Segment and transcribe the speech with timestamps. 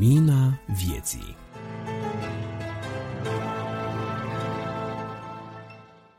[0.00, 1.36] Lumina vieții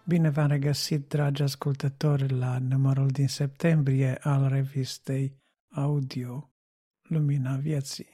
[0.05, 5.37] Bine v-am regăsit, dragi ascultători, la numărul din septembrie al revistei
[5.69, 6.53] audio
[7.01, 8.09] Lumina Vieții.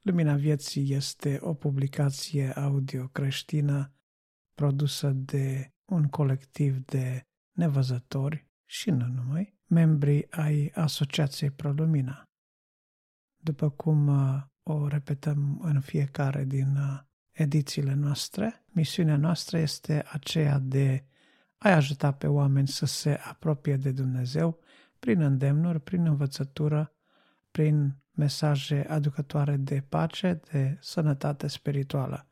[0.00, 3.92] Lumina Vieții este o publicație audio creștină
[4.54, 12.22] produsă de un colectiv de nevăzători și nu numai, membri ai Asociației ProLumina.
[13.36, 16.98] După cum uh, o repetăm în fiecare din uh,
[17.30, 21.04] edițiile noastre, misiunea noastră este aceea de
[21.58, 24.58] a ajuta pe oameni să se apropie de Dumnezeu
[24.98, 26.92] prin îndemnuri, prin învățătură,
[27.50, 32.28] prin mesaje aducătoare de pace, de sănătate spirituală.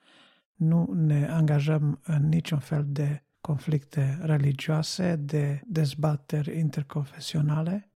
[0.54, 7.90] Nu ne angajăm în niciun fel de conflicte religioase, de dezbateri interconfesionale,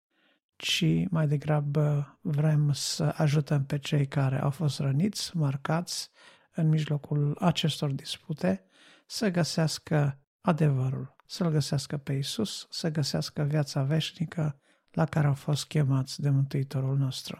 [0.61, 6.09] ci mai degrabă vrem să ajutăm pe cei care au fost răniți, marcați
[6.51, 8.63] în mijlocul acestor dispute,
[9.05, 14.59] să găsească adevărul, să-L găsească pe Isus, să găsească viața veșnică
[14.91, 17.39] la care au fost chemați de Mântuitorul nostru.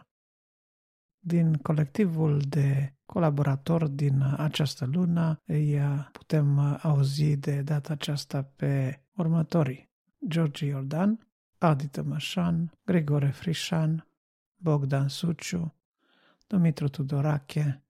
[1.20, 5.80] Din colectivul de colaboratori din această lună îi
[6.12, 9.90] putem auzi de data aceasta pe următorii.
[10.28, 11.29] George Iordan,
[11.62, 14.08] Adi Tămășan, Grigore Frișan,
[14.56, 15.74] Bogdan Suciu,
[16.48, 17.84] Dumitru Tudorache,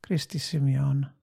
[0.00, 1.14] Cristi Simion,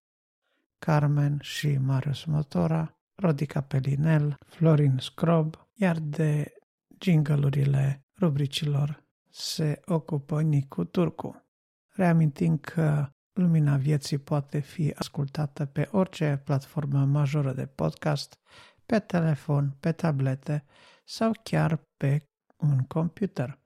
[0.78, 6.52] Carmen și Marius Motora, Rodica Pelinel, Florin Scrob, iar de
[6.98, 11.44] jingle rubricilor se ocupă Nicu Turcu.
[11.88, 18.38] Reamintim că Lumina Vieții poate fi ascultată pe orice platformă majoră de podcast,
[18.86, 20.64] pe telefon, pe tablete
[21.08, 23.58] sau chiar pe un computer.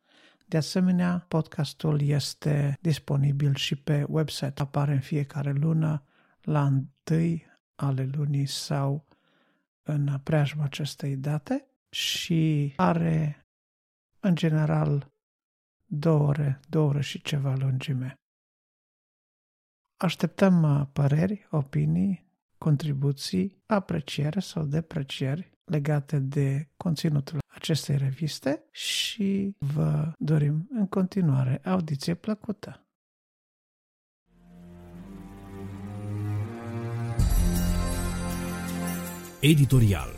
[0.47, 4.63] De asemenea, podcastul este disponibil și pe website.
[4.63, 6.05] Apare în fiecare lună,
[6.41, 9.07] la întâi ale lunii sau
[9.83, 13.47] în preajma acestei date și are,
[14.21, 15.13] în general,
[15.87, 18.15] două ore, două ore și ceva lungime.
[19.97, 30.13] Așteptăm uh, păreri, opinii, contribuții, apreciere sau deprecieri legate de conținutul acestei reviste și vă
[30.19, 32.85] dorim în continuare audiție plăcută.
[39.41, 40.09] Editorial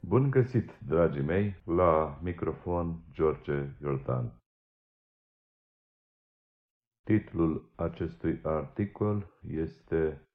[0.00, 4.32] Bun găsit, dragii mei, la microfon George Iordan.
[7.04, 10.27] Titlul acestui articol este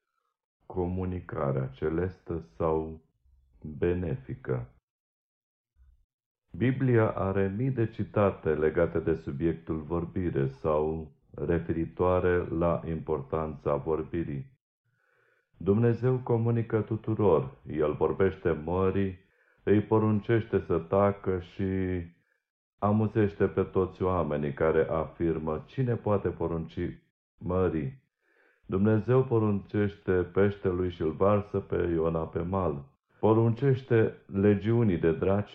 [0.66, 3.00] Comunicarea celestă sau
[3.60, 4.68] benefică.
[6.56, 14.52] Biblia are mii de citate legate de subiectul vorbire sau referitoare la importanța vorbirii.
[15.56, 19.18] Dumnezeu comunică tuturor, El vorbește mării,
[19.62, 21.64] îi poruncește să tacă și
[22.78, 26.78] amuzește pe toți oamenii care afirmă cine poate porunci
[27.38, 28.03] mării.
[28.66, 32.84] Dumnezeu poruncește peștelui și îl varsă pe Iona pe mal.
[33.20, 35.52] Poruncește legiunii de draci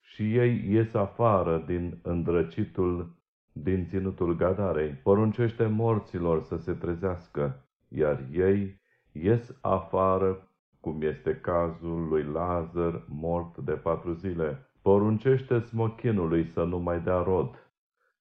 [0.00, 3.14] și ei ies afară din îndrăcitul
[3.52, 4.90] din ținutul Gadarei.
[4.90, 8.80] Poruncește morților să se trezească, iar ei
[9.12, 10.48] ies afară
[10.80, 14.70] cum este cazul lui Lazar, mort de patru zile.
[14.82, 17.72] Poruncește smochinului să nu mai dea rod,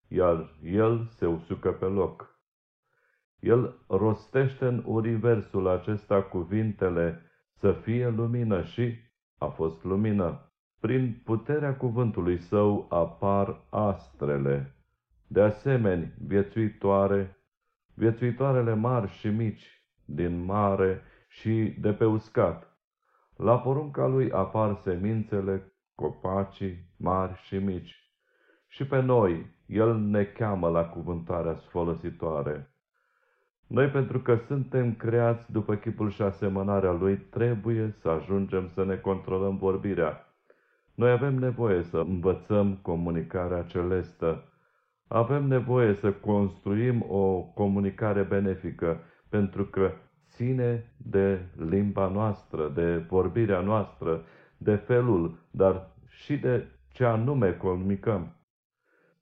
[0.07, 2.30] iar el se usucă pe loc.
[3.41, 7.21] El rostește în universul acesta cuvintele
[7.53, 8.95] să fie lumină și
[9.37, 10.51] a fost lumină.
[10.79, 14.75] Prin puterea cuvântului său apar astrele,
[15.27, 17.37] de asemenea viețuitoare,
[17.93, 22.79] viețuitoarele mari și mici, din mare și de pe uscat.
[23.35, 27.95] La porunca lui apar semințele, copacii mari și mici.
[28.67, 32.70] Și pe noi el ne cheamă la cuvântarea folositoare.
[33.71, 38.95] Noi, pentru că suntem creați după chipul și asemănarea lui, trebuie să ajungem să ne
[38.95, 40.25] controlăm vorbirea.
[40.95, 44.43] Noi avem nevoie să învățăm comunicarea celestă.
[45.07, 49.91] Avem nevoie să construim o comunicare benefică, pentru că
[50.29, 51.39] ține de
[51.69, 54.23] limba noastră, de vorbirea noastră,
[54.57, 58.35] de felul, dar și de ce anume comunicăm.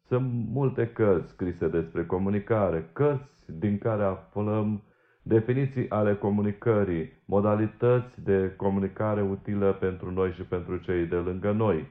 [0.10, 4.84] Sunt multe cărți scrise despre comunicare, cărți din care aflăm
[5.22, 11.88] definiții ale comunicării, modalități de comunicare utilă pentru noi și pentru cei de lângă noi.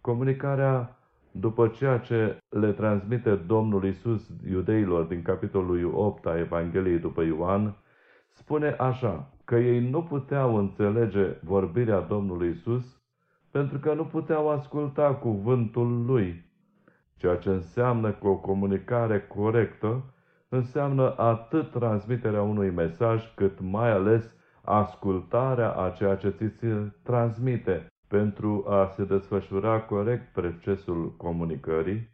[0.00, 0.98] Comunicarea
[1.30, 7.76] după ceea ce le transmite Domnul Isus iudeilor din capitolul 8 a Evangheliei după Ioan,
[8.32, 13.00] spune așa, că ei nu puteau înțelege vorbirea Domnului Isus
[13.50, 16.45] pentru că nu puteau asculta cuvântul Lui,
[17.16, 20.04] ceea ce înseamnă că o comunicare corectă
[20.48, 24.34] înseamnă atât transmiterea unui mesaj, cât mai ales
[24.64, 27.86] ascultarea a ceea ce ți se transmite.
[28.08, 32.08] Pentru a se desfășura corect procesul comunicării,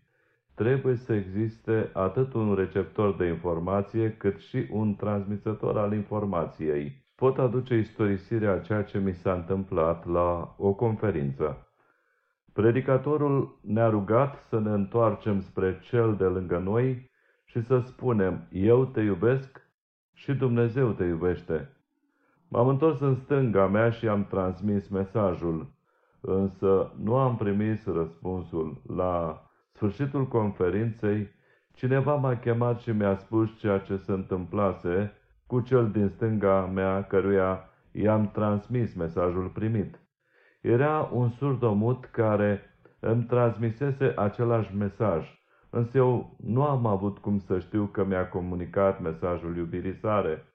[0.55, 7.05] trebuie să existe atât un receptor de informație, cât și un transmisător al informației.
[7.15, 11.72] Pot aduce istorisirea a ceea ce mi s-a întâmplat la o conferință.
[12.53, 17.11] Predicatorul ne-a rugat să ne întoarcem spre cel de lângă noi
[17.45, 19.61] și să spunem, eu te iubesc
[20.13, 21.77] și Dumnezeu te iubește.
[22.49, 25.73] M-am întors în stânga mea și am transmis mesajul,
[26.21, 28.83] însă nu am primit răspunsul.
[28.97, 31.29] La sfârșitul conferinței,
[31.75, 35.13] cineva m-a chemat și mi-a spus ceea ce se întâmplase
[35.47, 40.02] cu cel din stânga mea căruia i-am transmis mesajul primit.
[40.62, 42.61] Era un surdomut care
[43.00, 45.29] îmi transmisese același mesaj,
[45.70, 50.47] însă eu nu am avut cum să știu că mi-a comunicat mesajul iubirii sare.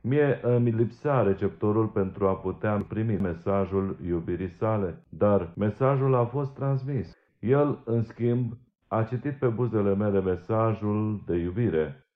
[0.00, 6.54] Mie îmi lipsea receptorul pentru a putea primi mesajul iubirii sale, dar mesajul a fost
[6.54, 7.12] transmis.
[7.38, 8.52] El, în schimb,
[8.88, 12.06] a citit pe buzele mele mesajul de iubire.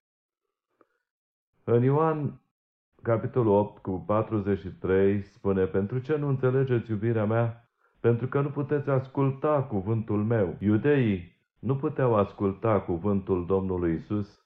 [1.65, 2.40] În Ioan,
[3.03, 7.69] capitolul 8, cu 43, spune, Pentru ce nu înțelegeți iubirea mea?
[8.01, 10.57] Pentru că nu puteți asculta cuvântul meu.
[10.59, 14.45] Iudeii nu puteau asculta cuvântul Domnului Isus,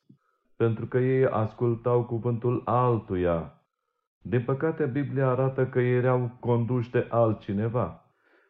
[0.56, 3.62] pentru că ei ascultau cuvântul altuia.
[4.21, 8.05] Din păcate, Biblia arată că ei erau conduși de altcineva.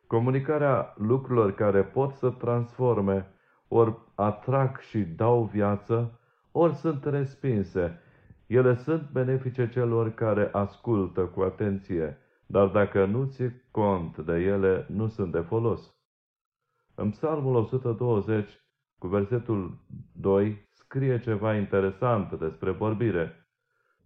[0.06, 3.26] Comunicarea lucrurilor care pot să transforme,
[3.68, 6.20] ori atrag și dau viață,
[6.52, 7.98] ori sunt respinse.
[8.46, 14.86] Ele sunt benefice celor care ascultă cu atenție, dar dacă nu ți cont de ele,
[14.88, 15.94] nu sunt de folos.
[16.94, 18.50] În Psalmul 120,
[18.98, 19.78] cu versetul
[20.12, 23.48] 2, scrie ceva interesant despre vorbire.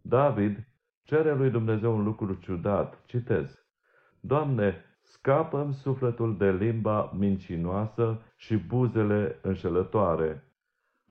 [0.03, 0.69] David
[1.03, 3.05] cere lui Dumnezeu un lucru ciudat.
[3.07, 3.67] Citez.
[4.21, 10.48] Doamne, scapă sufletul de limba mincinoasă și buzele înșelătoare.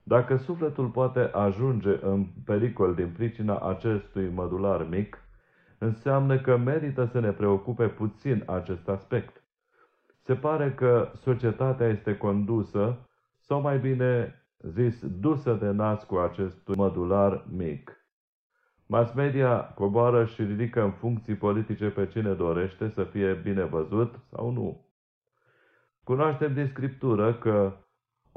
[0.08, 5.18] Dacă sufletul poate ajunge în pericol din pricina acestui mădular mic,
[5.78, 9.44] înseamnă că merită să ne preocupe puțin acest aspect.
[10.22, 13.08] Se pare că societatea este condusă,
[13.40, 18.08] sau mai bine zis, dusă de nas cu acest mădular mic.
[18.86, 24.20] Mass media coboară și ridică în funcții politice pe cine dorește să fie bine văzut
[24.30, 24.86] sau nu.
[26.04, 27.74] Cunoaștem din scriptură că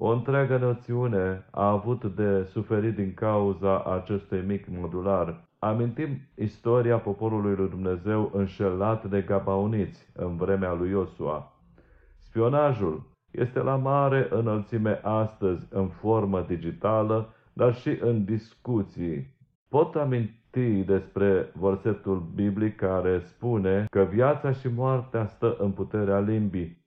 [0.02, 5.48] o întreagă noțiune a avut de suferit din cauza acestui mic modular.
[5.58, 11.52] Amintim istoria poporului lui Dumnezeu înșelat de gabauniți în vremea lui Iosua.
[12.18, 19.36] Spionajul este la mare înălțime astăzi în formă digitală, dar și în discuții.
[19.68, 26.84] Pot aminti despre versetul biblic care spune că viața și moartea stă în puterea limbii.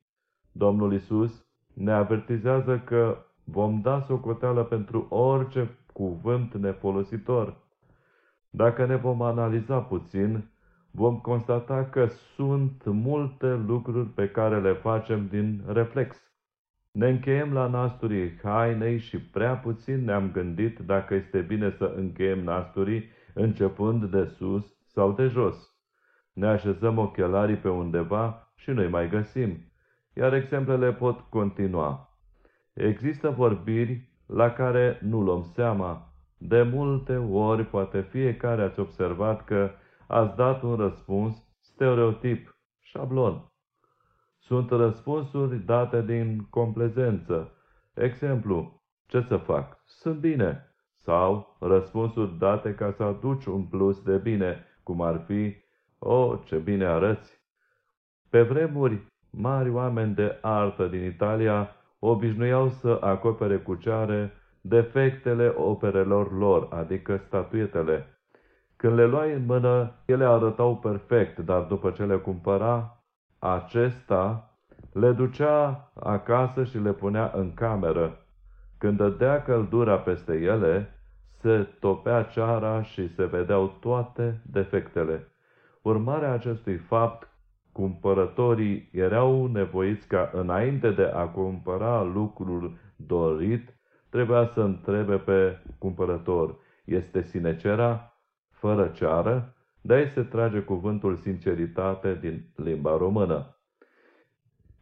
[0.52, 7.56] Domnul Isus ne avertizează că vom da socoteală pentru orice cuvânt nefolositor.
[8.50, 10.52] Dacă ne vom analiza puțin,
[10.92, 16.32] vom constata că sunt multe lucruri pe care le facem din reflex.
[16.92, 22.44] Ne încheiem la nasturii hainei și prea puțin ne-am gândit dacă este bine să încheiem
[22.44, 25.74] nasturii începând de sus sau de jos.
[26.34, 29.73] Ne așezăm ochelarii pe undeva și noi mai găsim,
[30.14, 32.18] iar exemplele pot continua.
[32.74, 36.14] Există vorbiri la care nu luăm seama.
[36.38, 39.72] De multe ori, poate fiecare ați observat că
[40.08, 43.52] ați dat un răspuns stereotip, șablon.
[44.40, 47.58] Sunt răspunsuri date din complezență.
[47.94, 49.82] Exemplu, ce să fac?
[49.86, 50.68] Sunt bine.
[50.96, 55.56] Sau răspunsuri date ca să aduci un plus de bine, cum ar fi,
[56.00, 57.42] o, oh, ce bine arăți.
[58.30, 66.38] Pe vremuri, mari oameni de artă din Italia obișnuiau să acopere cu ceare defectele operelor
[66.38, 68.08] lor, adică statuetele.
[68.76, 73.04] Când le luai în mână, ele arătau perfect, dar după ce le cumpăra,
[73.40, 74.54] acesta
[74.94, 78.18] le ducea acasă și le punea în cameră.
[78.78, 80.94] Când dădea căldura peste ele,
[81.42, 85.28] se topea ceara și se vedeau toate defectele.
[85.82, 87.28] Urmarea acestui fapt
[87.74, 93.78] cumpărătorii erau nevoiți ca înainte de a cumpăra lucrul dorit,
[94.10, 98.18] trebuia să întrebe pe cumpărător, este sinecera,
[98.50, 99.56] fără ceară?
[99.82, 103.58] De aici se trage cuvântul sinceritate din limba română.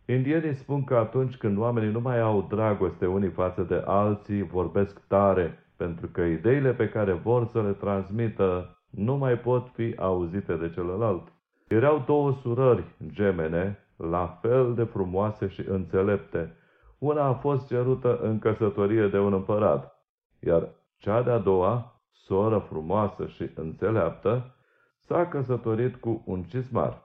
[0.06, 5.08] Indienii spun că atunci când oamenii nu mai au dragoste unii față de alții, vorbesc
[5.08, 10.56] tare, pentru că ideile pe care vor să le transmită nu mai pot fi auzite
[10.56, 11.34] de celălalt.
[11.72, 16.56] Erau două surări gemene, la fel de frumoase și înțelepte.
[16.98, 20.06] Una a fost cerută în căsătorie de un împărat,
[20.40, 24.56] iar cea de-a doua, soră frumoasă și înțeleaptă,
[25.00, 27.02] s-a căsătorit cu un cizmar.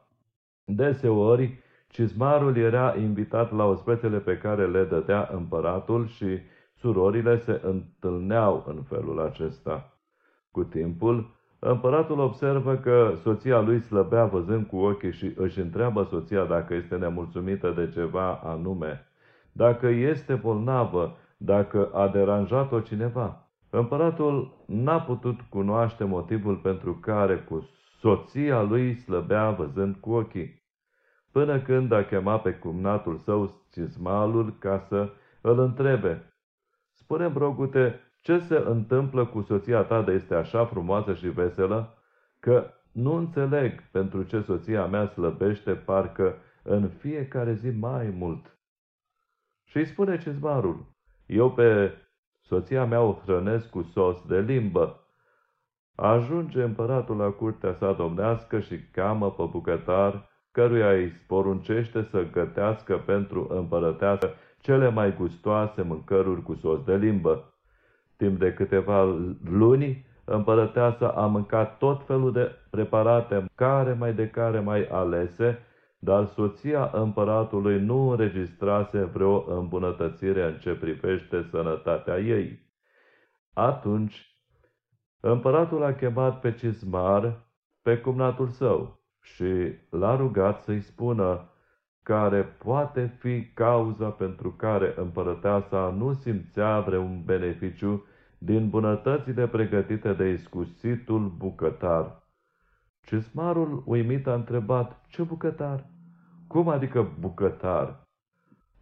[0.65, 1.59] Deseori,
[1.89, 6.39] cizmarul era invitat la ospețele pe care le dădea împăratul și
[6.75, 9.99] surorile se întâlneau în felul acesta.
[10.51, 11.35] Cu timpul,
[11.71, 16.97] împăratul observă că soția lui slăbea văzând cu ochii și își întreabă soția dacă este
[16.97, 19.07] nemulțumită de ceva anume,
[19.53, 23.51] dacă este bolnavă, dacă a deranjat-o cineva.
[23.71, 27.69] Împăratul n-a putut cunoaște motivul pentru care cu
[27.99, 30.63] soția lui slăbea văzând cu ochii,
[31.33, 35.09] până când a chemat pe cumnatul său cizmalul ca să
[35.41, 36.35] îl întrebe.
[36.93, 41.95] Spune-mi, rogute, ce se întâmplă cu soția ta de este așa frumoasă și veselă,
[42.41, 48.59] că nu înțeleg pentru ce soția mea slăbește parcă în fiecare zi mai mult.
[49.65, 50.87] Și îi spune cizmarul,
[51.27, 51.93] eu pe
[52.41, 55.01] soția mea o hrănesc cu sos de limbă,
[55.95, 62.97] Ajunge împăratul la curtea sa domnească și cheamă pe bucătar, căruia îi sporuncește să gătească
[62.97, 64.31] pentru împărăteasă
[64.61, 67.51] cele mai gustoase mâncăruri cu sos de limbă.
[68.17, 69.05] Timp de câteva
[69.45, 75.59] luni, împărăteasa a mâncat tot felul de preparate, care mai de care mai alese,
[75.99, 82.65] dar soția împăratului nu înregistrase vreo îmbunătățire în ce privește sănătatea ei.
[83.53, 84.37] Atunci
[85.21, 87.47] Împăratul a chemat pe Cizmar,
[87.83, 91.51] pe cumnatul său, și l-a rugat să-i spună
[92.07, 98.05] care poate fi cauza pentru care împărăteasa nu simțea vreun beneficiu
[98.39, 102.23] din bunătățile pregătite de iscusitul bucătar.
[103.01, 105.87] Cismarul uimit a întrebat, ce bucătar?
[106.47, 108.03] Cum adică bucătar?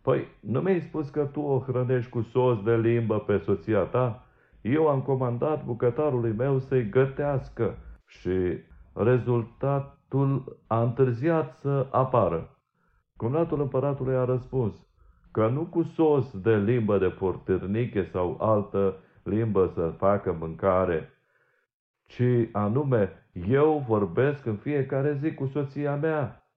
[0.02, 4.26] Păi, nu mi-ai spus că tu o hrănești cu sos de limbă pe soția ta?
[4.60, 8.58] Eu am comandat bucătarului meu să-i gătească și
[8.92, 12.48] rezultatul a întârziat să apară.
[13.24, 14.86] Cumnatul împăratului a răspuns
[15.32, 21.10] că nu cu sos de limbă de portârniche sau altă limbă să facă mâncare,
[22.06, 26.48] ci anume eu vorbesc în fiecare zi cu soția mea.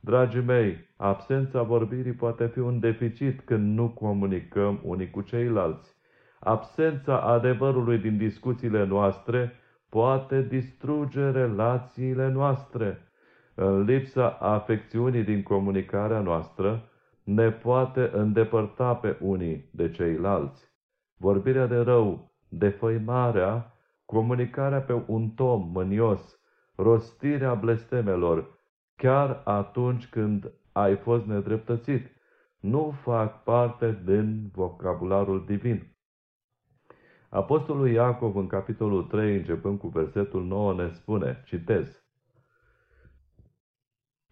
[0.00, 5.96] Dragii mei, absența vorbirii poate fi un deficit când nu comunicăm unii cu ceilalți.
[6.40, 9.52] Absența adevărului din discuțiile noastre
[9.88, 13.08] poate distruge relațiile noastre.
[13.54, 16.88] În lipsa afecțiunii din comunicarea noastră,
[17.22, 20.72] ne poate îndepărta pe unii de ceilalți.
[21.16, 23.72] Vorbirea de rău, defăimarea,
[24.04, 26.40] comunicarea pe un tom mânios,
[26.74, 28.58] rostirea blestemelor,
[28.96, 32.06] chiar atunci când ai fost nedreptățit,
[32.60, 35.96] nu fac parte din vocabularul divin.
[37.28, 42.03] Apostolul Iacov în capitolul 3, începând cu versetul 9, ne spune, citez,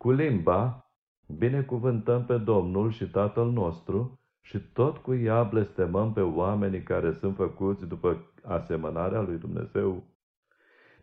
[0.02, 0.90] Cu limba
[1.26, 7.36] binecuvântăm pe Domnul și Tatăl nostru și tot cu ea blestemăm pe oamenii care sunt
[7.36, 10.04] făcuți după asemănarea lui Dumnezeu.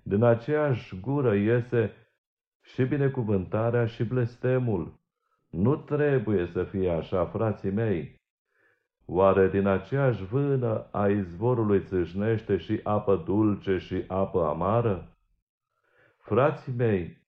[0.04, 1.94] Din aceeași gură iese
[2.62, 5.00] și binecuvântarea și blestemul.
[5.50, 8.22] Nu trebuie să fie așa, frații mei.
[9.06, 15.18] Oare din aceeași vână a izvorului țâșnește și apă dulce și apă amară?
[16.18, 17.19] Frații mei,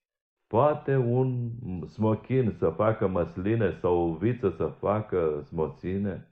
[0.52, 1.52] poate un
[1.88, 6.28] smochin să facă măsline sau o viță să facă smoține?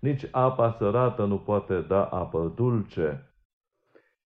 [0.00, 3.34] Nici apa sărată nu poate da apă dulce.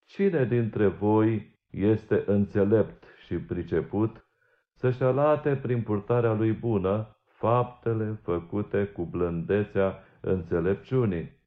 [0.05, 4.27] Cine dintre voi este înțelept și priceput
[4.75, 11.41] să-și alate prin purtarea lui bună faptele făcute cu blândețea înțelepciunii.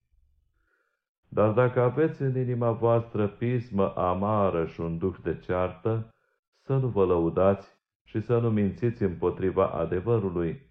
[1.30, 6.14] Dar dacă aveți în inima voastră pismă amară și un duh de ceartă,
[6.62, 7.77] să nu vă lăudați
[8.08, 10.62] și să nu mințiți împotriva adevărului.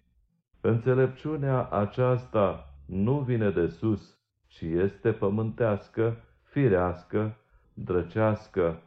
[0.61, 7.37] Înțelepciunea aceasta nu vine de sus, ci este pământească, firească,
[7.73, 8.81] drăcească.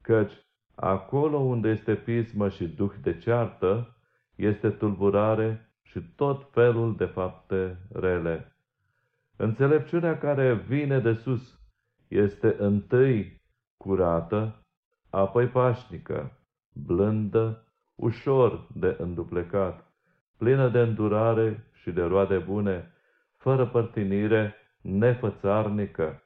[0.00, 0.32] Căci
[0.74, 3.96] acolo unde este pismă și duh de ceartă,
[4.34, 8.56] este tulburare și tot felul de fapte rele.
[9.36, 11.60] Înțelepciunea care vine de sus
[12.08, 13.42] este întâi
[13.76, 14.64] curată,
[15.10, 16.43] apoi pașnică,
[16.74, 17.64] blândă,
[17.94, 19.92] ușor de înduplecat,
[20.36, 22.92] plină de îndurare și de roade bune,
[23.36, 26.22] fără părtinire, nefățarnică.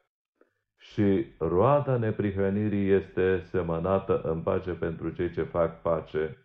[0.77, 6.37] Și roada neprihănirii este semănată în pace pentru cei ce fac pace.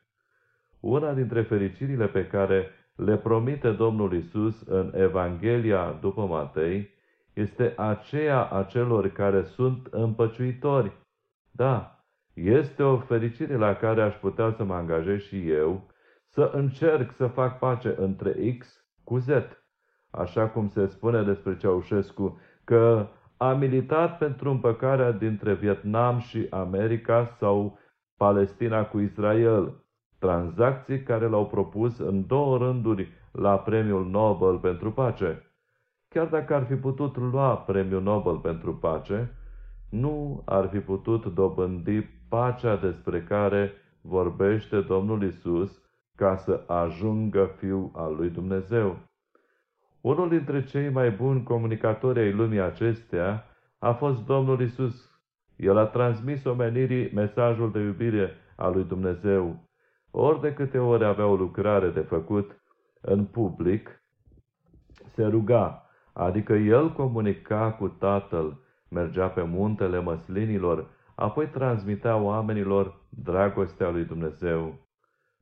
[0.80, 6.90] Una dintre fericirile pe care le promite Domnul Isus în Evanghelia după Matei
[7.34, 10.92] este aceea a celor care sunt împăciuitori.
[11.52, 12.03] Da,
[12.34, 15.88] este o fericire la care aș putea să mă angajez și eu,
[16.28, 19.28] să încerc să fac pace între X cu Z.
[20.10, 27.26] Așa cum se spune despre Ceaușescu că a militat pentru împăcarea dintre Vietnam și America
[27.26, 27.80] sau
[28.18, 29.84] Palestina cu Israel,
[30.20, 35.52] tranzacții care l-au propus în două rânduri la Premiul Nobel pentru pace.
[36.08, 39.36] Chiar dacă ar fi putut lua Premiul Nobel pentru pace,
[39.90, 43.72] nu ar fi putut dobândi pacea despre care
[44.02, 45.82] vorbește Domnul Isus
[46.16, 48.98] ca să ajungă Fiul al lui Dumnezeu.
[50.02, 53.46] Unul dintre cei mai buni comunicatori ai lumii acestea
[53.80, 55.12] a fost Domnul Isus.
[55.56, 59.70] El a transmis omenirii mesajul de iubire a lui Dumnezeu.
[60.12, 62.62] Ori de câte ori avea o lucrare de făcut
[63.02, 64.04] în public,
[65.16, 68.60] se ruga, adică el comunica cu Tatăl,
[68.90, 74.76] mergea pe muntele măslinilor, apoi transmitea oamenilor dragostea lui Dumnezeu.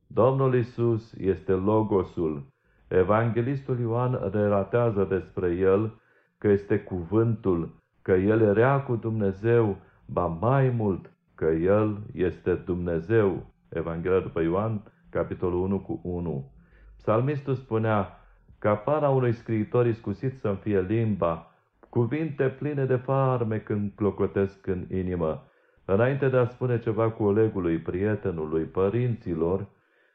[0.06, 2.46] Domnul Isus este Logosul.
[2.88, 6.00] Evanghelistul Ioan relatează despre el
[6.38, 9.76] că este cuvântul, că el era cu Dumnezeu,
[10.06, 13.46] ba mai mult, că el este Dumnezeu.
[13.68, 16.52] Evanghelia după Ioan, capitolul 1 cu 1.
[16.96, 18.20] Psalmistul spunea,
[18.58, 21.46] capana unui scriitor iscusit să-mi fie limba,
[21.88, 25.46] cuvinte pline de farme când clocotesc în inimă.
[25.84, 29.66] Înainte de a spune ceva colegului, prietenului, părinților,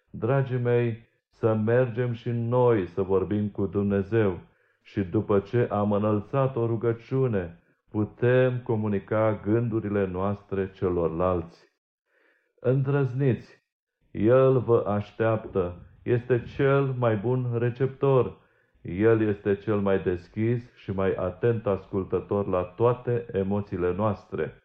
[0.09, 4.39] dragii mei, să mergem și noi să vorbim cu Dumnezeu
[4.81, 11.67] și după ce am înălțat o rugăciune, putem comunica gândurile noastre celorlalți.
[12.59, 13.65] Îndrăzniți!
[14.11, 18.37] El vă așteaptă, este cel mai bun receptor,
[18.81, 24.61] el este cel mai deschis și mai atent ascultător la toate emoțiile noastre.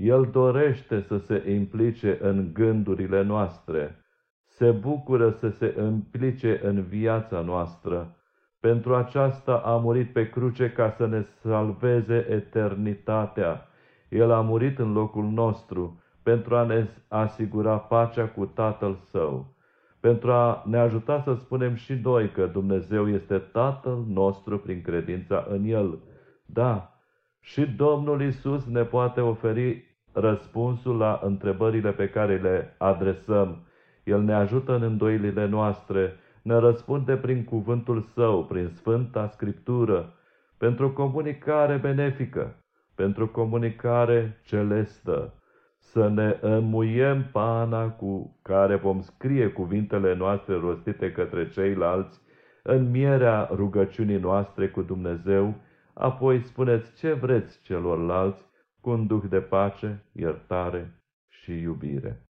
[0.00, 4.04] El dorește să se implice în gândurile noastre,
[4.46, 8.16] se bucură să se implice în viața noastră.
[8.60, 13.66] Pentru aceasta a murit pe cruce ca să ne salveze eternitatea.
[14.08, 19.58] El a murit în locul nostru pentru a ne asigura pacea cu Tatăl Său
[20.00, 25.46] pentru a ne ajuta să spunem și noi că Dumnezeu este Tatăl nostru prin credința
[25.48, 25.98] în El.
[26.46, 26.94] Da,
[27.40, 33.66] și Domnul Isus ne poate oferi răspunsul la întrebările pe care le adresăm.
[34.04, 40.14] El ne ajută în îndoilile noastre, ne răspunde prin cuvântul Său, prin Sfânta Scriptură,
[40.58, 42.54] pentru comunicare benefică,
[42.94, 45.34] pentru comunicare celestă
[45.78, 52.20] să ne înmuiem pana cu care vom scrie cuvintele noastre rostite către ceilalți
[52.62, 55.54] în mierea rugăciunii noastre cu Dumnezeu,
[55.94, 58.49] apoi spuneți ce vreți celorlalți
[58.80, 62.28] cu un duh de pace, iertare și iubire.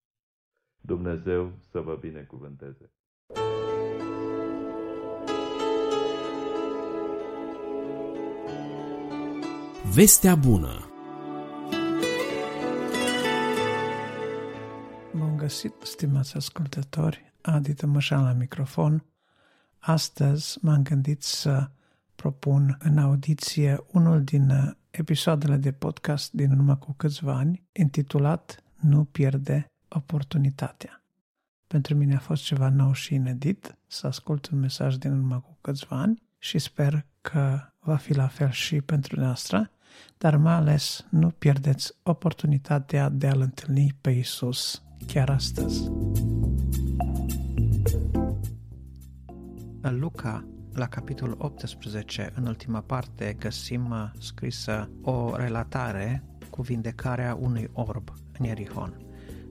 [0.81, 2.91] Dumnezeu să vă binecuvânteze!
[9.95, 10.91] Vestea bună
[15.51, 19.05] găsit, stimați ascultători, Adi Tămășan la microfon.
[19.79, 21.71] Astăzi m-am gândit să
[22.21, 29.05] propun în audiție unul din episoadele de podcast din urmă cu câțiva ani, intitulat Nu
[29.05, 31.03] pierde oportunitatea.
[31.67, 35.59] Pentru mine a fost ceva nou și inedit să ascult un mesaj din urmă cu
[35.61, 39.71] câțiva ani și sper că va fi la fel și pentru noastră,
[40.19, 45.91] dar mai ales nu pierdeți oportunitatea de a-L întâlni pe Isus chiar astăzi.
[49.81, 57.35] În Luca, la capitolul 18, în ultima parte, găsim uh, scrisă o relatare cu vindecarea
[57.35, 59.01] unui orb în Ierihon.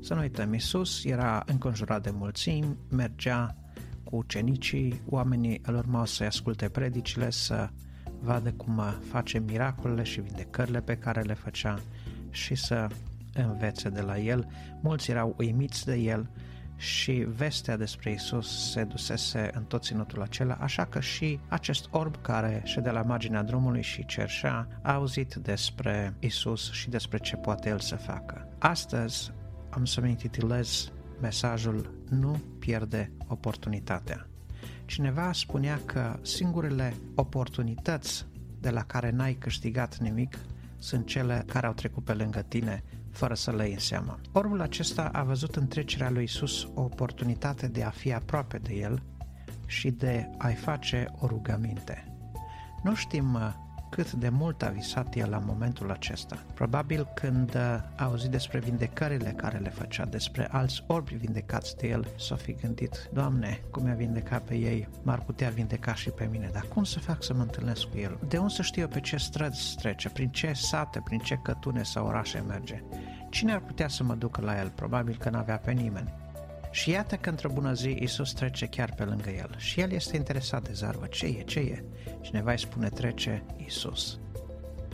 [0.02, 3.56] Să nu uităm, Iisus era înconjurat de mulțimi, mergea
[4.04, 7.70] cu ucenicii, oamenii îl urmau să-i asculte predicile, să
[8.22, 11.80] vadă cum face miracolele și vindecările pe care le făcea
[12.30, 12.88] și să
[13.34, 14.48] învețe de la el.
[14.82, 16.30] Mulți erau uimiți de el
[16.80, 22.22] și vestea despre Isus se dusese în tot ținutul acela, așa că și acest orb
[22.22, 27.70] care ședea la marginea drumului și cerșea a auzit despre Isus și despre ce poate
[27.70, 28.48] El să facă.
[28.60, 29.32] Astăzi
[29.70, 34.28] am să-mi intitulez mesajul Nu pierde oportunitatea.
[34.86, 38.26] Cineva spunea că singurele oportunități
[38.60, 40.38] de la care n-ai câștigat nimic
[40.78, 44.20] sunt cele care au trecut pe lângă tine fără să le iei în seamă.
[44.32, 48.74] Orbul acesta a văzut în trecerea lui Isus o oportunitate de a fi aproape de
[48.74, 49.04] el
[49.66, 52.14] și de a-i face o rugăminte.
[52.84, 53.54] Nu știm uh,
[53.90, 56.44] cât de mult a visat el la momentul acesta.
[56.54, 62.08] Probabil când a auzit despre vindecările care le făcea, despre alți orbi vindecați de el,
[62.18, 66.50] s-a fi gândit, Doamne, cum i-a vindecat pe ei, m-ar putea vindeca și pe mine,
[66.54, 68.20] dar cum să fac să mă întâlnesc cu el?
[68.28, 72.08] De unde să știu pe ce străzi trece, prin ce sate, prin ce cătune sau
[72.08, 72.84] orașe merge?
[73.30, 74.70] Cine ar putea să mă ducă la el?
[74.76, 76.14] Probabil că n-avea pe nimeni.
[76.72, 80.16] Și iată că într-o bună zi Isus trece chiar pe lângă el și el este
[80.16, 81.06] interesat de zarvă.
[81.06, 81.42] Ce e?
[81.42, 81.84] Ce e?
[82.22, 84.20] Cineva îi spune trece Isus.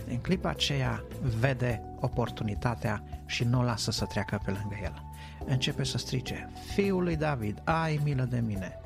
[0.08, 1.04] În clipa aceea
[1.40, 5.04] vede oportunitatea și nu o lasă să treacă pe lângă el.
[5.46, 8.80] Începe să strice, Fiul lui David, ai milă de mine.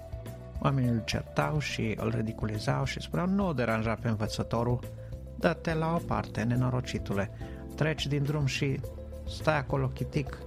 [0.59, 4.79] Oamenii îl certau și îl ridiculizau și spuneau, nu o deranja pe învățătorul,
[5.35, 7.31] dă-te la o parte, nenorocitule,
[7.75, 8.79] treci din drum și
[9.27, 10.37] stai acolo chitic,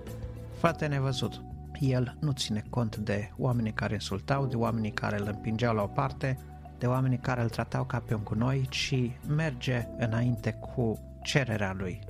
[0.58, 1.42] fă nevăzut
[1.90, 5.86] el nu ține cont de oamenii care insultau, de oamenii care îl împingeau la o
[5.86, 6.38] parte,
[6.78, 12.00] de oamenii care îl tratau ca pe un gunoi, ci merge înainte cu cererea lui.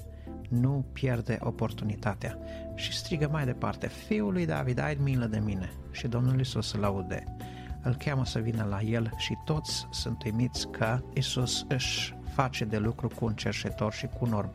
[0.49, 2.39] Nu pierde oportunitatea.
[2.75, 5.73] Și strigă mai departe, Fiul lui David, ai milă de mine.
[5.91, 7.25] Și Domnul Isus îl aude.
[7.83, 12.79] Îl cheamă să vină la el și toți sunt uimiți că Isus își face de
[12.79, 14.55] lucru cu un cerșetor și cu un orb.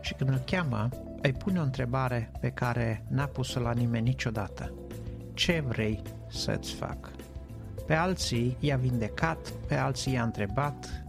[0.00, 0.88] Și când îl cheamă,
[1.22, 4.72] îi pune o întrebare pe care n-a pus-o la nimeni niciodată.
[5.34, 7.10] Ce vrei să-ți fac?
[7.86, 11.04] Pe alții i-a vindecat, pe alții i-a întrebat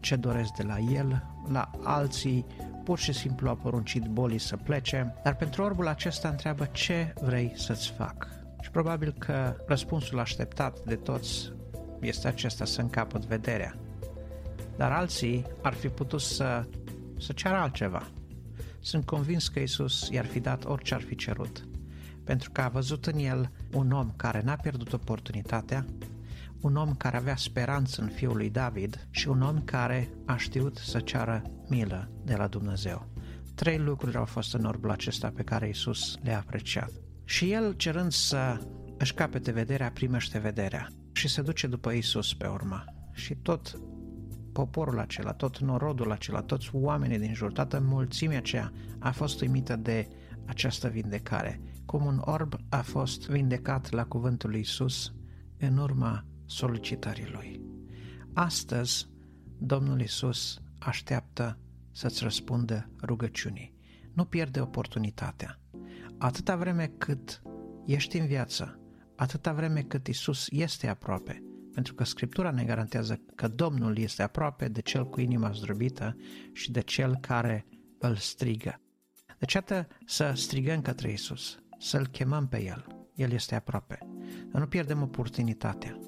[0.00, 2.46] ce doresc de la el, la alții
[2.84, 7.52] pur și simplu a poruncit bolii să plece, dar pentru orbul acesta întreabă ce vrei
[7.56, 8.28] să-ți fac.
[8.60, 11.52] Și probabil că răspunsul așteptat de toți
[12.00, 13.74] este acesta să încapăt vederea.
[14.76, 16.64] Dar alții ar fi putut să,
[17.18, 18.08] să ceară altceva,
[18.82, 21.68] sunt convins că Isus i-ar fi dat orice ar fi cerut,
[22.24, 25.84] pentru că a văzut în el un om care n-a pierdut oportunitatea,
[26.60, 30.76] un om care avea speranță în fiul lui David și un om care a știut
[30.76, 33.08] să ceară milă de la Dumnezeu.
[33.54, 36.90] Trei lucruri au fost în orbul acesta pe care Isus le-a apreciat.
[37.24, 38.60] Și el, cerând să
[38.98, 42.84] își capete vederea, primește vederea și se duce după Isus pe urmă.
[43.12, 43.80] Și tot
[44.52, 49.76] poporul acela, tot norodul acela, toți oamenii din jur, toată mulțimea aceea a fost uimită
[49.76, 50.08] de
[50.46, 51.60] această vindecare.
[51.86, 55.14] Cum un orb a fost vindecat la cuvântul lui Isus
[55.58, 57.60] în urma solicitării lui.
[58.34, 59.08] Astăzi,
[59.58, 61.58] Domnul Isus așteaptă
[61.92, 63.74] să-ți răspundă rugăciunii.
[64.14, 65.60] Nu pierde oportunitatea.
[66.18, 67.42] Atâta vreme cât
[67.86, 68.80] ești în viață,
[69.16, 71.42] atâta vreme cât Isus este aproape,
[71.74, 76.16] pentru că Scriptura ne garantează că Domnul este aproape de cel cu inima zdrobită
[76.52, 77.66] și de cel care
[77.98, 78.80] îl strigă.
[79.38, 82.86] Deci, atât să strigăm către Isus, să-L chemăm pe El.
[83.14, 83.98] El este aproape.
[84.50, 85.98] Să nu pierdem oportunitatea.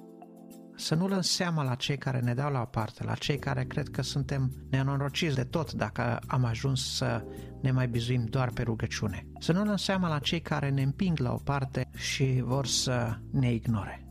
[0.77, 3.65] Să nu lăm seama la cei care ne dau la o parte, la cei care
[3.65, 7.25] cred că suntem nenorociți de tot dacă am ajuns să
[7.63, 9.27] ne mai bizuim doar pe rugăciune.
[9.39, 13.19] Să nu lăm seama la cei care ne împing la o parte și vor să
[13.31, 14.04] ne ignore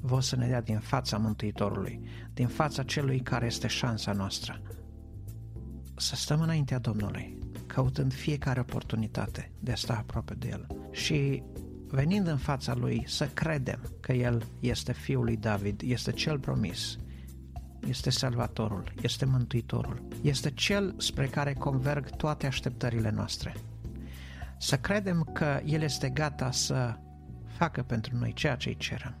[0.00, 2.00] vor să ne dea din fața Mântuitorului,
[2.34, 4.60] din fața celui care este șansa noastră.
[5.96, 11.42] Să stăm înaintea Domnului, căutând fiecare oportunitate de a sta aproape de El și
[11.88, 16.98] venind în fața Lui să credem că El este Fiul lui David, este Cel promis,
[17.86, 23.54] este Salvatorul, este Mântuitorul, este Cel spre care converg toate așteptările noastre.
[24.58, 26.96] Să credem că El este gata să
[27.46, 29.14] facă pentru noi ceea ce îi cerem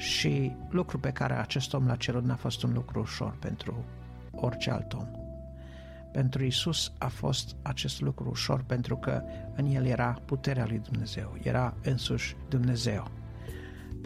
[0.00, 3.84] și lucru pe care acest om l-a cerut n-a fost un lucru ușor pentru
[4.30, 5.06] orice alt om.
[6.12, 9.22] Pentru Isus a fost acest lucru ușor pentru că
[9.54, 13.10] în el era puterea lui Dumnezeu, era însuși Dumnezeu.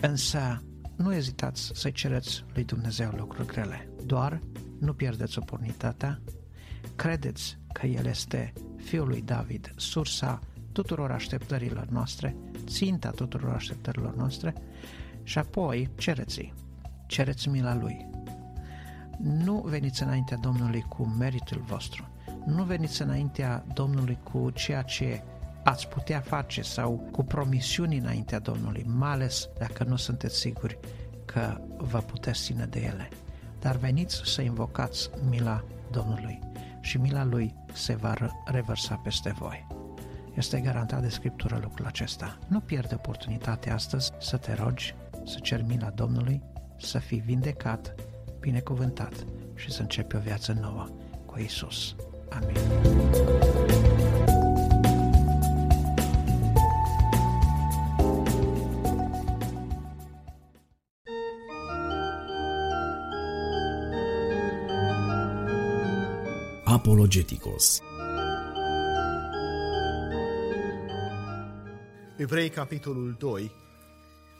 [0.00, 0.62] Însă
[0.96, 4.40] nu ezitați să cereți lui Dumnezeu lucruri grele, doar
[4.80, 6.20] nu pierdeți oportunitatea,
[6.96, 10.40] credeți că El este Fiul lui David, sursa
[10.72, 14.54] tuturor așteptărilor noastre, ținta tuturor așteptărilor noastre
[15.24, 16.52] și apoi cereți
[17.06, 18.06] cereți mila Lui.
[19.18, 22.08] Nu veniți înaintea Domnului cu meritul vostru,
[22.46, 25.22] nu veniți înaintea Domnului cu ceea ce
[25.64, 30.78] ați putea face sau cu promisiuni înaintea Domnului, mai ales dacă nu sunteți siguri
[31.24, 33.08] că vă puteți ține de ele.
[33.60, 36.38] Dar veniți să invocați mila Domnului
[36.80, 39.66] și mila Lui se va revărsa peste voi.
[40.34, 42.38] Este garantat de Scriptură lucrul acesta.
[42.48, 46.42] Nu pierde oportunitatea astăzi să te rogi, să ceri mila Domnului,
[46.78, 47.94] să fii vindecat,
[48.40, 50.88] binecuvântat și să începi o viață nouă
[51.26, 51.94] cu Isus.
[52.30, 52.56] Amin.
[66.64, 67.80] Apologeticos
[72.16, 73.50] Evrei, capitolul 2,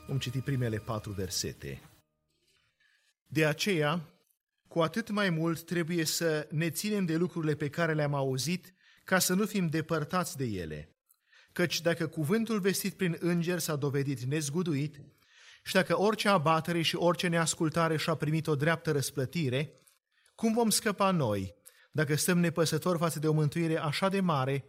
[0.07, 1.81] vom citi primele patru versete.
[3.27, 4.09] De aceea,
[4.67, 9.19] cu atât mai mult trebuie să ne ținem de lucrurile pe care le-am auzit, ca
[9.19, 10.95] să nu fim depărtați de ele.
[11.51, 15.01] Căci dacă cuvântul vestit prin înger s-a dovedit nezguduit,
[15.63, 19.81] și dacă orice abatere și orice neascultare și-a primit o dreaptă răsplătire,
[20.35, 21.55] cum vom scăpa noi,
[21.91, 24.65] dacă stăm nepăsători față de o mântuire așa de mare,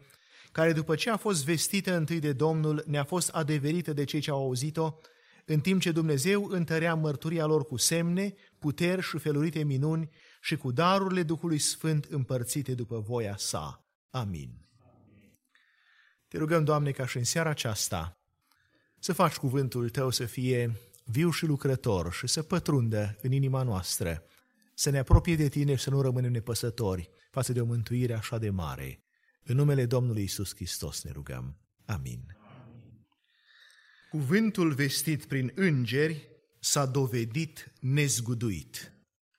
[0.52, 4.30] care după ce a fost vestită întâi de Domnul, ne-a fost adeverită de cei ce
[4.30, 4.98] au auzit-o,
[5.48, 10.70] în timp ce Dumnezeu întărea mărturia lor cu semne, puteri și felurite minuni și cu
[10.70, 13.84] darurile Duhului Sfânt împărțite după voia sa.
[14.10, 14.68] Amin.
[16.28, 18.20] Te rugăm, Doamne, ca și în seara aceasta
[18.98, 24.22] să faci cuvântul Tău să fie viu și lucrător și să pătrundă în inima noastră,
[24.74, 28.38] să ne apropie de Tine și să nu rămânem nepăsători față de o mântuire așa
[28.38, 29.00] de mare.
[29.42, 31.56] În numele Domnului Isus Hristos ne rugăm.
[31.84, 32.35] Amin.
[34.10, 36.28] Cuvântul vestit prin îngeri
[36.60, 38.92] s-a dovedit nezguduit.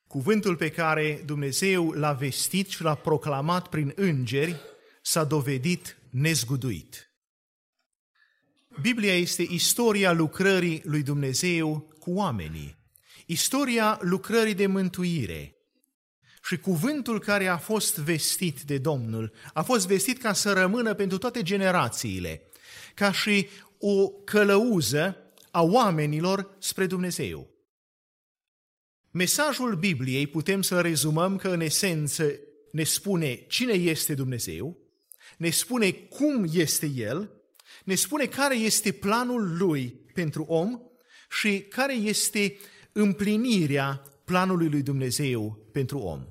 [0.07, 4.55] Cuvântul pe care Dumnezeu l-a vestit și l-a proclamat prin îngeri
[5.01, 7.11] s-a dovedit nezguduit.
[8.81, 12.77] Biblia este istoria lucrării lui Dumnezeu cu oamenii,
[13.25, 15.55] istoria lucrării de mântuire.
[16.43, 21.17] Și cuvântul care a fost vestit de Domnul a fost vestit ca să rămână pentru
[21.17, 22.41] toate generațiile,
[22.93, 23.47] ca și
[23.79, 25.17] o călăuză
[25.51, 27.49] a oamenilor spre Dumnezeu.
[29.11, 32.39] Mesajul Bibliei putem să rezumăm că în esență
[32.71, 34.77] ne spune cine este Dumnezeu,
[35.37, 37.31] ne spune cum este El,
[37.83, 40.81] ne spune care este planul Lui pentru om
[41.29, 42.57] și care este
[42.91, 46.25] împlinirea planului lui Dumnezeu pentru om.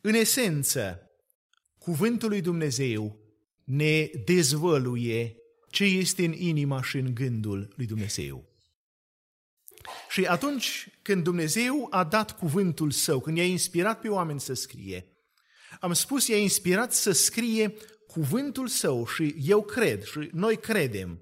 [0.00, 1.10] În esență,
[1.78, 3.18] cuvântul lui Dumnezeu
[3.64, 5.36] ne dezvăluie
[5.74, 8.44] ce este în inima și în gândul lui Dumnezeu.
[10.10, 15.06] Și atunci când Dumnezeu a dat cuvântul său, când i-a inspirat pe oameni să scrie,
[15.80, 17.74] am spus, i-a inspirat să scrie
[18.06, 21.20] cuvântul său și eu cred și noi credem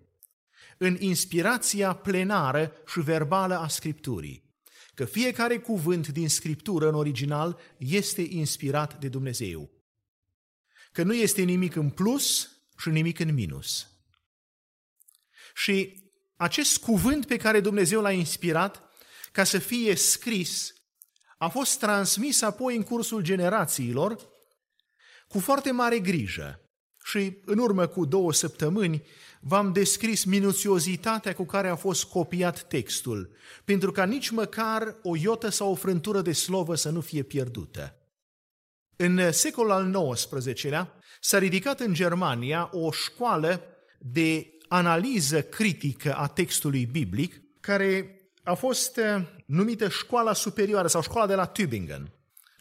[0.78, 4.42] în inspirația plenară și verbală a Scripturii.
[4.94, 9.70] Că fiecare cuvânt din Scriptură în original este inspirat de Dumnezeu.
[10.92, 13.91] Că nu este nimic în plus și nimic în minus.
[15.54, 16.02] Și
[16.36, 18.82] acest cuvânt pe care Dumnezeu l-a inspirat
[19.32, 20.72] ca să fie scris
[21.38, 24.18] a fost transmis apoi în cursul generațiilor
[25.28, 26.60] cu foarte mare grijă.
[27.04, 29.06] Și în urmă cu două săptămâni
[29.40, 35.48] v-am descris minuțiozitatea cu care a fost copiat textul, pentru ca nici măcar o iotă
[35.48, 37.96] sau o frântură de slovă să nu fie pierdută.
[38.96, 43.62] În secolul al XIX-lea s-a ridicat în Germania o școală
[43.98, 51.26] de analiză critică a textului biblic, care a fost eh, numită școala superioară sau școala
[51.26, 52.02] de la Tübingen.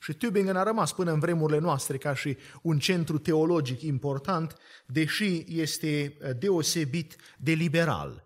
[0.02, 5.43] Și Tübingen a rămas până în vremurile noastre ca și un centru teologic important, deși
[5.47, 8.24] este eh, deosebit de liberal.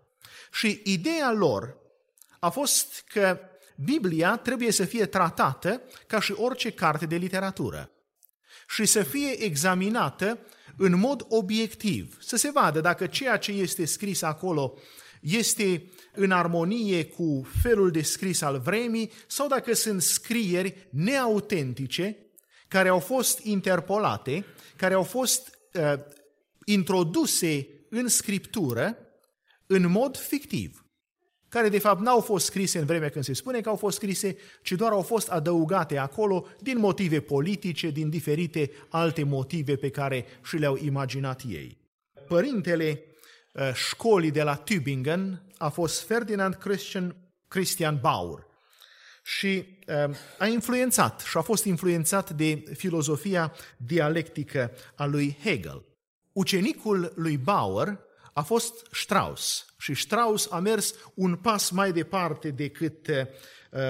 [0.52, 1.76] Și ideea lor
[2.38, 3.38] a fost că
[3.76, 7.90] Biblia trebuie să fie tratată ca și orice carte de literatură
[8.68, 10.38] și să fie examinată
[10.76, 14.78] în mod obiectiv, să se vadă dacă ceea ce este scris acolo
[15.20, 22.16] este în armonie cu felul de scris al vremii sau dacă sunt scrieri neautentice
[22.68, 24.44] care au fost interpolate,
[24.76, 25.92] care au fost uh,
[26.64, 28.98] introduse în scriptură
[29.66, 30.85] în mod fictiv
[31.56, 34.36] care de fapt n-au fost scrise în vremea când se spune că au fost scrise,
[34.62, 40.26] ci doar au fost adăugate acolo din motive politice, din diferite alte motive pe care
[40.44, 41.78] și le-au imaginat ei.
[42.28, 43.02] Părintele
[43.52, 47.16] uh, școlii de la Tübingen a fost Ferdinand Christian,
[47.48, 48.46] Christian Bauer
[49.22, 55.84] și uh, a influențat și a fost influențat de filozofia dialectică a lui Hegel.
[56.32, 58.05] ucenicul lui Bauer
[58.36, 63.24] a fost Strauss și Strauss a mers un pas mai departe decât uh,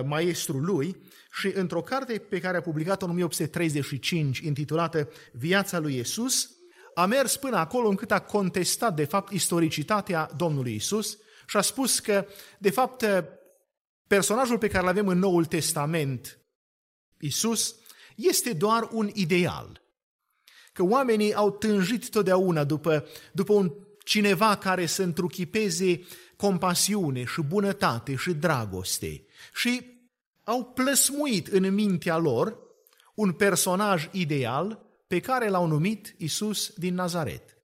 [0.04, 0.96] maestrul lui
[1.32, 6.50] și într-o carte pe care a publicat-o în 1835, intitulată Viața lui Isus,
[6.94, 11.98] a mers până acolo încât a contestat, de fapt, istoricitatea Domnului Isus și a spus
[11.98, 12.26] că,
[12.58, 13.04] de fapt,
[14.06, 16.38] personajul pe care îl avem în Noul Testament,
[17.18, 17.74] Isus,
[18.16, 19.82] este doar un ideal.
[20.72, 26.00] Că oamenii au tânjit totdeauna după, după un cineva care să întruchipeze
[26.36, 29.84] compasiune și bunătate și dragoste și
[30.44, 32.58] au plăsmuit în mintea lor
[33.14, 37.58] un personaj ideal pe care l-au numit Isus din Nazaret.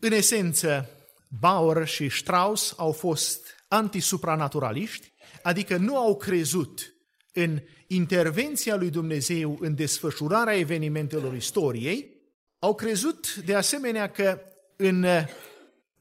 [0.00, 0.90] În esență,
[1.28, 6.94] Bauer și Strauss au fost antisupranaturaliști, adică nu au crezut
[7.32, 12.20] în intervenția lui Dumnezeu în desfășurarea evenimentelor istoriei,
[12.58, 14.40] au crezut de asemenea că
[14.82, 15.06] în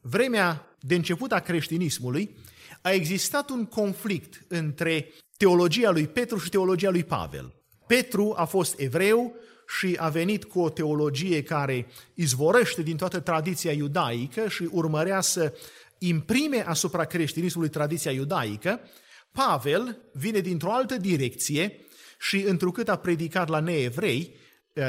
[0.02, 2.38] vremea de început a creștinismului
[2.82, 7.54] a existat un conflict între teologia lui Petru și teologia lui Pavel.
[7.88, 9.36] Petru a fost evreu
[9.80, 15.54] și a venit cu o teologie care izvorăște din toată tradiția iudaică și urmărea să
[15.98, 18.80] imprime asupra creștinismului tradiția iudaică,
[19.32, 21.80] Pavel vine dintr-o altă direcție
[22.20, 24.41] și întrucât a predicat la neevrei, eh,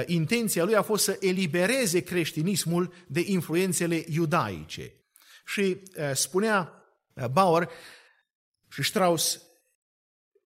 [0.07, 4.93] intenția lui a fost să elibereze creștinismul de influențele iudaice.
[5.47, 5.63] Și
[5.95, 6.73] eh, spunea
[7.15, 7.69] eh, Bauer
[8.69, 9.43] și Strauss,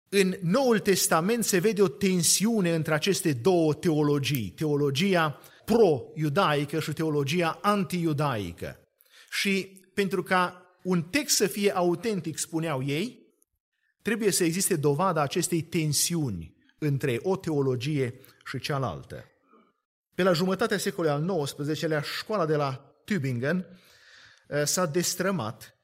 [0.08, 7.58] în Noul Testament se vede o tensiune între aceste două teologii, teologia pro-iudaică și teologia
[7.62, 8.78] anti-iudaică.
[9.30, 13.18] Și pentru ca un text să fie autentic, spuneau ei,
[14.02, 19.24] trebuie să existe dovada acestei tensiuni între o teologie și cealaltă.
[20.14, 23.66] Pe la jumătatea secolului al XIX-lea, școala de la Tübingen
[24.48, 25.80] eh, s-a destrămat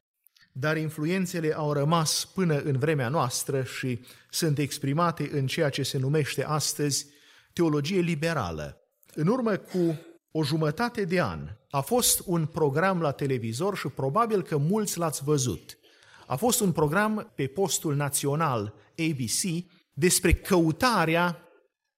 [0.58, 4.00] dar influențele au rămas până în vremea noastră și
[4.30, 7.06] sunt exprimate în ceea ce se numește astăzi
[7.52, 8.80] teologie liberală.
[9.14, 9.98] În urmă cu
[10.30, 15.24] o jumătate de an a fost un program la televizor și probabil că mulți l-ați
[15.24, 15.78] văzut.
[16.26, 21.45] A fost un program pe postul național ABC despre căutarea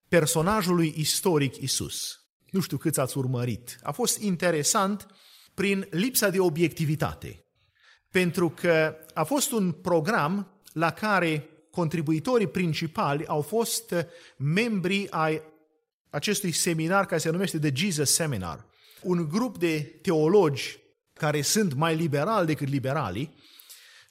[0.08, 2.20] personajului istoric Isus.
[2.50, 3.78] Nu știu câți ați urmărit.
[3.82, 5.06] A fost interesant
[5.54, 7.42] prin lipsa de obiectivitate
[8.10, 13.94] pentru că a fost un program la care contribuitorii principali au fost
[14.36, 15.42] membri ai
[16.10, 18.66] acestui seminar care se numește The Jesus Seminar.
[19.02, 20.78] Un grup de teologi
[21.12, 23.34] care sunt mai liberali decât liberalii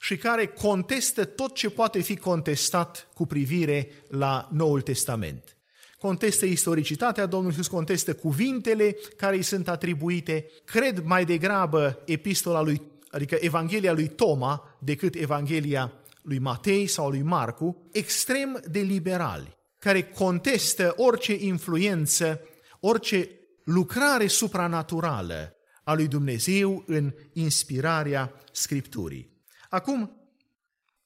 [0.00, 5.57] și care contestă tot ce poate fi contestat cu privire la Noul Testament.
[5.98, 12.82] Contestă istoricitatea Domnului Iisus, contestă cuvintele care îi sunt atribuite, cred mai degrabă epistola lui
[13.10, 20.02] adică Evanghelia lui Toma, decât Evanghelia lui Matei sau lui Marcu, extrem de liberali, care
[20.02, 22.40] contestă orice influență,
[22.80, 23.30] orice
[23.64, 29.36] lucrare supranaturală a lui Dumnezeu în inspirarea Scripturii.
[29.68, 30.30] Acum,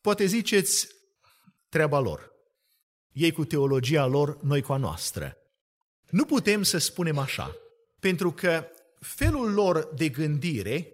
[0.00, 0.88] poate ziceți
[1.68, 2.32] treaba lor.
[3.12, 5.37] Ei cu teologia lor, noi cu a noastră.
[6.11, 7.57] Nu putem să spunem așa,
[8.01, 8.66] pentru că
[9.01, 10.92] felul lor de gândire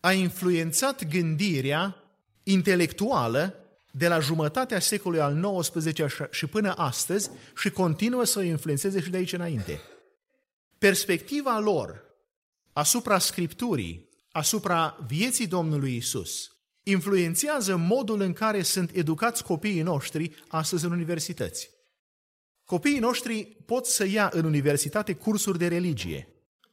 [0.00, 1.96] a influențat gândirea
[2.42, 3.54] intelectuală
[3.90, 9.10] de la jumătatea secolului al XIX și până astăzi și continuă să o influențeze și
[9.10, 9.80] de aici înainte.
[10.78, 12.04] Perspectiva lor
[12.72, 16.57] asupra Scripturii, asupra vieții Domnului Isus,
[16.90, 21.70] influențează modul în care sunt educați copiii noștri astăzi în universități.
[22.64, 26.28] Copiii noștri pot să ia în universitate cursuri de religie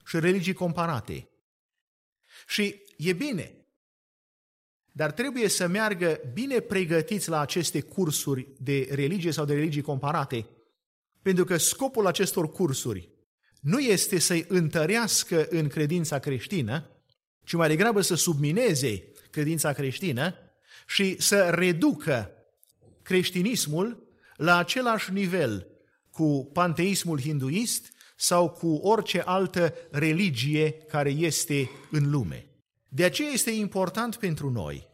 [0.05, 1.29] și religii comparate.
[2.47, 3.55] Și e bine.
[4.91, 10.45] Dar trebuie să meargă bine pregătiți la aceste cursuri de religie sau de religii comparate,
[11.21, 13.09] pentru că scopul acestor cursuri
[13.61, 16.89] nu este să-i întărească în credința creștină,
[17.43, 19.03] ci mai degrabă să submineze
[19.35, 20.35] credința creștină
[20.87, 22.31] și să reducă
[23.01, 25.67] creștinismul la același nivel
[26.11, 32.47] cu panteismul hinduist sau cu orice altă religie care este în lume.
[32.89, 34.87] De aceea este important pentru noi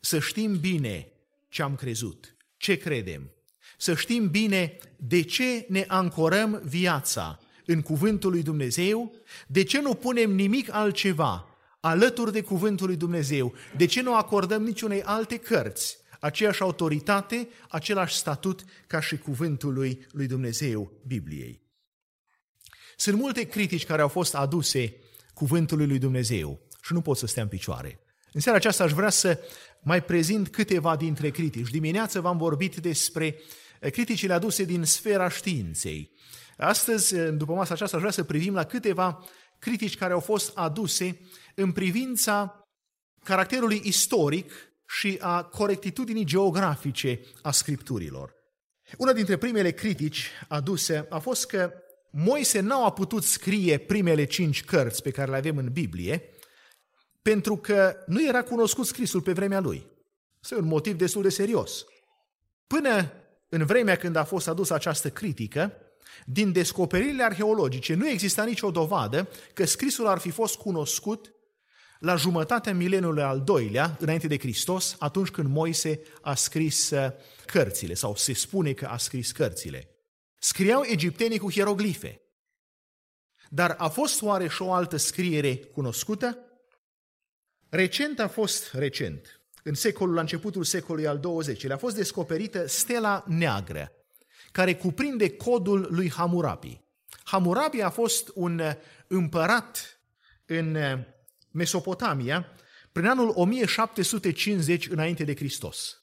[0.00, 1.12] să știm bine
[1.48, 3.30] ce am crezut, ce credem,
[3.78, 9.14] să știm bine de ce ne ancorăm viața în cuvântul lui Dumnezeu,
[9.46, 11.53] de ce nu punem nimic altceva
[11.84, 18.16] alături de cuvântul lui Dumnezeu, de ce nu acordăm niciunei alte cărți aceeași autoritate, același
[18.16, 21.62] statut ca și cuvântul lui, lui Dumnezeu, Bibliei.
[22.96, 24.96] Sunt multe critici care au fost aduse
[25.34, 28.00] cuvântului lui Dumnezeu și nu pot să stea în picioare.
[28.32, 29.38] În seara aceasta aș vrea să
[29.82, 31.70] mai prezint câteva dintre critici.
[31.70, 33.36] Dimineață v-am vorbit despre
[33.80, 36.10] eh, criticile aduse din sfera științei.
[36.56, 39.24] Astăzi, eh, după masa aceasta, aș vrea să privim la câteva
[39.64, 41.20] critici care au fost aduse
[41.54, 42.66] în privința
[43.24, 44.52] caracterului istoric
[44.86, 48.34] și a corectitudinii geografice a scripturilor.
[48.98, 51.72] Una dintre primele critici aduse a fost că
[52.16, 56.22] Moise nu a putut scrie primele cinci cărți pe care le avem în Biblie,
[57.22, 59.86] pentru că nu era cunoscut scrisul pe vremea lui.
[60.42, 61.84] Este un motiv destul de serios.
[62.66, 63.12] Până
[63.48, 65.72] în vremea când a fost adusă această critică,
[66.26, 71.33] din descoperirile arheologice nu exista nicio dovadă că scrisul ar fi fost cunoscut
[72.04, 77.10] la jumătatea mileniului al doilea, înainte de Hristos, atunci când Moise a scris uh,
[77.46, 79.88] cărțile, sau se spune că a scris cărțile.
[80.38, 82.20] Scriau egiptenii cu hieroglife.
[83.48, 86.38] Dar a fost oare și o altă scriere cunoscută?
[87.68, 93.24] Recent a fost, recent, în secolul, la începutul secolului al XX-lea, a fost descoperită stela
[93.26, 93.92] neagră,
[94.52, 96.80] care cuprinde codul lui Hammurabi.
[97.24, 98.60] Hammurabi a fost un
[99.06, 100.00] împărat
[100.46, 100.76] în
[101.54, 102.46] Mesopotamia
[102.92, 106.02] prin anul 1750 înainte de Hristos.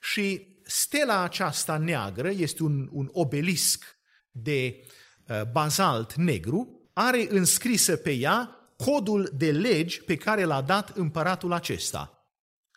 [0.00, 3.96] Și stela aceasta neagră este un, un obelisc
[4.30, 4.84] de
[5.28, 11.52] uh, bazalt negru, are înscrisă pe ea codul de legi pe care l-a dat împăratul
[11.52, 12.26] acesta.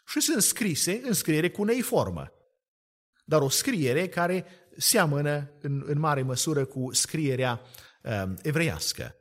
[0.07, 2.31] Și sunt scrise în scriere cuneiformă,
[3.25, 4.45] dar o scriere care
[4.77, 7.61] seamănă în, în mare măsură cu scrierea
[8.01, 9.15] uh, evreiască.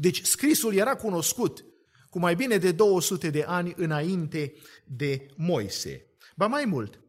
[0.00, 1.64] Deci scrisul era cunoscut
[2.10, 6.06] cu mai bine de 200 de ani înainte de Moise.
[6.36, 7.00] Ba mai mult,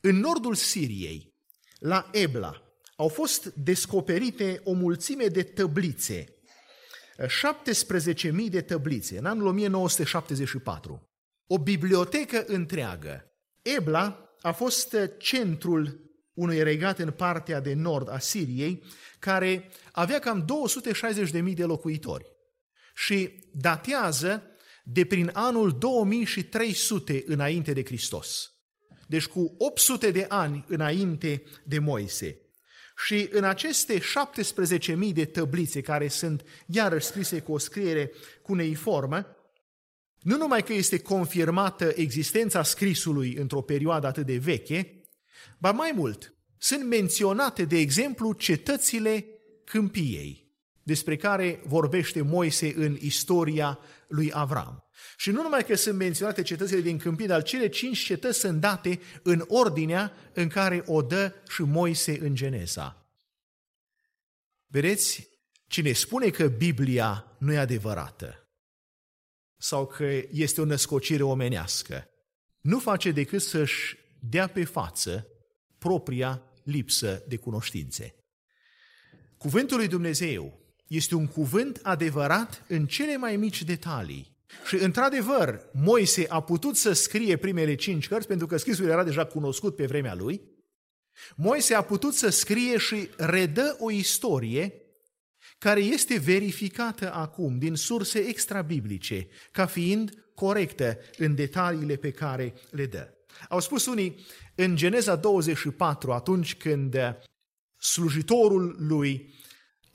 [0.00, 1.34] în nordul Siriei,
[1.78, 2.62] la Ebla,
[2.96, 6.24] au fost descoperite o mulțime de tăblițe,
[7.18, 11.10] 17.000 de tăblițe, în anul 1974.
[11.46, 13.32] O bibliotecă întreagă.
[13.62, 18.82] Ebla a fost centrul unui regat în partea de nord a Siriei,
[19.18, 20.46] care avea cam
[21.44, 22.32] 260.000 de locuitori
[22.94, 24.42] și datează
[24.84, 28.52] de prin anul 2300 înainte de Hristos.
[29.06, 32.40] Deci cu 800 de ani înainte de Moise.
[33.06, 38.12] Și în aceste 17.000 de tăblițe care sunt iarăși scrise cu o scriere
[38.42, 39.36] cuneiformă,
[40.20, 45.01] nu numai că este confirmată existența scrisului într-o perioadă atât de veche,
[45.58, 49.26] ba mai mult, sunt menționate, de exemplu, cetățile
[49.64, 50.50] câmpiei,
[50.82, 53.78] despre care vorbește Moise în istoria
[54.08, 54.84] lui Avram.
[55.16, 59.00] Și nu numai că sunt menționate cetățile din câmpie, dar cele cinci cetăți sunt date
[59.22, 63.06] în ordinea în care o dă și Moise în Geneza.
[64.66, 65.28] Vedeți,
[65.66, 68.48] cine spune că Biblia nu e adevărată
[69.56, 72.08] sau că este o născocire omenească,
[72.60, 75.26] nu face decât să-și dea pe față
[75.82, 78.14] propria lipsă de cunoștințe.
[79.36, 84.36] Cuvântul lui Dumnezeu este un cuvânt adevărat în cele mai mici detalii.
[84.66, 89.24] Și, într-adevăr, Moise a putut să scrie primele cinci cărți, pentru că scrisul era deja
[89.24, 90.40] cunoscut pe vremea lui.
[91.36, 94.74] Moise a putut să scrie și redă o istorie
[95.58, 102.86] care este verificată acum din surse extrabiblice, ca fiind corectă în detaliile pe care le
[102.86, 103.08] dă.
[103.48, 106.96] Au spus unii în Geneza 24, atunci când
[107.76, 109.34] slujitorul lui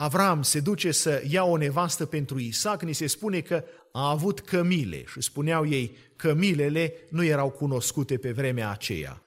[0.00, 4.40] Avram se duce să ia o nevastă pentru Isaac, ni se spune că a avut
[4.40, 9.22] cămile și spuneau ei cămilele nu erau cunoscute pe vremea aceea.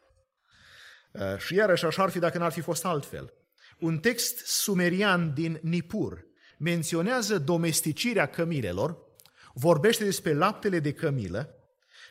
[1.12, 3.34] Uh, și iarăși așa ar fi dacă n-ar fi fost altfel.
[3.80, 6.26] Un text sumerian din Nipur
[6.58, 8.98] menționează domesticirea cămilelor,
[9.54, 11.56] vorbește despre laptele de cămilă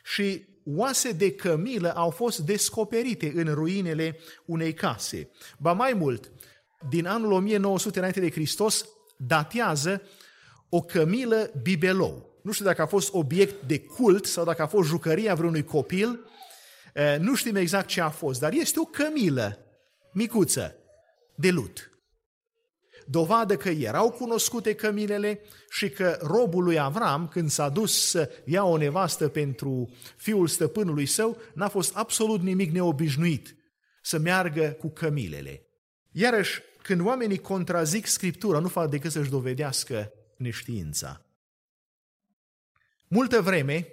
[0.03, 5.29] și oase de cămilă au fost descoperite în ruinele unei case.
[5.57, 6.31] Ba mai mult,
[6.89, 8.85] din anul 1900 înainte de Hristos,
[9.17, 10.01] datează
[10.69, 12.39] o cămilă bibelou.
[12.43, 16.19] Nu știu dacă a fost obiect de cult sau dacă a fost jucăria vreunui copil,
[17.19, 19.57] nu știm exact ce a fost, dar este o cămilă
[20.11, 20.75] micuță
[21.35, 21.90] de lut
[23.07, 28.63] dovadă că erau cunoscute cămilele și că robul lui Avram, când s-a dus să ia
[28.63, 33.55] o nevastă pentru fiul stăpânului său, n-a fost absolut nimic neobișnuit
[34.01, 35.65] să meargă cu cămilele.
[36.11, 41.25] Iarăși, când oamenii contrazic Scriptura, nu fac decât să-și dovedească neștiința.
[43.07, 43.87] Multă vreme,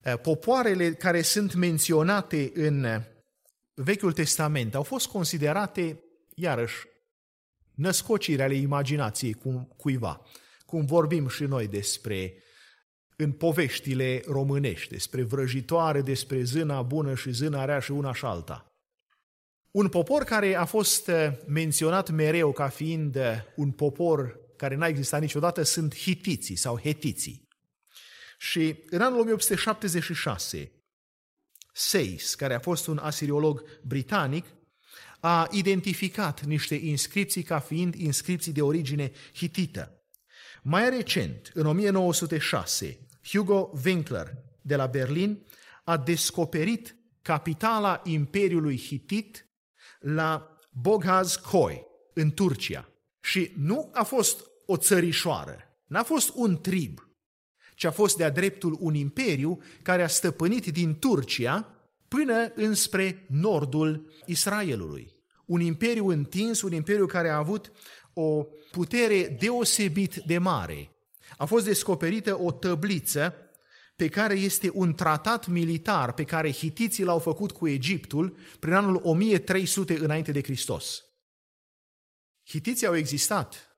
[0.00, 2.86] eh, popoarele care sunt menționate în
[3.74, 6.02] Vechiul Testament au fost considerate,
[6.34, 6.86] iarăși,
[7.78, 10.20] născociri ale imaginației cu, cuiva.
[10.66, 12.42] cum vorbim și noi despre
[13.16, 18.72] în poveștile românești, despre vrăjitoare, despre zâna bună și zâna rea și una și alta.
[19.70, 21.10] Un popor care a fost
[21.46, 23.18] menționat mereu ca fiind
[23.56, 27.48] un popor care n-a existat niciodată sunt hitiții sau hetiții.
[28.38, 30.72] Și în anul 1876,
[31.72, 34.44] Seis, care a fost un asiriolog britanic,
[35.20, 40.02] a identificat niște inscripții ca fiind inscripții de origine hitită.
[40.62, 42.98] Mai recent, în 1906,
[43.30, 45.46] Hugo Winkler de la Berlin
[45.84, 49.48] a descoperit capitala Imperiului Hitit
[50.00, 52.88] la Boghaz Koi, în Turcia.
[53.20, 55.56] Și nu a fost o țărișoară,
[55.86, 57.08] n-a fost un trib,
[57.74, 61.77] ci a fost de-a dreptul un imperiu care a stăpânit din Turcia
[62.08, 65.12] până înspre nordul Israelului.
[65.46, 67.72] Un imperiu întins, un imperiu care a avut
[68.12, 70.90] o putere deosebit de mare.
[71.36, 73.34] A fost descoperită o tăbliță
[73.96, 79.00] pe care este un tratat militar pe care hitiții l-au făcut cu Egiptul prin anul
[79.02, 81.04] 1300 înainte de Hristos.
[82.44, 83.76] Hitiții au existat.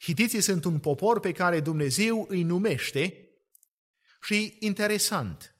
[0.00, 3.28] Hitiții sunt un popor pe care Dumnezeu îi numește
[4.22, 5.53] și interesant.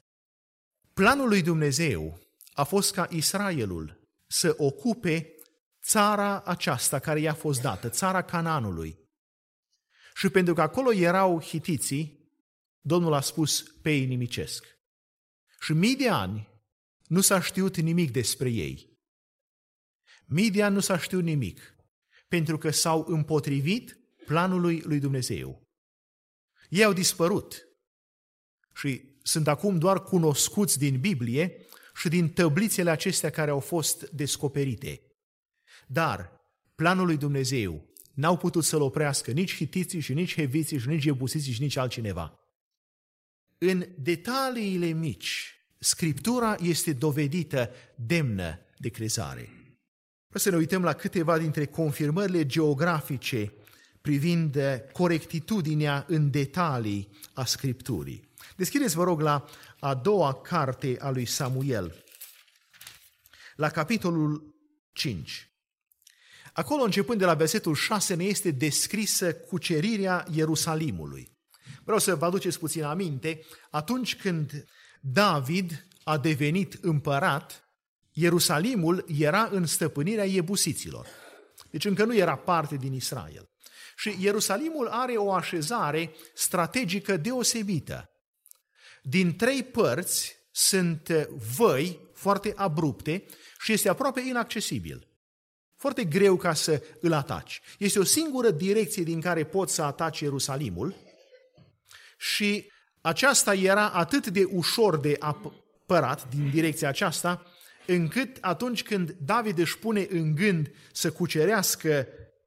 [0.94, 2.20] Planul lui Dumnezeu
[2.52, 5.34] a fost ca Israelul să ocupe
[5.82, 8.98] țara aceasta care i-a fost dată, țara Cananului.
[10.14, 12.28] Și pentru că acolo erau hitiții,
[12.80, 14.64] Domnul a spus pe ei nimicesc.
[15.60, 16.48] Și mii de ani
[17.06, 18.98] nu s-a știut nimic despre ei.
[20.26, 21.76] Mii de ani nu s-a știut nimic,
[22.28, 25.62] pentru că s-au împotrivit planului lui Dumnezeu.
[26.68, 27.68] Ei au dispărut
[28.74, 31.56] și sunt acum doar cunoscuți din Biblie
[31.94, 35.00] și din tăblițele acestea care au fost descoperite.
[35.86, 36.40] Dar
[36.74, 41.52] planul lui Dumnezeu n-au putut să-l oprească nici hitiții și nici heviții și nici ebusiții
[41.52, 42.38] și nici altcineva.
[43.58, 49.48] În detaliile mici, Scriptura este dovedită demnă de crezare.
[50.26, 53.52] Vreau să ne uităm la câteva dintre confirmările geografice
[54.00, 54.58] privind
[54.92, 58.32] corectitudinea în detalii a Scripturii.
[58.56, 59.44] Deschideți, vă rog, la
[59.80, 62.04] a doua carte a lui Samuel,
[63.56, 64.54] la capitolul
[64.92, 65.48] 5.
[66.52, 71.32] Acolo, începând de la versetul 6, ne este descrisă cucerirea Ierusalimului.
[71.84, 73.40] Vreau să vă aduceți puțin aminte,
[73.70, 74.64] atunci când
[75.00, 77.68] David a devenit împărat,
[78.12, 81.06] Ierusalimul era în stăpânirea iebusiților.
[81.70, 83.50] Deci încă nu era parte din Israel.
[83.96, 88.13] Și Ierusalimul are o așezare strategică deosebită.
[89.06, 91.08] Din trei părți sunt
[91.56, 93.24] văi foarte abrupte
[93.60, 95.08] și este aproape inaccesibil.
[95.76, 97.60] Foarte greu ca să îl ataci.
[97.78, 100.94] Este o singură direcție din care poți să ataci Ierusalimul
[102.18, 107.46] și aceasta era atât de ușor de apărat din direcția aceasta,
[107.86, 112.06] încât atunci când David își pune în gând să cucerească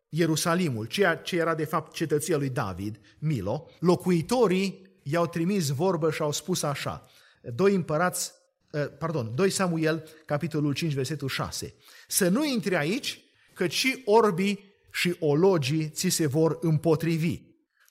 [0.10, 6.22] Ierusalimul, ceea ce era de fapt cetăția lui David, Milo, locuitorii i-au trimis vorbă și
[6.22, 7.10] au spus așa,
[7.42, 8.32] doi împărați,
[8.72, 11.74] eh, pardon, 2 Samuel, capitolul 5, versetul 6.
[12.08, 13.22] Să nu intri aici,
[13.54, 17.42] căci și orbii și ologii ți se vor împotrivi.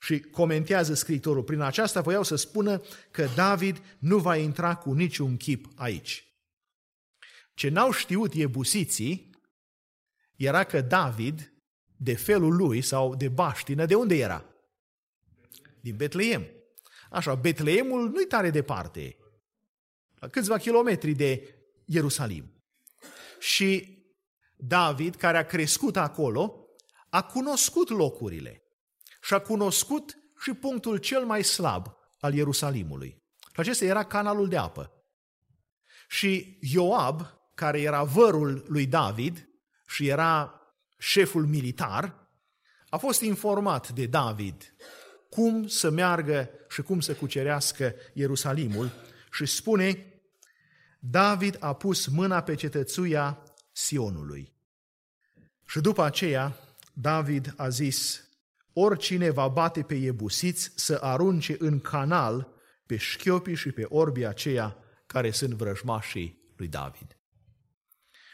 [0.00, 5.36] Și comentează scriitorul, prin aceasta voiau să spună că David nu va intra cu niciun
[5.36, 6.26] chip aici.
[7.54, 9.30] Ce n-au știut ebusiții
[10.36, 11.52] era că David,
[11.96, 14.44] de felul lui sau de baștină, de unde era?
[15.80, 16.55] Din Betleem.
[17.10, 19.16] Așa, Betleemul nu-i tare departe,
[20.14, 21.54] la câțiva kilometri de
[21.84, 22.64] Ierusalim.
[23.38, 23.98] Și
[24.56, 26.68] David, care a crescut acolo,
[27.08, 28.62] a cunoscut locurile
[29.22, 31.86] și a cunoscut și punctul cel mai slab
[32.20, 33.24] al Ierusalimului.
[33.38, 34.92] Și acesta era canalul de apă.
[36.08, 37.22] Și Ioab,
[37.54, 39.48] care era vărul lui David
[39.86, 40.60] și era
[40.98, 42.28] șeful militar,
[42.88, 44.74] a fost informat de David
[45.36, 48.90] cum să meargă și cum să cucerească Ierusalimul
[49.32, 50.06] și spune
[50.98, 54.52] David a pus mâna pe cetățuia Sionului.
[55.66, 56.56] Și după aceea,
[56.92, 58.28] David a zis,
[58.72, 62.52] oricine va bate pe iebusiți să arunce în canal
[62.86, 64.76] pe șchiopii și pe orbii aceia
[65.06, 67.18] care sunt vrăjmașii lui David.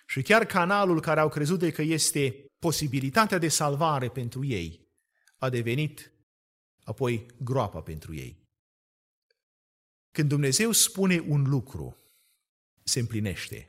[0.06, 4.88] Și chiar canalul care au crezut de că este posibilitatea de salvare pentru ei
[5.38, 6.11] a devenit
[6.84, 8.40] apoi groapa pentru ei.
[10.10, 11.96] Când Dumnezeu spune un lucru,
[12.84, 13.68] se împlinește.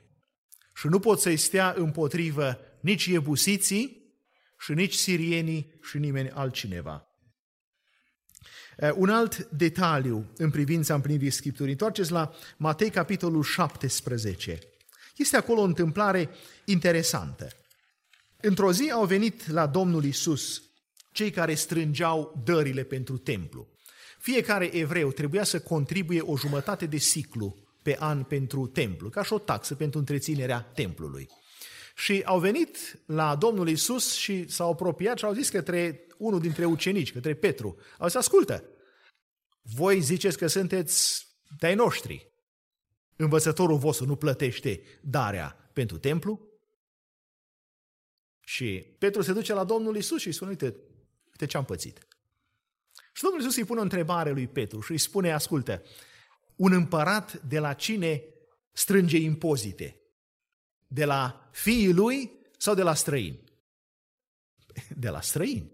[0.74, 4.14] Și nu pot să-i stea împotrivă nici ebusiții
[4.58, 7.08] și nici sirienii și nimeni altcineva.
[8.76, 11.72] Uh, un alt detaliu în privința împlinirii Scripturii.
[11.72, 14.58] Întoarceți la Matei, capitolul 17.
[15.16, 16.30] Este acolo o întâmplare
[16.64, 17.48] interesantă.
[18.40, 20.62] Într-o zi au venit la Domnul Isus
[21.14, 23.68] cei care strângeau dările pentru templu.
[24.18, 29.32] Fiecare evreu trebuia să contribuie o jumătate de ciclu pe an pentru templu, ca și
[29.32, 31.28] o taxă pentru întreținerea templului.
[31.96, 36.64] Și au venit la Domnul Isus și s-au apropiat și au zis către unul dintre
[36.64, 38.64] ucenici, către Petru, au zis, ascultă,
[39.62, 41.26] voi ziceți că sunteți
[41.58, 42.32] de noștri.
[43.16, 46.48] Învățătorul vostru nu plătește darea pentru templu?
[48.40, 50.76] Și Petru se duce la Domnul Isus și îi spune, uite,
[51.44, 52.06] uite ce am pățit.
[53.12, 55.82] Și Domnul Iisus îi pune o întrebare lui Petru și îi spune, ascultă,
[56.56, 58.22] un împărat de la cine
[58.72, 60.00] strânge impozite?
[60.86, 63.42] De la fiii lui sau de la străini?
[64.96, 65.72] De la străini.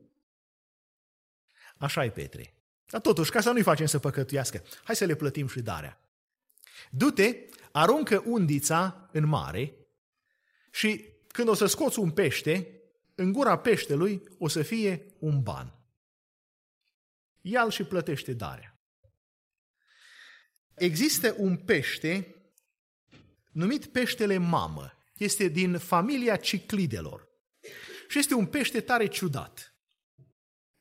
[1.76, 2.54] Așa e, Petre.
[2.86, 6.00] Dar totuși, ca să nu-i facem să păcătuiască, hai să le plătim și darea.
[6.90, 7.36] Du-te,
[7.72, 9.74] aruncă undița în mare
[10.70, 12.79] și când o să scoți un pește,
[13.20, 15.78] în gura peștelui o să fie un ban.
[17.40, 18.80] Ia-l și plătește darea.
[20.74, 22.34] Există un pește
[23.52, 24.92] numit peștele mamă.
[25.16, 27.28] Este din familia ciclidelor.
[28.08, 29.74] Și este un pește tare ciudat.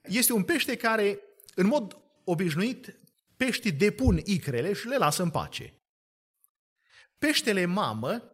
[0.02, 1.20] Este un pește care,
[1.56, 3.00] în mod obișnuit,
[3.38, 5.74] peștii depun icrele și le lasă în pace.
[7.18, 8.32] Peștele mamă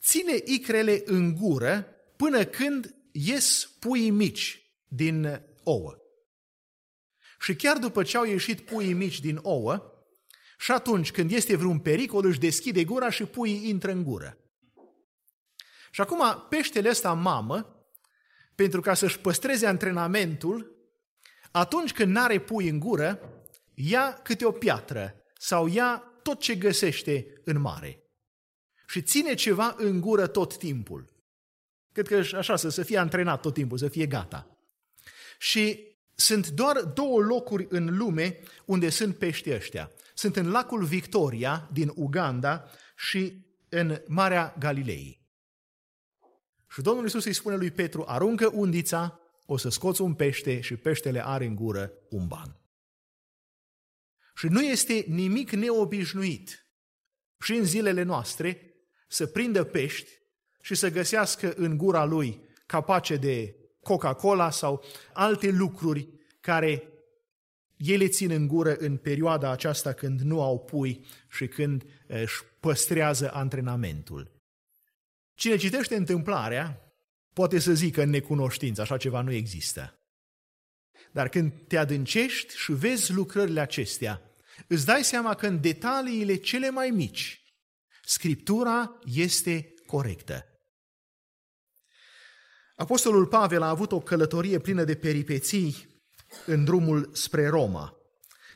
[0.00, 1.86] ține icrele în gură
[2.16, 5.96] până când ies puii mici din ouă.
[7.40, 9.92] Și chiar după ce au ieșit puii mici din ouă,
[10.58, 14.38] și atunci când este vreun pericol, își deschide gura și puii intră în gură.
[15.90, 17.86] Și acum peștele ăsta mamă,
[18.54, 20.76] pentru ca să-și păstreze antrenamentul,
[21.50, 23.20] atunci când n-are pui în gură,
[23.74, 28.02] ia câte o piatră sau ia tot ce găsește în mare.
[28.86, 31.11] Și ține ceva în gură tot timpul.
[31.92, 34.56] Cred că așa, să, să fie antrenat tot timpul, să fie gata.
[35.38, 39.90] Și sunt doar două locuri în lume unde sunt pești ăștia.
[40.14, 42.64] Sunt în lacul Victoria din Uganda
[42.96, 45.20] și în Marea Galilei.
[46.68, 50.76] Și Domnul Iisus îi spune lui Petru, aruncă undița, o să scoți un pește și
[50.76, 52.60] peștele are în gură un ban.
[54.34, 56.66] Și nu este nimic neobișnuit
[57.40, 58.74] și în zilele noastre
[59.08, 60.10] să prindă pești
[60.62, 66.08] și să găsească în gura lui capace de Coca-Cola sau alte lucruri
[66.40, 66.86] care
[67.76, 73.32] ele țin în gură în perioada aceasta când nu au pui și când își păstrează
[73.32, 74.30] antrenamentul.
[75.34, 76.92] Cine citește întâmplarea
[77.32, 79.96] poate să zică în necunoștință, așa ceva nu există.
[81.12, 84.22] Dar când te adâncești și vezi lucrările acestea,
[84.66, 87.42] îți dai seama că în detaliile cele mai mici,
[88.04, 90.51] Scriptura este corectă.
[92.76, 96.00] Apostolul Pavel a avut o călătorie plină de peripeții
[96.46, 97.96] în drumul spre Roma.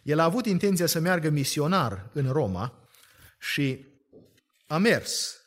[0.02, 2.88] El a avut intenția să meargă misionar în Roma
[3.38, 3.86] și
[4.66, 5.40] a mers,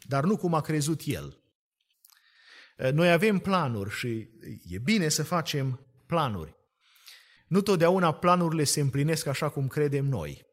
[0.00, 1.36] dar nu cum a crezut el.
[2.92, 4.28] Noi avem planuri și
[4.68, 6.56] e bine să facem planuri.
[7.46, 10.46] Nu totdeauna planurile se împlinesc așa cum credem noi.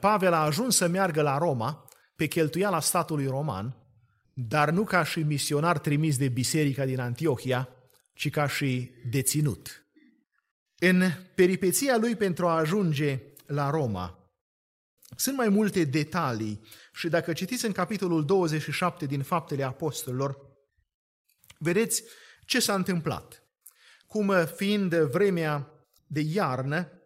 [0.00, 3.81] Pavel a ajuns să meargă la Roma pe cheltuiala statului roman,
[4.34, 7.68] dar nu ca și misionar trimis de biserica din Antiohia,
[8.14, 9.86] ci ca și deținut.
[10.78, 11.02] În
[11.34, 14.22] peripeția lui pentru a ajunge la Roma,
[15.16, 16.60] sunt mai multe detalii
[16.92, 20.36] și dacă citiți în capitolul 27 din Faptele Apostolilor,
[21.58, 22.02] vedeți
[22.44, 23.42] ce s-a întâmplat.
[24.06, 25.70] Cum fiind vremea
[26.06, 27.02] de iarnă,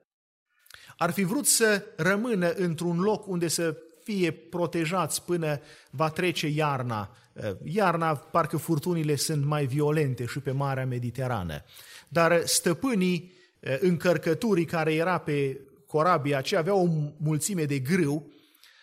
[0.96, 3.76] ar fi vrut să rămână într-un loc unde să
[4.06, 7.16] fie protejați până va trece iarna.
[7.64, 11.64] Iarna, parcă furtunile sunt mai violente și pe Marea Mediterană.
[12.08, 13.32] Dar stăpânii
[13.80, 16.86] încărcăturii care era pe corabia aceea avea o
[17.16, 18.32] mulțime de grâu,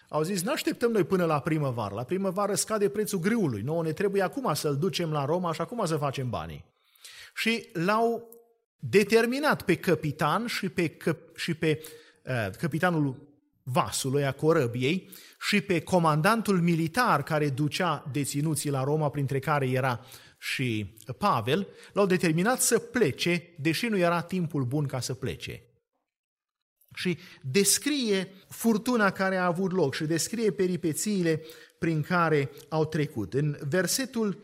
[0.10, 1.96] au zis, nu așteptăm noi până la primăvară.
[1.96, 3.62] La primăvară scade prețul grâului.
[3.62, 6.66] Nouă ne trebuie acum să-l ducem la Roma și acum să facem banii.
[7.36, 8.30] Și l-au
[8.80, 11.84] determinat pe capitan și pe, căp- și pe
[12.26, 13.33] uh, capitanul
[13.64, 15.09] vasului, a corăbiei,
[15.39, 20.05] și pe comandantul militar care ducea deținuții la Roma, printre care era
[20.38, 25.64] și Pavel, l-au determinat să plece, deși nu era timpul bun ca să plece.
[26.95, 31.41] Și descrie furtuna care a avut loc și descrie peripețiile
[31.80, 33.34] prin care au trecut.
[33.34, 34.43] În versetul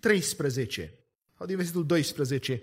[0.00, 0.94] 13
[1.36, 2.62] sau din versetul 12,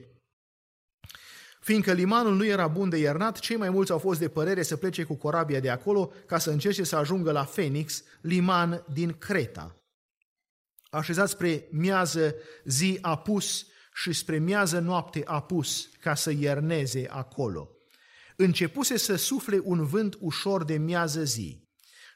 [1.66, 4.76] Fiindcă limanul nu era bun de iernat, cei mai mulți au fost de părere să
[4.76, 9.82] plece cu corabia de acolo ca să încerce să ajungă la Phoenix, liman din Creta.
[10.90, 17.70] Așezat spre miază zi apus și spre miază noapte apus ca să ierneze acolo.
[18.36, 21.68] Începuse să sufle un vânt ușor de miază zi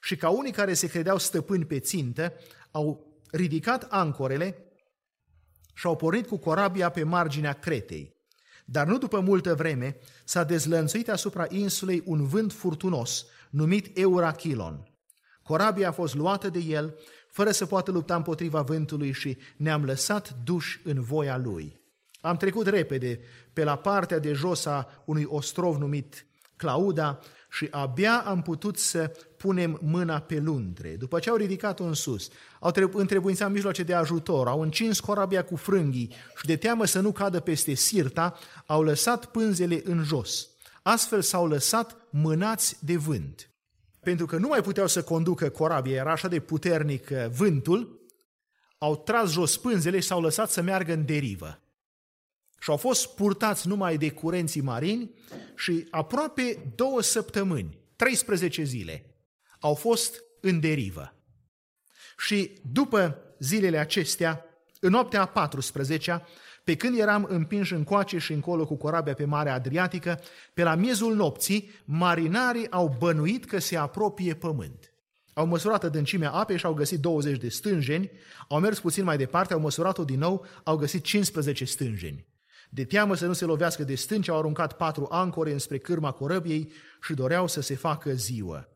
[0.01, 2.33] și ca unii care se credeau stăpâni pe țintă,
[2.71, 4.73] au ridicat ancorele
[5.73, 8.18] și au pornit cu corabia pe marginea Cretei.
[8.71, 14.87] Dar nu după multă vreme s-a dezlănțuit asupra insulei un vânt furtunos, numit Eurachilon.
[15.43, 16.95] Corabia a fost luată de el,
[17.27, 21.81] fără să poată lupta împotriva vântului și ne-am lăsat duși în voia lui.
[22.21, 23.19] Am trecut repede
[23.53, 27.19] pe la partea de jos a unui ostrov numit Clauda
[27.49, 30.95] și abia am putut să punem mâna pe lundre.
[30.95, 32.29] După ce au ridicat-o în sus,
[32.59, 37.11] au întrebuințat mijloace de ajutor, au încins corabia cu frânghii și de teamă să nu
[37.11, 40.47] cadă peste sirta, au lăsat pânzele în jos.
[40.81, 43.49] Astfel s-au lăsat mânați de vânt.
[43.99, 47.99] Pentru că nu mai puteau să conducă corabia, era așa de puternic uh, vântul,
[48.77, 51.59] au tras jos pânzele și s-au lăsat să meargă în derivă
[52.59, 55.11] și au fost purtați numai de curenții marini
[55.55, 59.05] și aproape două săptămâni, 13 zile,
[59.59, 61.13] au fost în derivă.
[62.17, 64.45] Și după zilele acestea,
[64.79, 66.23] în noaptea a 14
[66.63, 70.21] pe când eram împinși încoace și încolo cu corabia pe Marea Adriatică,
[70.53, 74.93] pe la miezul nopții, marinarii au bănuit că se apropie pământ.
[75.33, 78.11] Au măsurat adâncimea apei și au găsit 20 de stânjeni,
[78.47, 82.25] au mers puțin mai departe, au măsurat-o din nou, au găsit 15 stânjeni.
[82.69, 86.71] De teamă să nu se lovească de stânci, au aruncat patru ancore înspre cârma corăbiei
[87.01, 88.67] și doreau să se facă ziua.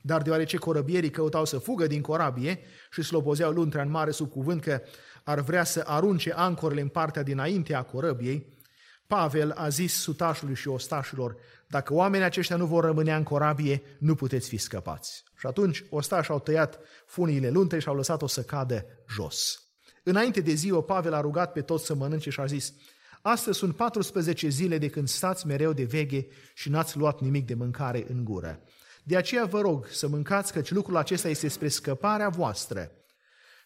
[0.00, 4.62] Dar deoarece corăbierii căutau să fugă din corabie și slobozeau luntrea în mare sub cuvânt
[4.62, 4.80] că
[5.24, 8.56] ar vrea să arunce ancorele în partea dinainte a corăbiei,
[9.08, 11.36] Pavel a zis sutașului și ostașilor,
[11.66, 15.24] dacă oamenii aceștia nu vor rămâne în corabie, nu puteți fi scăpați.
[15.38, 19.62] Și atunci ostașii au tăiat funiile luntre și au lăsat-o să cadă jos.
[20.02, 22.72] Înainte de ziua, Pavel a rugat pe toți să mănânce și a zis,
[23.22, 27.54] Astăzi sunt 14 zile de când stați mereu de veghe și n-ați luat nimic de
[27.54, 28.62] mâncare în gură.
[29.02, 32.92] De aceea vă rog să mâncați, căci lucrul acesta este spre scăparea voastră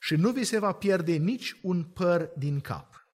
[0.01, 3.09] și nu vi se va pierde nici un păr din cap.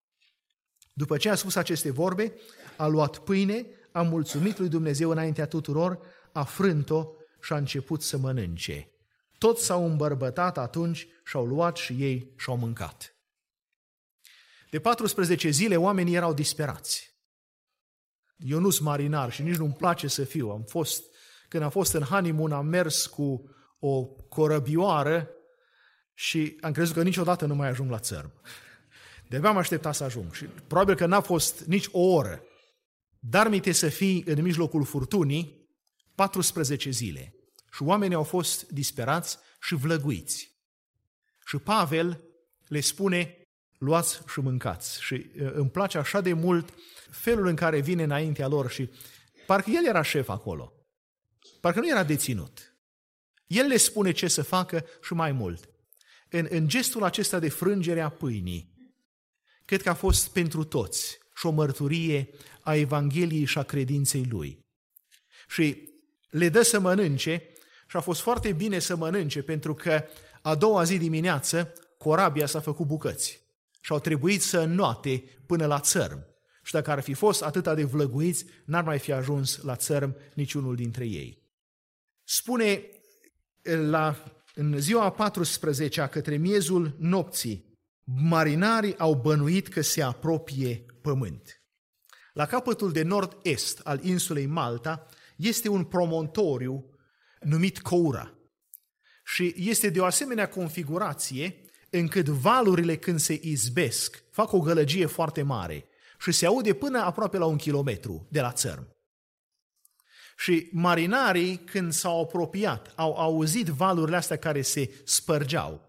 [0.92, 2.32] După ce a spus aceste vorbe,
[2.76, 5.98] a luat pâine, a mulțumit lui Dumnezeu înaintea tuturor,
[6.32, 7.06] a frânt-o
[7.40, 8.90] și a început să mănânce.
[9.38, 13.17] Toți s-au îmbărbătat atunci și au luat și ei și au mâncat.
[14.70, 17.16] De 14 zile oamenii erau disperați.
[18.36, 20.50] Eu nu sunt marinar și nici nu-mi place să fiu.
[20.50, 21.04] Am fost,
[21.48, 25.30] când am fost în honeymoon, am mers cu o corăbioară
[26.14, 28.32] și am crezut că niciodată nu mai ajung la țărm.
[29.28, 32.42] De-abia am așteptat să ajung și probabil că n-a fost nici o oră.
[33.18, 35.68] Dar mi să fii în mijlocul furtunii
[36.14, 37.34] 14 zile.
[37.72, 40.56] Și oamenii au fost disperați și vlăguiți.
[41.46, 42.24] Și Pavel
[42.66, 43.37] le spune,
[43.78, 45.02] luați și mâncați.
[45.02, 46.74] Și îmi place așa de mult
[47.10, 48.90] felul în care vine înaintea lor și
[49.46, 50.72] parcă el era șef acolo.
[51.60, 52.76] Parcă nu era deținut.
[53.46, 55.68] El le spune ce să facă și mai mult.
[56.30, 58.76] În, în gestul acesta de frângere a pâinii,
[59.64, 64.66] cred că a fost pentru toți și o mărturie a Evangheliei și a credinței lui.
[65.48, 65.92] Și
[66.28, 67.52] le dă să mănânce
[67.88, 70.04] și a fost foarte bine să mănânce pentru că
[70.42, 73.47] a doua zi dimineață corabia s-a făcut bucăți
[73.88, 76.26] și au trebuit să înnoate până la țărm.
[76.62, 80.76] Și dacă ar fi fost atâta de vlăguiți, n-ar mai fi ajuns la țărm niciunul
[80.76, 81.42] dintre ei.
[82.24, 82.82] Spune
[83.62, 84.24] la,
[84.54, 91.62] în ziua 14 către miezul nopții, marinarii au bănuit că se apropie pământ.
[92.32, 96.98] La capătul de nord-est al insulei Malta este un promontoriu
[97.40, 98.38] numit Coura.
[99.24, 105.42] Și este de o asemenea configurație încât valurile când se izbesc fac o gălăgie foarte
[105.42, 105.84] mare
[106.20, 108.96] și se aude până aproape la un kilometru de la țărm.
[110.36, 115.88] Și marinarii, când s-au apropiat, au auzit valurile astea care se spărgeau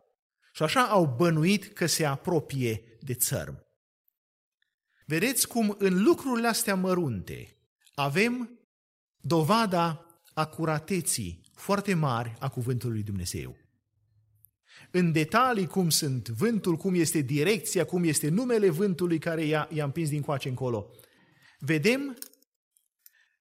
[0.53, 3.67] și așa au bănuit că se apropie de țărm.
[5.05, 7.57] Vedeți cum în lucrurile astea mărunte
[7.93, 8.59] avem
[9.17, 13.58] dovada acurateții foarte mari a cuvântului lui Dumnezeu
[14.91, 19.83] în detalii cum sunt vântul, cum este direcția, cum este numele vântului care i-a, i-a
[19.83, 20.89] împins din coace încolo.
[21.59, 22.17] Vedem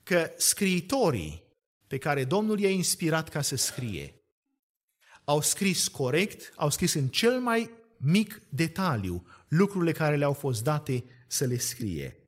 [0.02, 1.42] că scriitorii
[1.86, 4.18] pe care Domnul i-a inspirat ca să scrie
[5.28, 11.04] au scris corect, au scris în cel mai mic detaliu lucrurile care le-au fost date
[11.26, 12.22] să le scrie.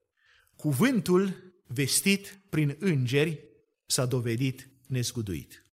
[0.57, 3.45] Cuvântul vestit prin îngeri,
[3.87, 5.67] s-a dovedit nezguduit.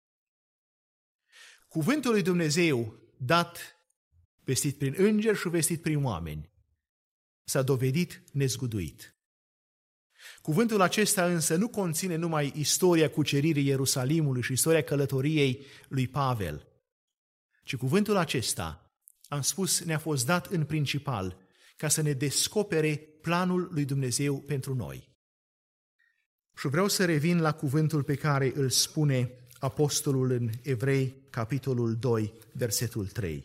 [1.69, 3.79] Cuvântul lui Dumnezeu dat,
[4.45, 6.51] vestit prin îngeri și vestit prin oameni,
[7.45, 9.15] s-a dovedit nezguduit.
[10.43, 16.69] Cuvântul acesta însă nu conține numai istoria cuceririi Ierusalimului și istoria călătoriei lui Pavel,
[17.65, 18.93] ci cuvântul acesta,
[19.29, 21.37] am spus, ne-a fost dat în principal
[21.77, 25.13] ca să ne descopere planul lui Dumnezeu pentru noi.
[26.57, 32.33] Și vreau să revin la cuvântul pe care îl spune apostolul în Evrei, capitolul 2,
[32.53, 33.45] versetul 3.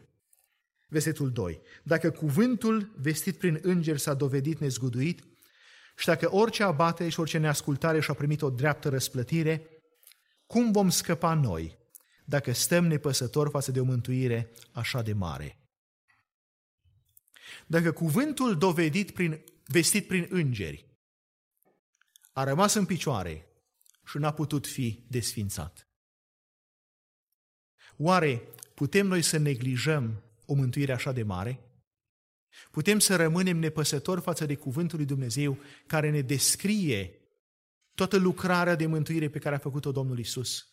[0.88, 1.62] Versetul 2.
[1.84, 5.24] Dacă cuvântul vestit prin înger s-a dovedit nezguduit
[5.98, 9.70] și dacă orice abate și orice neascultare și-a primit o dreaptă răsplătire,
[10.46, 11.78] cum vom scăpa noi
[12.26, 15.58] dacă stăm nepăsători față de o mântuire așa de mare?
[17.68, 20.86] Dacă cuvântul dovedit prin, vestit prin îngeri
[22.32, 23.46] a rămas în picioare
[24.06, 25.89] și n-a putut fi desfințat,
[28.02, 28.42] oare
[28.74, 31.60] putem noi să neglijăm o mântuire așa de mare?
[32.72, 37.14] Putem să rămânem nepăsători față de cuvântul lui Dumnezeu care ne descrie
[37.94, 40.68] toată lucrarea de mântuire pe care a făcut-o Domnul Isus.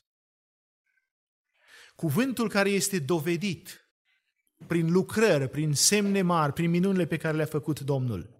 [1.95, 3.91] Cuvântul care este dovedit
[4.67, 8.31] prin lucrări, prin semne mari, prin minunile pe care le-a făcut Domnul,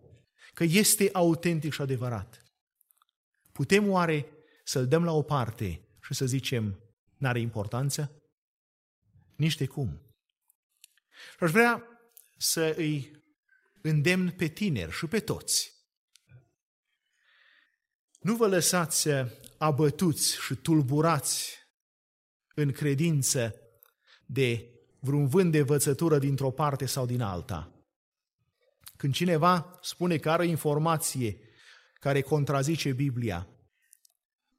[0.55, 2.43] că este autentic și adevărat.
[3.53, 4.27] Putem oare
[4.65, 6.81] să-l dăm la o parte și să zicem,
[7.17, 8.26] n-are importanță?
[9.37, 10.01] Nici de cum.
[11.37, 11.85] Și aș vrea
[12.39, 13.25] să îi
[13.83, 15.75] îndemn pe tineri și pe toți.
[18.21, 19.09] Nu vă lăsați
[19.59, 21.59] abătuți și tulburați
[22.55, 23.55] în credință
[24.27, 24.71] de
[25.01, 27.71] vreun vânt de învățătură dintr-o parte sau din alta.
[28.97, 31.39] Când cineva spune că are o informație
[31.95, 33.49] care contrazice Biblia,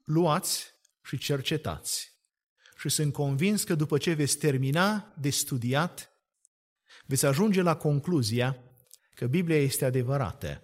[0.03, 0.73] luați
[1.03, 2.16] și cercetați.
[2.77, 6.11] Și sunt convins că după ce veți termina de studiat,
[7.05, 8.63] veți ajunge la concluzia
[9.13, 10.61] că Biblia este adevărată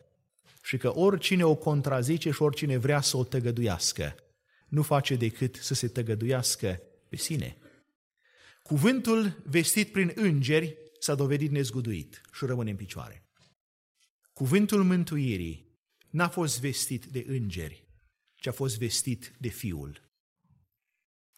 [0.64, 4.16] și că oricine o contrazice și oricine vrea să o tăgăduiască,
[4.68, 7.58] nu face decât să se tăgăduiască pe sine.
[8.62, 13.28] Cuvântul vestit prin îngeri s-a dovedit nezguduit și rămâne în picioare.
[14.34, 17.88] Cuvântul mântuirii n-a fost vestit de îngeri,
[18.36, 20.13] ci a fost vestit de Fiul.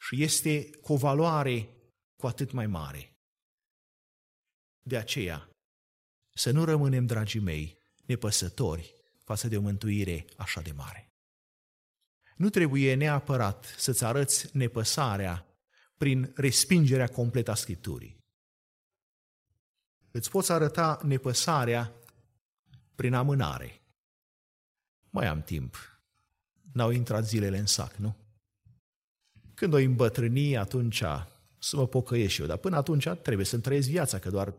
[0.08, 1.70] Și este cu o valoare
[2.16, 3.18] cu atât mai mare.
[4.82, 5.50] De aceea,
[6.34, 8.94] să nu rămânem, dragii mei, nepăsători
[9.24, 11.14] față de o mântuire așa de mare.
[12.36, 15.46] Nu trebuie neapărat să-ți arăți nepăsarea
[15.98, 18.18] prin respingerea completă a Scripturii.
[20.12, 21.94] Îți poți arăta nepăsarea
[22.96, 23.82] prin amânare.
[25.10, 26.00] Mai am timp.
[26.74, 28.25] N-au intrat zilele în sac, nu?
[29.56, 31.04] Când o îmbătrâni, atunci
[31.60, 34.54] să mă pocăiesc și eu, dar până atunci trebuie să-mi trăiesc viața, că doar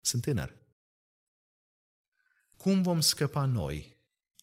[0.00, 0.56] sunt tânăr.
[2.56, 3.96] Cum vom scăpa noi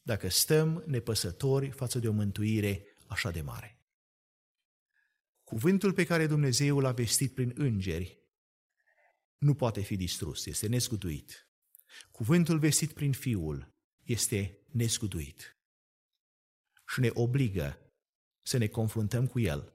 [0.03, 3.79] dacă stăm nepăsători față de o mântuire așa de mare?
[5.43, 8.19] Cuvântul pe care Dumnezeu l-a vestit prin îngeri
[9.37, 11.47] nu poate fi distrus, este nescutuit.
[12.11, 13.73] Cuvântul vestit prin Fiul
[14.03, 15.57] este nescutuit
[16.87, 17.90] și ne obligă
[18.41, 19.73] să ne confruntăm cu El.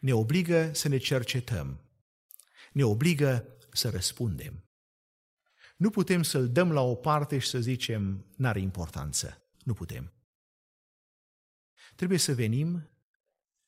[0.00, 1.80] Ne obligă să ne cercetăm.
[2.72, 4.64] Ne obligă să răspundem.
[5.76, 9.42] Nu putem să-l dăm la o parte și să zicem, n-are importanță.
[9.64, 10.12] Nu putem.
[11.94, 12.90] Trebuie să venim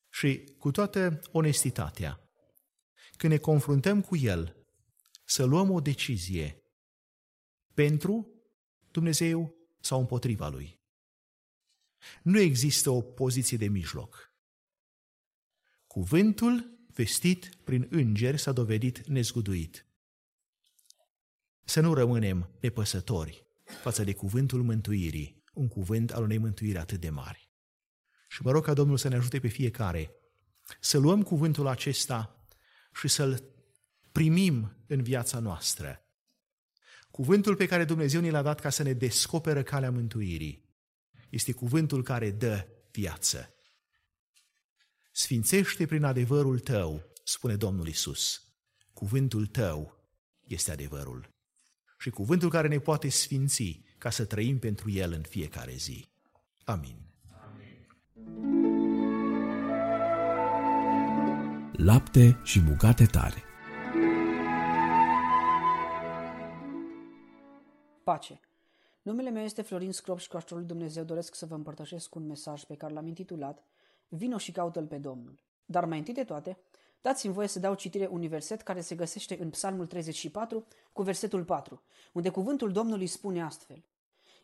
[0.08, 2.30] și cu toată onestitatea,
[3.16, 4.56] când ne confruntăm cu El,
[5.24, 6.62] să luăm o decizie
[7.74, 8.28] pentru
[8.90, 10.77] Dumnezeu sau împotriva Lui.
[12.22, 14.32] Nu există o poziție de mijloc.
[15.86, 19.86] Cuvântul vestit prin îngeri s-a dovedit nezguduit.
[21.64, 23.46] Să nu rămânem nepăsători
[23.82, 27.50] față de cuvântul mântuirii, un cuvânt al unei mântuiri atât de mari.
[28.28, 30.12] Și mă rog ca Domnul să ne ajute pe fiecare
[30.80, 32.46] să luăm cuvântul acesta
[32.94, 33.44] și să-l
[34.12, 36.02] primim în viața noastră.
[37.10, 40.67] Cuvântul pe care Dumnezeu ni l-a dat ca să ne descoperă calea mântuirii
[41.30, 43.52] este cuvântul care dă viață.
[45.12, 48.42] Sfințește prin adevărul tău, spune Domnul Isus.
[48.92, 49.98] Cuvântul tău
[50.40, 51.36] este adevărul.
[51.98, 56.08] Și cuvântul care ne poate sfinți ca să trăim pentru el în fiecare zi.
[56.64, 57.08] Amin.
[61.72, 63.42] Lapte și bucate tare.
[68.04, 68.40] Pace.
[69.08, 72.26] Numele meu este Florin Scrop și cu ajutorul lui Dumnezeu doresc să vă împărtășesc un
[72.26, 73.64] mesaj pe care l-am intitulat
[74.08, 75.40] Vino și caută-L pe Domnul.
[75.64, 76.58] Dar mai întâi de toate,
[77.00, 81.44] dați-mi voie să dau citire unui verset care se găsește în Psalmul 34 cu versetul
[81.44, 81.82] 4,
[82.12, 83.84] unde cuvântul Domnului spune astfel.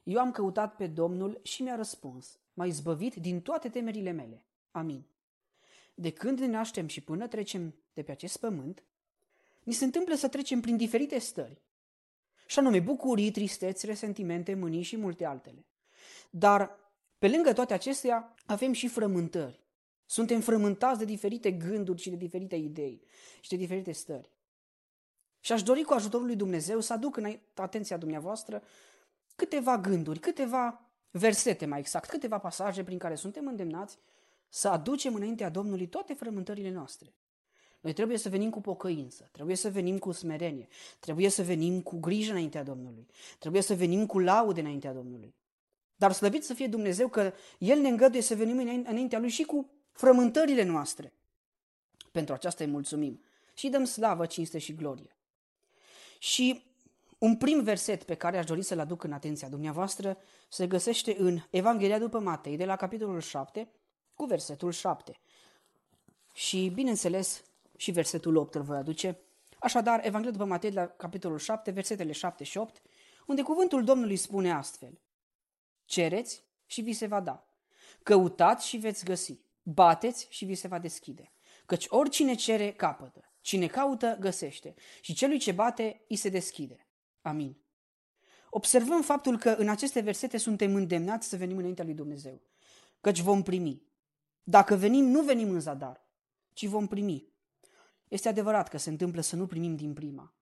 [0.02, 4.44] Eu am căutat pe Domnul și mi-a răspuns, m-a izbăvit din toate temerile mele.
[4.70, 5.04] Amin.
[5.94, 8.84] De când ne naștem și până trecem de pe acest pământ,
[9.62, 11.62] ni se întâmplă să trecem prin diferite stări,
[12.46, 15.66] și anume bucurii, tristeți, resentimente, mânii și multe altele.
[16.30, 16.78] Dar,
[17.18, 19.62] pe lângă toate acestea, avem și frământări.
[20.06, 23.02] Suntem frământați de diferite gânduri și de diferite idei
[23.40, 24.30] și de diferite stări.
[25.40, 28.62] Și aș dori cu ajutorul lui Dumnezeu să aduc în atenția dumneavoastră
[29.36, 33.98] câteva gânduri, câteva versete mai exact, câteva pasaje prin care suntem îndemnați
[34.48, 37.14] să aducem înaintea Domnului toate frământările noastre.
[37.84, 40.68] Noi trebuie să venim cu pocăință, trebuie să venim cu smerenie,
[41.00, 43.06] trebuie să venim cu grijă înaintea Domnului,
[43.38, 45.34] trebuie să venim cu laude înaintea Domnului.
[45.96, 49.70] Dar slăvit să fie Dumnezeu că El ne îngăduie să venim înaintea Lui și cu
[49.92, 51.12] frământările noastre.
[52.12, 53.22] Pentru aceasta îi mulțumim
[53.54, 55.16] și dăm slavă, cinste și glorie.
[56.18, 56.64] Și
[57.18, 60.18] un prim verset pe care aș dori să-l aduc în atenția dumneavoastră
[60.48, 63.68] se găsește în Evanghelia după Matei, de la capitolul 7,
[64.14, 65.18] cu versetul 7.
[66.32, 67.42] Și, bineînțeles,
[67.76, 69.18] și versetul 8 îl voi aduce.
[69.58, 72.82] Așadar, Evanghelia după Matei, la capitolul 7, versetele 7 și 8,
[73.26, 75.00] unde cuvântul Domnului spune astfel.
[75.84, 77.48] Cereți și vi se va da.
[78.02, 79.40] Căutați și veți găsi.
[79.62, 81.32] Bateți și vi se va deschide.
[81.66, 83.32] Căci oricine cere, capătă.
[83.40, 84.74] Cine caută, găsește.
[85.00, 86.86] Și celui ce bate, îi se deschide.
[87.22, 87.56] Amin.
[88.50, 92.40] Observăm faptul că în aceste versete suntem îndemnați să venim înaintea lui Dumnezeu.
[93.00, 93.82] Căci vom primi.
[94.42, 96.06] Dacă venim, nu venim în zadar,
[96.52, 97.33] ci vom primi.
[98.08, 100.32] Este adevărat că se întâmplă să nu primim din prima.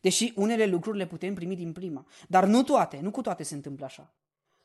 [0.00, 2.06] Deși unele lucruri le putem primi din prima.
[2.28, 4.14] Dar nu toate, nu cu toate se întâmplă așa.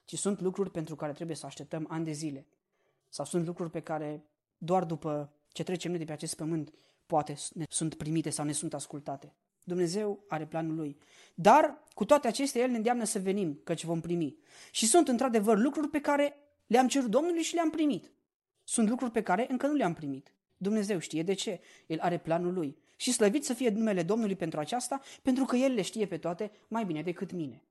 [0.06, 2.47] Ci sunt lucruri pentru care trebuie să așteptăm ani de zile.
[3.10, 4.26] Sau sunt lucruri pe care
[4.58, 6.74] doar după ce trecem noi de pe acest pământ
[7.06, 9.34] poate ne sunt primite sau ne sunt ascultate.
[9.64, 10.97] Dumnezeu are planul lui.
[11.34, 14.38] Dar cu toate acestea El ne îndeamnă să venim, căci vom primi.
[14.72, 16.38] Și sunt într-adevăr lucruri pe care
[16.68, 18.12] le-am cerut Domnului și le-am primit.
[18.64, 20.35] Sunt lucruri pe care încă nu le-am primit.
[20.58, 21.60] Dumnezeu știe de ce.
[21.88, 22.78] El are planul lui.
[22.95, 26.51] Și slăvit să fie numele Domnului pentru aceasta, pentru că El le știe pe toate
[26.68, 27.64] mai bine decât mine.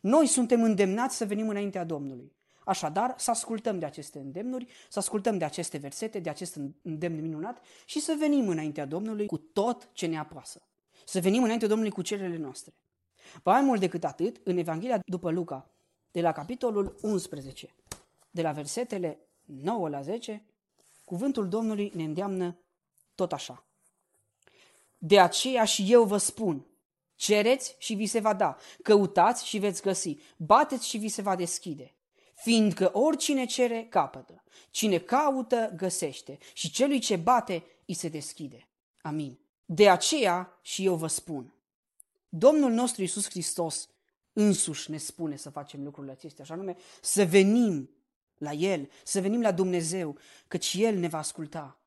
[0.00, 2.32] Noi suntem îndemnați să venim înaintea Domnului.
[2.64, 7.62] Așadar, să ascultăm de aceste îndemnuri, să ascultăm de aceste versete, de acest îndemn minunat
[7.84, 10.62] și să venim înaintea Domnului cu tot ce ne apasă.
[11.04, 12.74] Să venim înaintea Domnului cu cererile noastre.
[13.44, 15.70] Mai mult decât atât, în Evanghelia după Luca,
[16.10, 17.74] de la capitolul 11,
[18.30, 20.42] de la versetele 9 la 10,
[21.04, 22.58] Cuvântul Domnului ne îndeamnă
[23.14, 23.64] tot așa.
[24.98, 26.66] De aceea și eu vă spun,
[27.14, 31.36] cereți și vi se va da, căutați și veți găsi, bateți și vi se va
[31.36, 31.94] deschide.
[32.34, 34.42] Fiindcă oricine cere, capătă.
[34.70, 36.38] Cine caută, găsește.
[36.52, 38.68] Și celui ce bate, îi se deschide.
[39.02, 39.38] Amin.
[39.64, 41.54] De aceea și eu vă spun.
[42.28, 43.88] Domnul nostru Iisus Hristos
[44.32, 47.90] însuși ne spune să facem lucrurile acestea, așa nume să venim
[48.38, 50.18] la El, să venim la Dumnezeu,
[50.48, 51.78] căci El ne va asculta.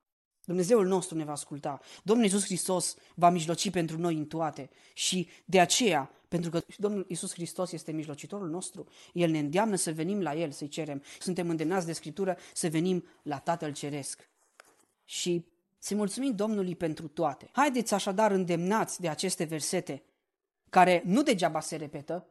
[0.48, 1.80] Dumnezeul nostru ne va asculta.
[2.04, 7.06] Domnul Iisus Hristos va mijloci pentru noi în toate și de aceea, pentru că Domnul
[7.08, 11.04] Iisus Hristos este mijlocitorul nostru, El ne îndeamnă să venim la El, să-i cerem.
[11.20, 14.30] Suntem îndemnați de Scriptură să venim la Tatăl Ceresc.
[15.06, 15.46] Și
[15.78, 17.50] să mulțumim Domnului pentru toate.
[17.52, 20.04] Haideți așadar îndemnați de aceste versete,
[20.70, 22.28] care nu degeaba se repetă,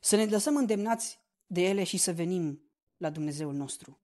[0.00, 2.62] să ne lăsăm îndemnați de ele și să venim
[2.98, 3.98] la Dumnezeul nostru.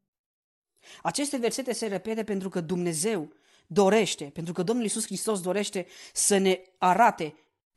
[1.03, 3.33] Aceste versete se repete pentru că Dumnezeu
[3.67, 7.35] dorește, pentru că Domnul Iisus Hristos dorește să ne arate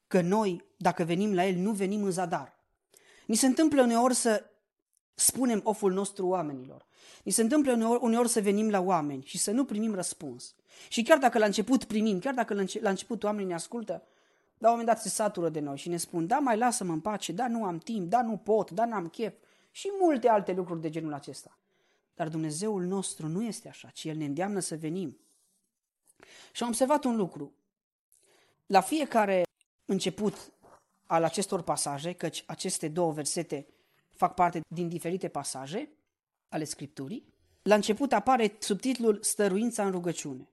[0.07, 2.55] că noi, dacă venim la El, nu venim în zadar.
[3.26, 4.43] Ni se întâmplă uneori să
[5.13, 6.86] spunem oful nostru oamenilor.
[7.24, 10.55] Ni se întâmplă uneori, uneori să venim la oameni și să nu primim răspuns.
[10.89, 14.03] Și chiar dacă la început primim, chiar dacă la început oamenii ne ascultă,
[14.57, 16.99] la un moment dat se satură de noi și ne spun, da, mai lasă-mă în
[16.99, 19.34] pace, da, nu am timp, da, nu pot, da, n-am chef
[19.78, 21.57] și multe alte lucruri de genul acesta.
[22.15, 25.17] Dar Dumnezeul nostru nu este așa, ci El ne îndeamnă să venim.
[26.51, 27.53] Și am observat un lucru.
[28.65, 29.43] La fiecare
[29.86, 30.51] început
[31.05, 33.67] al acestor pasaje, căci aceste două versete
[34.09, 35.89] fac parte din diferite pasaje
[36.49, 40.49] ale Scripturii, la început apare subtitlul Stăruința în rugăciune.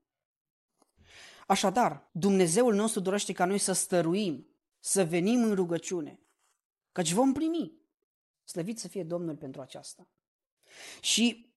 [1.46, 4.46] Așadar, Dumnezeul nostru dorește ca noi să stăruim,
[4.78, 6.18] să venim în rugăciune,
[6.92, 7.83] căci vom primi.
[8.44, 10.06] Slăvit să fie Domnul pentru aceasta.
[11.00, 11.52] Și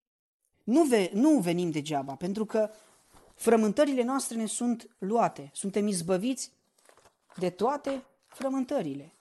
[0.64, 2.70] nu, ve- nu venim degeaba, pentru că
[3.36, 5.50] frământările noastre ne sunt luate.
[5.54, 6.52] Suntem izbăviți
[7.38, 9.14] de toate frământările.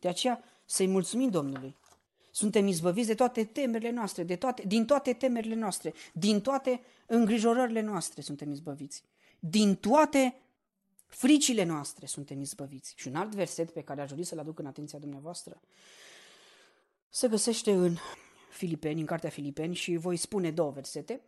[0.00, 1.76] De aceea să-i mulțumim Domnului.
[2.30, 7.80] Suntem izbăviți de toate temerile noastre, de toate, din toate temerile noastre, din toate îngrijorările
[7.80, 9.02] noastre suntem izbăviți.
[9.38, 10.40] Din toate
[11.06, 12.94] fricile noastre suntem izbăviți.
[12.96, 15.60] Și un alt verset pe care aș dori să-l aduc în atenția dumneavoastră
[17.08, 17.96] se găsește în
[18.50, 21.20] Filipeni, în cartea Filipeni și voi spune două versete.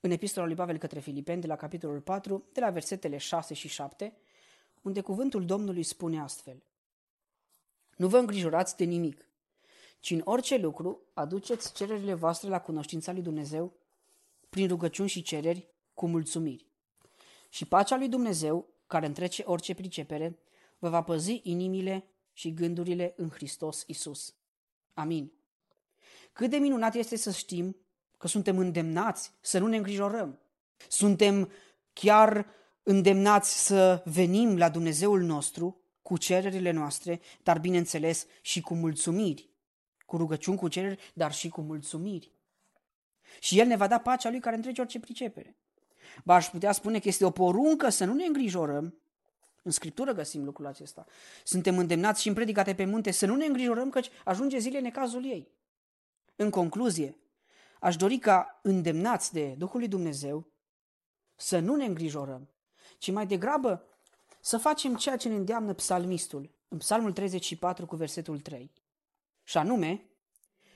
[0.00, 3.68] În epistola lui Pavel către Filipeni, de la capitolul 4, de la versetele 6 și
[3.68, 4.16] 7,
[4.82, 6.62] unde cuvântul Domnului spune astfel.
[7.96, 9.28] Nu vă îngrijorați de nimic,
[10.00, 13.72] ci în orice lucru aduceți cererile voastre la cunoștința lui Dumnezeu
[14.48, 16.66] prin rugăciuni și cereri cu mulțumiri.
[17.48, 20.38] Și pacea lui Dumnezeu, care întrece orice pricepere,
[20.78, 24.34] vă va păzi inimile și gândurile în Hristos Isus.
[24.98, 25.32] Amin.
[26.32, 27.76] Cât de minunat este să știm
[28.16, 30.38] că suntem îndemnați să nu ne îngrijorăm.
[30.88, 31.50] Suntem
[31.92, 32.46] chiar
[32.82, 39.50] îndemnați să venim la Dumnezeul nostru cu cererile noastre, dar bineînțeles și cu mulțumiri.
[40.06, 42.32] Cu rugăciuni, cu cereri, dar și cu mulțumiri.
[43.40, 45.56] Și El ne va da pacea Lui care întrece orice pricepere.
[46.24, 48.98] Ba aș putea spune că este o poruncă să nu ne îngrijorăm.
[49.62, 51.06] În Scriptură găsim lucrul acesta.
[51.44, 55.24] Suntem îndemnați și în predicate pe munte să nu ne îngrijorăm căci ajunge zile necazul
[55.24, 55.48] ei.
[56.36, 57.16] În concluzie,
[57.80, 60.46] aș dori ca îndemnați de Duhul lui Dumnezeu
[61.34, 62.48] să nu ne îngrijorăm,
[62.98, 63.84] ci mai degrabă
[64.40, 68.72] să facem ceea ce ne îndeamnă psalmistul în psalmul 34 cu versetul 3.
[69.44, 70.04] Și anume,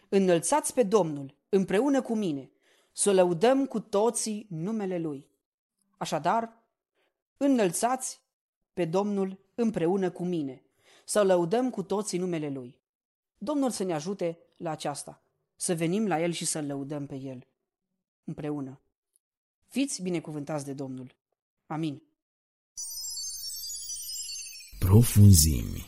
[0.08, 2.50] înălțați pe Domnul împreună cu mine,
[2.92, 5.28] să lăudăm cu toții numele Lui.
[5.96, 6.56] Așadar,
[7.36, 8.21] înălțați
[8.72, 10.62] pe Domnul împreună cu mine,
[11.04, 12.80] să lăudăm cu toții numele Lui.
[13.38, 15.22] Domnul să ne ajute la aceasta,
[15.56, 17.46] să venim la El și să-L lăudăm pe El
[18.24, 18.80] împreună.
[19.68, 21.14] Fiți binecuvântați de Domnul.
[21.66, 22.02] Amin.
[24.78, 25.86] Profunzimi.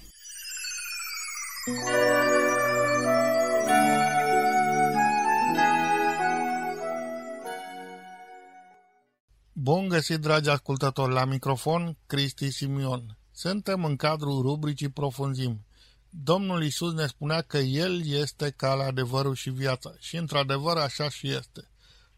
[9.65, 13.19] Bun găsit, dragi ascultători, la microfon, Cristi Simion.
[13.33, 15.67] Suntem în cadrul rubricii Profunzim.
[16.09, 19.93] Domnul Isus ne spunea că El este calea, adevărul și viața.
[19.99, 21.71] Și într-adevăr așa și este.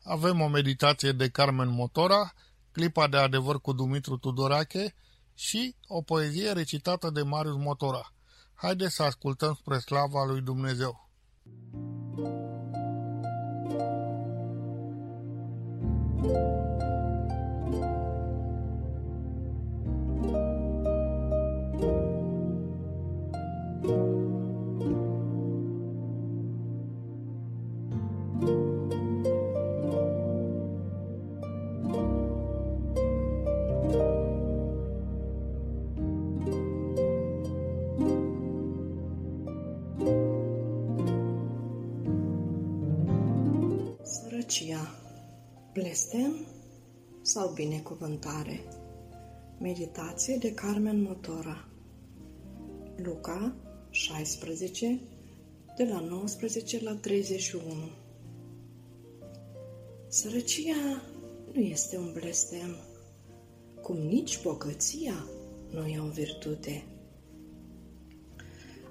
[0.02, 2.32] Avem o meditație de Carmen Motora,
[2.72, 4.94] clipa de adevăr cu Dumitru Tudorache
[5.34, 8.12] și o poezie recitată de Marius Motora.
[8.54, 11.10] Haideți să ascultăm spre slava lui Dumnezeu.
[16.26, 16.55] Sărăcia,
[47.36, 48.60] sau binecuvântare?
[49.58, 51.68] Meditație de Carmen Motora
[52.96, 53.54] Luca
[53.90, 55.00] 16,
[55.76, 57.62] de la 19 la 31
[60.08, 61.02] Sărăcia
[61.52, 62.76] nu este un blestem,
[63.82, 65.26] cum nici bogăția
[65.70, 66.84] nu e o virtute.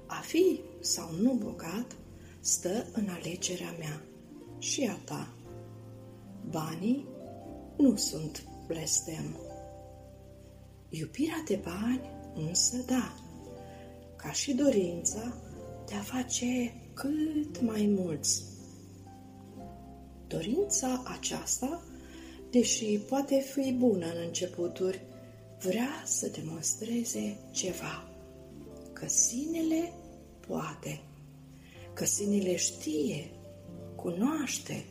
[0.05, 1.95] A fi sau nu bogat
[2.39, 4.01] stă în alegerea mea
[4.59, 5.33] și a ta.
[6.49, 7.13] Banii
[7.77, 9.39] nu sunt blestem.
[10.89, 13.13] Iubirea de bani însă da,
[14.15, 15.33] ca și dorința
[15.85, 18.43] de a face cât mai mulți.
[20.27, 21.81] Dorința aceasta,
[22.51, 25.01] deși poate fi bună în începuturi,
[25.59, 28.09] vrea să demonstreze ceva,
[28.93, 29.93] că sinele
[30.47, 31.01] poate,
[31.93, 33.29] că sinele știe,
[33.95, 34.85] cunoaște,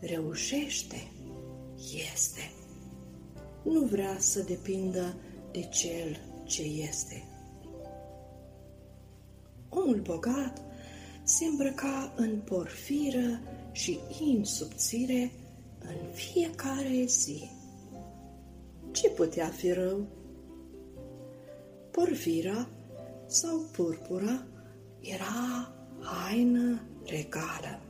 [0.00, 1.10] reușește,
[2.12, 2.52] este.
[3.62, 5.14] Nu vrea să depindă
[5.52, 7.24] de cel ce este.
[9.68, 10.62] Omul bogat
[11.22, 13.40] se îmbrăca în porfiră
[13.72, 15.32] și insubțire
[15.78, 17.50] în fiecare zi.
[18.90, 20.06] Ce putea fi rău?
[21.90, 22.68] Porfira
[23.26, 24.44] sau purpura
[25.00, 27.80] era haină regală,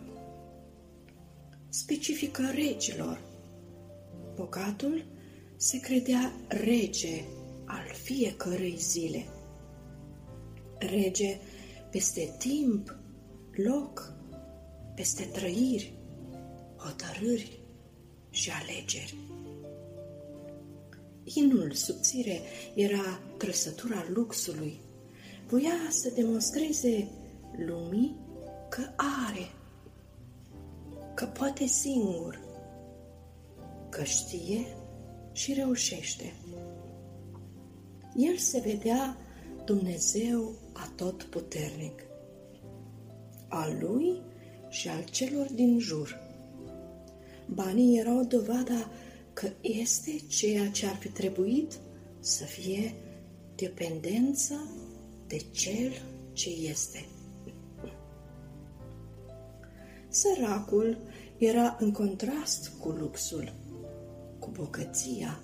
[1.68, 3.29] specifică regilor.
[4.40, 5.04] Bogatul
[5.56, 7.24] se credea rege
[7.64, 9.26] al fiecărei zile.
[10.78, 11.38] Rege
[11.90, 12.98] peste timp,
[13.50, 14.14] loc,
[14.94, 15.92] peste trăiri,
[16.76, 17.60] hotărâri
[18.30, 19.14] și alegeri.
[21.24, 22.40] Inul subțire
[22.74, 24.80] era trăsătura luxului.
[25.46, 27.08] Voia să demonstreze
[27.66, 28.16] lumii
[28.68, 28.82] că
[29.26, 29.50] are,
[31.14, 32.49] că poate singur,
[33.90, 34.66] că știe
[35.32, 36.32] și reușește.
[38.16, 39.16] El se vedea
[39.64, 42.02] Dumnezeu atotputernic,
[43.48, 44.22] al lui
[44.68, 46.20] și al celor din jur.
[47.46, 48.90] Banii erau dovada
[49.32, 51.78] că este ceea ce ar fi trebuit
[52.20, 52.94] să fie
[53.54, 54.60] dependența
[55.26, 55.92] de cel
[56.32, 57.06] ce este.
[60.08, 60.98] Săracul
[61.38, 63.59] era în contrast cu luxul, cu
[64.60, 65.40] bogăția.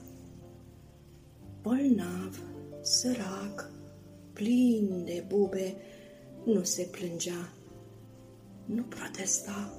[1.63, 2.43] Bolnav,
[2.81, 3.71] sărac,
[4.33, 5.77] plin de bube,
[6.45, 7.53] nu se plângea,
[8.65, 9.73] nu protesta,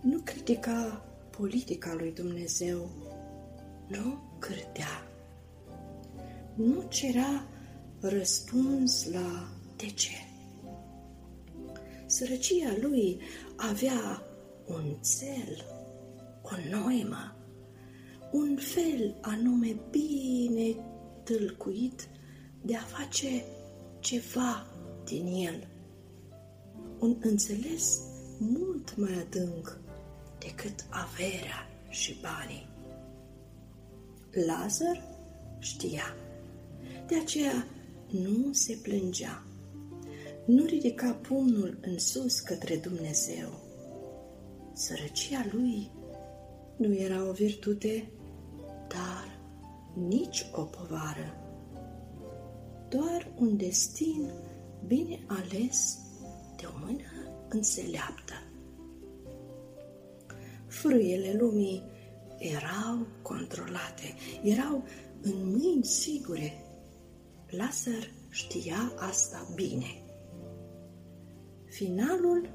[0.00, 2.90] nu critica politica lui Dumnezeu,
[3.86, 5.06] nu cârtea,
[6.54, 7.46] nu cerea
[8.00, 10.16] răspuns la de ce.
[12.06, 13.20] Sărăcia lui
[13.56, 14.22] avea
[14.66, 15.64] un cel,
[16.42, 17.36] o noimă,
[18.32, 20.76] un fel anume bine
[21.22, 22.08] tâlcuit
[22.62, 23.44] de a face
[24.00, 24.66] ceva
[25.04, 25.68] din el.
[26.98, 28.00] Un înțeles
[28.38, 29.80] mult mai adânc
[30.38, 32.68] decât averea și banii.
[34.46, 35.02] Lazar
[35.58, 36.14] știa.
[37.06, 37.66] De aceea
[38.10, 39.42] nu se plângea.
[40.46, 43.60] Nu ridica pumnul în sus către Dumnezeu.
[44.72, 45.90] Sărăcia lui
[46.76, 48.10] nu era o virtute,
[48.92, 49.38] dar
[49.94, 51.36] nici o povară.
[52.88, 54.30] Doar un destin
[54.86, 55.98] bine ales
[56.56, 58.32] de o mână înțeleaptă.
[60.66, 61.82] Frâiele lumii
[62.38, 64.84] erau controlate, erau
[65.22, 66.64] în mâini sigure.
[67.48, 70.02] Lazar știa asta bine.
[71.64, 72.50] Finalul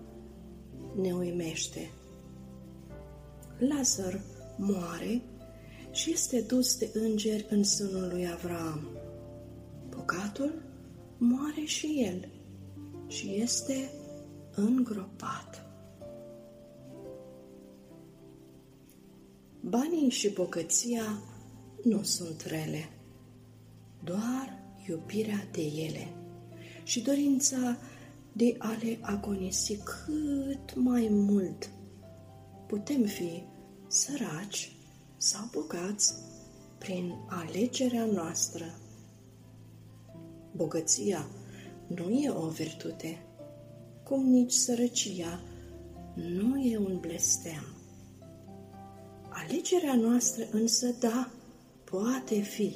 [0.95, 1.91] ne uimește.
[3.57, 4.21] Lazar
[4.57, 5.21] moare
[5.97, 8.87] și este dus de îngeri în sânul lui Avram.
[9.89, 10.61] Bogatul
[11.17, 12.29] moare și el
[13.07, 13.91] și este
[14.55, 15.65] îngropat.
[19.61, 21.21] Banii și bogăția
[21.83, 22.89] nu sunt rele,
[24.03, 26.13] doar iubirea de ele
[26.83, 27.77] și dorința
[28.31, 31.69] de a le agonisi cât mai mult.
[32.67, 33.43] Putem fi
[33.87, 34.76] săraci
[35.17, 36.13] sau bogați
[36.77, 38.65] prin alegerea noastră.
[40.55, 41.27] Bogăția
[41.87, 43.25] nu e o virtute,
[44.03, 45.39] cum nici sărăcia
[46.13, 47.63] nu e un blestem.
[49.29, 51.31] Alegerea noastră însă, da,
[51.83, 52.75] poate fi.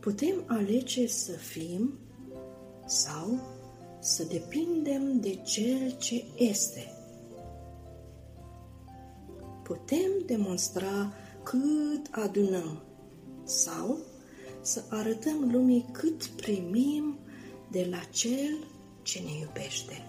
[0.00, 1.98] Putem alege să fim
[2.86, 3.40] sau
[4.00, 6.99] să depindem de Cel ce este.
[9.70, 12.82] Putem demonstra cât adunăm
[13.44, 13.98] sau
[14.60, 17.18] să arătăm lumii cât primim
[17.70, 18.66] de la Cel
[19.02, 20.02] ce ne iubește.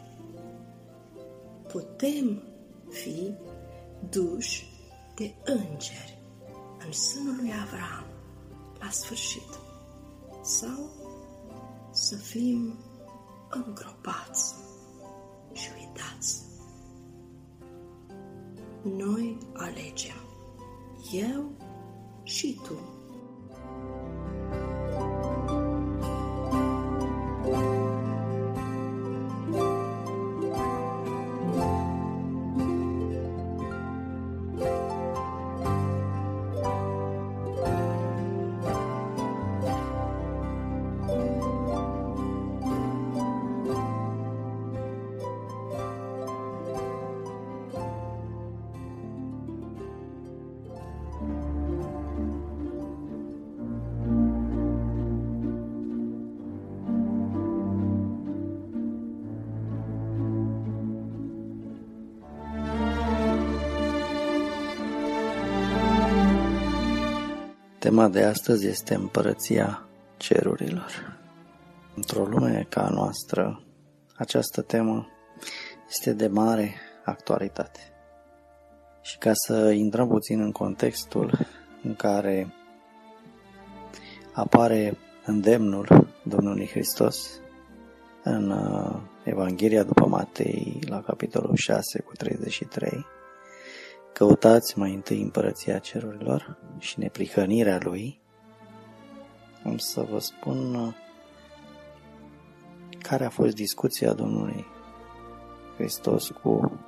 [1.67, 2.41] Putem
[2.89, 3.33] fi
[4.09, 4.65] duși
[5.15, 6.21] de îngeri
[6.85, 8.05] în sânul lui Avram
[8.79, 9.59] la sfârșit
[10.43, 10.89] sau
[11.91, 12.79] să fim
[13.49, 14.55] îngropați
[15.53, 16.50] și uitați.
[18.83, 20.15] Noi alegem,
[21.11, 21.51] eu
[22.23, 22.79] și tu.
[67.91, 69.85] Tema de astăzi este împărăția
[70.17, 71.19] cerurilor.
[71.95, 73.63] Într-o lume ca a noastră,
[74.15, 75.07] această temă
[75.89, 76.73] este de mare
[77.05, 77.79] actualitate.
[79.01, 81.47] Și ca să intrăm puțin în contextul
[81.83, 82.53] în care
[84.33, 87.39] apare îndemnul Domnului Hristos
[88.23, 93.05] în uh, Evanghelia după Matei la capitolul 6 cu 33,
[94.13, 98.19] Căutați mai întâi împărăția cerurilor și neprihănirea lui.
[99.65, 100.93] Am să vă spun uh,
[103.01, 104.65] care a fost discuția Domnului
[105.75, 106.79] Hristos cu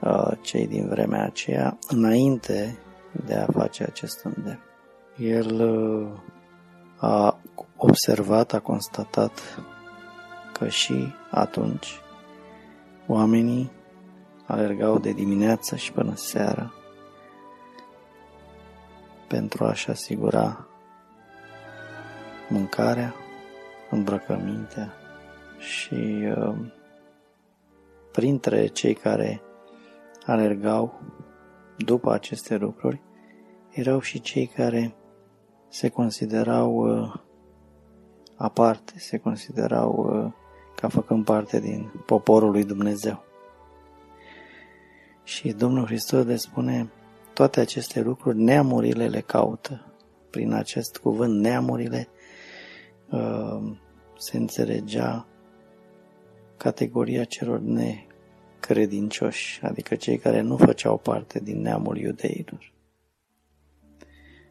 [0.00, 2.78] uh, cei din vremea aceea înainte
[3.26, 4.60] de a face acest îndemn.
[5.16, 6.18] El uh,
[6.96, 7.40] a
[7.76, 9.62] observat, a constatat
[10.52, 12.00] că și atunci
[13.06, 13.70] oamenii
[14.48, 16.72] alergau de dimineață și până seara
[19.26, 20.66] pentru a-și asigura
[22.48, 23.14] mâncarea,
[23.90, 24.92] îmbrăcămintea
[25.58, 26.56] și uh,
[28.12, 29.42] printre cei care
[30.26, 31.00] alergau
[31.76, 33.00] după aceste lucruri
[33.70, 34.94] erau și cei care
[35.68, 37.14] se considerau uh,
[38.36, 40.32] aparte, se considerau uh,
[40.76, 43.27] ca făcând parte din poporul lui Dumnezeu.
[45.28, 46.92] Și Domnul Hristos le spune,
[47.32, 49.92] toate aceste lucruri neamurile le caută.
[50.30, 52.08] Prin acest cuvânt neamurile
[53.10, 53.76] uh,
[54.18, 55.26] se înțelegea
[56.56, 62.72] categoria celor necredincioși, adică cei care nu făceau parte din neamul iudeilor.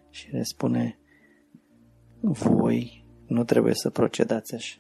[0.09, 0.99] Și le spune,
[2.19, 4.77] voi nu trebuie să procedați așa.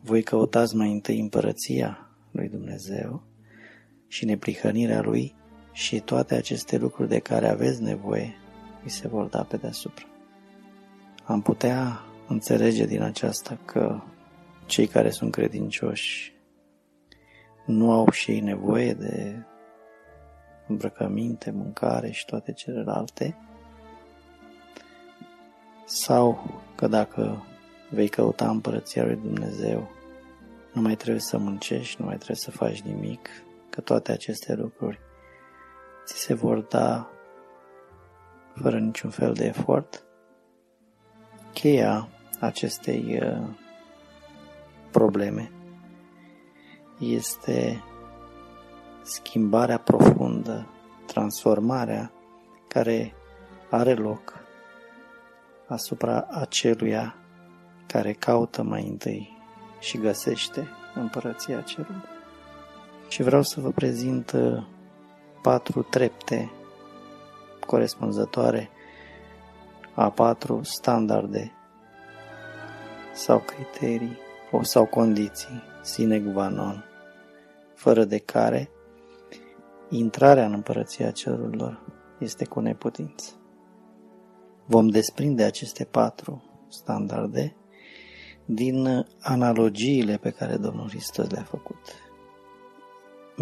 [0.00, 3.27] Voi căutați mai întâi împărăția lui Dumnezeu
[4.08, 5.34] și neprihănirea lui
[5.72, 8.34] și toate aceste lucruri de care aveți nevoie
[8.82, 10.04] vi se vor da pe deasupra.
[11.24, 14.00] Am putea înțelege din aceasta că
[14.66, 16.32] cei care sunt credincioși
[17.66, 19.42] nu au și ei nevoie de
[20.66, 23.36] îmbrăcăminte, mâncare și toate celelalte,
[25.84, 27.46] sau că dacă
[27.90, 29.90] vei căuta împărăția lui Dumnezeu,
[30.72, 33.28] nu mai trebuie să muncești, nu mai trebuie să faci nimic,
[33.78, 35.00] că toate aceste lucruri
[36.04, 37.10] ți se vor da
[38.54, 40.04] fără niciun fel de efort.
[41.52, 42.08] Cheia
[42.40, 43.48] acestei uh,
[44.90, 45.50] probleme
[46.98, 47.82] este
[49.02, 50.66] schimbarea profundă,
[51.06, 52.12] transformarea
[52.68, 53.14] care
[53.70, 54.34] are loc
[55.66, 57.14] asupra aceluia
[57.86, 59.36] care caută mai întâi
[59.80, 62.16] și găsește împărăția cerului.
[63.08, 64.64] Și vreau să vă prezint uh,
[65.42, 66.50] patru trepte
[67.66, 68.70] corespunzătoare
[69.94, 71.52] a patru standarde
[73.12, 74.18] sau criterii
[74.62, 76.84] sau condiții sine qua non,
[77.74, 78.70] fără de care
[79.88, 81.80] intrarea în împărăția cerurilor
[82.18, 83.32] este cu neputință.
[84.66, 87.56] Vom desprinde aceste patru standarde
[88.44, 92.07] din analogiile pe care Domnul Hristos le-a făcut.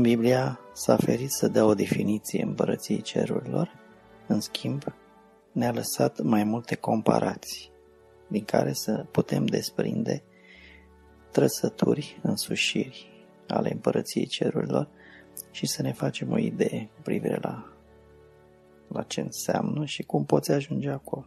[0.00, 3.70] Biblia s-a ferit să dea o definiție împărăției cerurilor,
[4.26, 4.82] în schimb,
[5.52, 7.70] ne-a lăsat mai multe comparații,
[8.28, 10.22] din care să putem desprinde
[11.32, 14.88] trăsături, însușiri ale împărăției cerurilor
[15.50, 17.72] și să ne facem o idee cu privire la,
[18.88, 21.26] la ce înseamnă și cum poți ajunge acolo.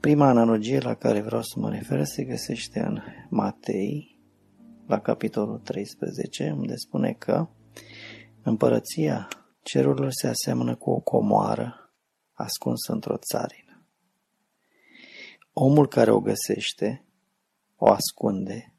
[0.00, 2.98] Prima analogie la care vreau să mă refer se găsește în
[3.30, 4.20] Matei,
[4.86, 7.48] la capitolul 13, unde spune că
[8.46, 9.28] împărăția
[9.62, 11.92] cerurilor se aseamănă cu o comoară
[12.32, 13.86] ascunsă într-o țarină.
[15.52, 17.04] Omul care o găsește
[17.76, 18.74] o ascunde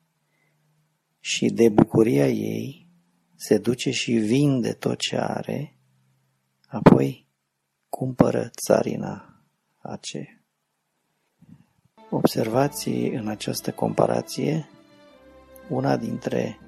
[1.20, 2.88] și de bucuria ei
[3.36, 5.78] se duce și vinde tot ce are,
[6.68, 7.28] apoi
[7.90, 9.44] cumpără țarina
[9.78, 10.42] aceea.
[12.10, 14.70] Observați în această comparație
[15.70, 16.67] una dintre uh,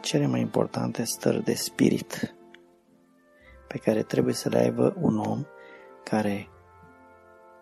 [0.00, 2.34] cele mai importante stări de spirit
[3.68, 5.44] pe care trebuie să le aibă un om
[6.04, 6.48] care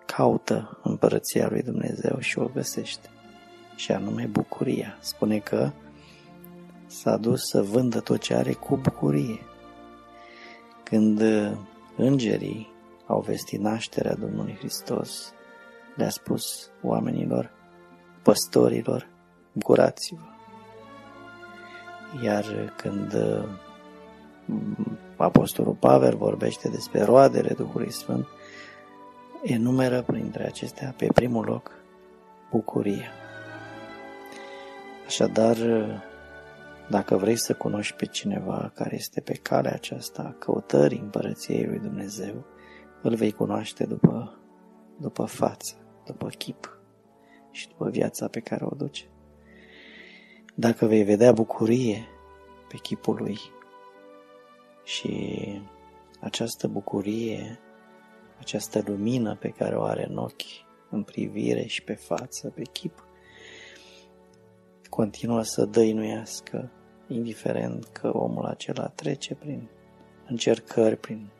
[0.06, 3.08] caută împărăția lui Dumnezeu și o găsește,
[3.76, 4.96] și anume bucuria.
[5.00, 5.70] Spune că
[6.86, 9.38] s-a dus să vândă tot ce are cu bucurie.
[10.82, 11.52] Când uh,
[11.96, 12.72] îngerii
[13.06, 15.32] au vestit nașterea Domnului Hristos,
[15.96, 17.50] le-a spus oamenilor,
[18.22, 19.08] păstorilor,
[19.52, 20.37] bucurați-vă.
[22.22, 23.14] Iar când
[24.44, 28.26] mm, Apostolul Pavel vorbește despre roadele Duhului Sfânt,
[29.42, 31.70] enumeră printre acestea pe primul loc
[32.50, 33.10] bucuria.
[35.06, 35.56] Așadar,
[36.90, 41.78] dacă vrei să cunoști pe cineva care este pe calea aceasta a căutării împărăției lui
[41.78, 42.44] Dumnezeu,
[43.02, 44.38] îl vei cunoaște după,
[44.96, 45.74] după față
[46.08, 46.78] după chip
[47.50, 49.04] și după viața pe care o duce.
[50.60, 52.06] Dacă vei vedea bucurie
[52.68, 53.38] pe chipul lui.
[54.84, 55.12] Și
[56.20, 57.58] această bucurie,
[58.38, 63.06] această lumină pe care o are în ochi, în privire și pe față, pe chip,
[64.88, 66.70] continuă să dăinuiască,
[67.08, 69.68] indiferent că omul acela trece prin
[70.26, 71.30] încercări, prin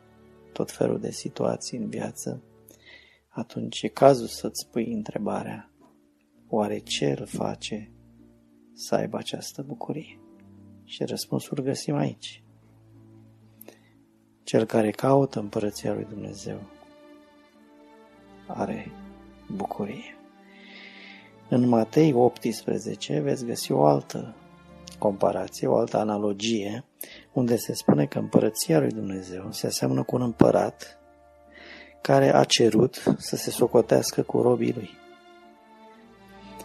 [0.53, 2.43] tot felul de situații în viață,
[3.29, 5.71] atunci e cazul să-ți pui întrebarea,
[6.49, 7.91] oare ce îl face
[8.79, 10.19] să aibă această bucurie?
[10.83, 12.43] Și răspunsul găsim aici.
[14.43, 16.59] Cel care caută împărăția lui Dumnezeu
[18.47, 18.91] are
[19.55, 20.17] bucurie.
[21.49, 24.35] În Matei 18 veți găsi o altă
[24.97, 26.85] comparație, o altă analogie,
[27.33, 30.99] unde se spune că împărăția lui Dumnezeu se aseamnă cu un împărat
[32.01, 34.89] care a cerut să se socotească cu robii lui.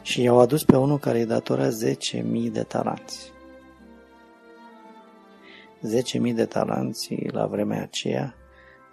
[0.05, 1.73] Și i-au adus pe unul care îi datora 10.000
[2.53, 3.33] de talanți.
[6.27, 8.35] 10.000 de talanți la vremea aceea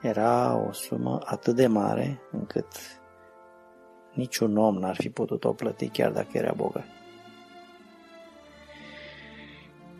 [0.01, 2.67] era o sumă atât de mare încât
[4.13, 6.85] niciun om n-ar fi putut o plăti chiar dacă era bogat.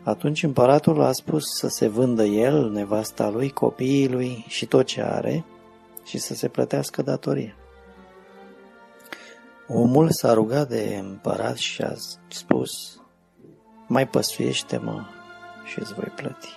[0.02, 5.02] Atunci împăratul a spus să se vândă el, nevasta lui, copiii lui și tot ce
[5.02, 5.44] are
[6.04, 7.56] și să se plătească datoria.
[9.74, 11.92] Omul s-a rugat de împărat și a
[12.28, 13.00] spus,
[13.86, 15.04] mai păsuiește-mă
[15.64, 16.56] și îți voi plăti.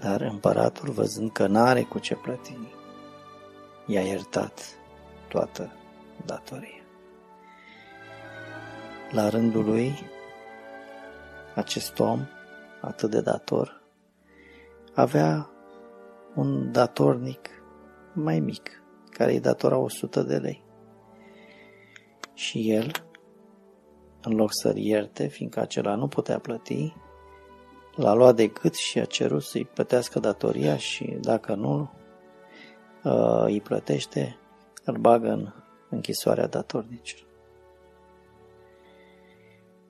[0.00, 2.58] Dar împăratul, văzând că n-are cu ce plăti,
[3.86, 4.60] i-a iertat
[5.28, 5.72] toată
[6.24, 6.82] datoria.
[9.10, 9.98] La rândul lui,
[11.54, 12.26] acest om,
[12.80, 13.82] atât de dator,
[14.94, 15.50] avea
[16.34, 17.48] un datornic
[18.12, 20.66] mai mic, care îi datora 100 de lei.
[22.38, 22.90] Și el,
[24.22, 26.94] în loc să-l ierte, fiindcă acela nu putea plăti,
[27.94, 31.90] l-a luat de gât și a cerut să-i plătească datoria și dacă nu
[33.04, 34.38] uh, îi plătește,
[34.84, 35.52] îl bagă în
[35.90, 37.26] închisoarea datornicilor.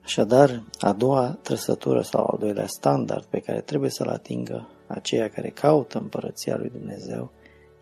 [0.03, 5.49] Așadar, a doua trăsătură sau al doilea standard pe care trebuie să-l atingă aceia care
[5.49, 7.31] caută împărăția lui Dumnezeu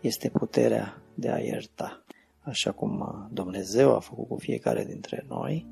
[0.00, 2.02] este puterea de a ierta.
[2.48, 5.66] Așa cum uh, Dumnezeu a făcut cu fiecare dintre noi,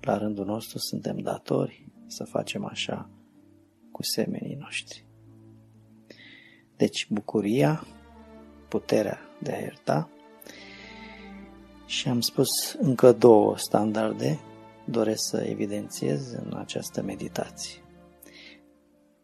[0.00, 3.10] la rândul nostru suntem datori să facem așa
[3.92, 5.04] cu semenii noștri.
[6.76, 7.86] Deci bucuria,
[8.68, 10.10] puterea de a ierta
[11.86, 12.48] și am spus
[12.80, 14.40] încă două standarde
[14.84, 17.82] doresc să evidențiez în această meditație.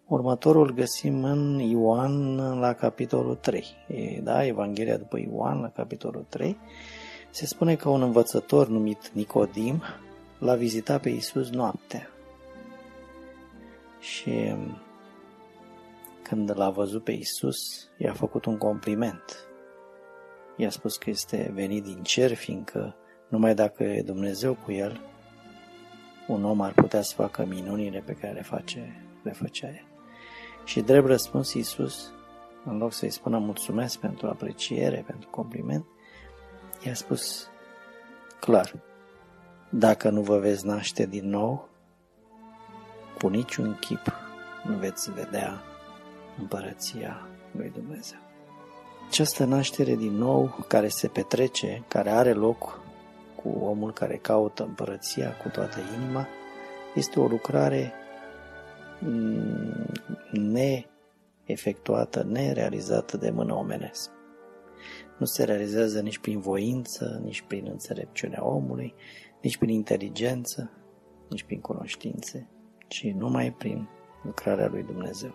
[0.08, 3.64] Următorul găsim în Ioan la capitolul 3.
[4.22, 6.58] Da, Evanghelia după Ioan la capitolul 3.
[7.30, 9.82] Se spune că un învățător numit Nicodim
[10.38, 12.10] l-a vizitat pe Iisus noaptea
[14.00, 14.54] și
[16.22, 19.48] când l-a văzut pe Isus, i-a făcut un compliment.
[20.56, 22.94] I-a spus că este venit din cer, fiindcă
[23.28, 25.00] numai dacă e Dumnezeu cu el,
[26.28, 29.95] un om ar putea să facă minunile pe care le, face, le făcea el.
[30.66, 32.12] Și drept răspuns Iisus,
[32.64, 35.84] în loc să-i spună mulțumesc pentru apreciere, pentru compliment,
[36.84, 37.48] i-a spus
[38.40, 38.74] clar,
[39.68, 41.68] dacă nu vă veți naște din nou,
[43.18, 44.12] cu niciun chip
[44.64, 45.62] nu veți vedea
[46.38, 48.18] împărăția lui Dumnezeu.
[49.08, 52.80] Această naștere din nou care se petrece, care are loc
[53.42, 56.26] cu omul care caută împărăția cu toată inima,
[56.94, 57.92] este o lucrare
[58.98, 59.86] mm,
[60.36, 64.10] neefectuată, nerealizată de mână omenesc.
[65.18, 68.94] Nu se realizează nici prin voință, nici prin înțelepciunea omului,
[69.42, 70.70] nici prin inteligență,
[71.28, 72.48] nici prin cunoștințe,
[72.86, 73.88] ci numai prin
[74.22, 75.34] lucrarea lui Dumnezeu.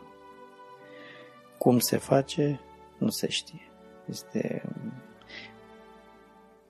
[1.57, 2.60] Cum se face,
[2.98, 3.72] nu se știe.
[4.06, 4.64] Este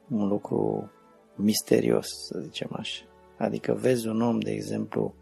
[0.10, 0.91] un lucru
[1.36, 3.03] misterios, să zicem așa.
[3.38, 5.14] Adică vezi un om, de exemplu,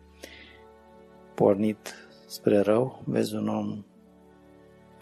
[1.35, 3.85] pornit spre rău, vezi un om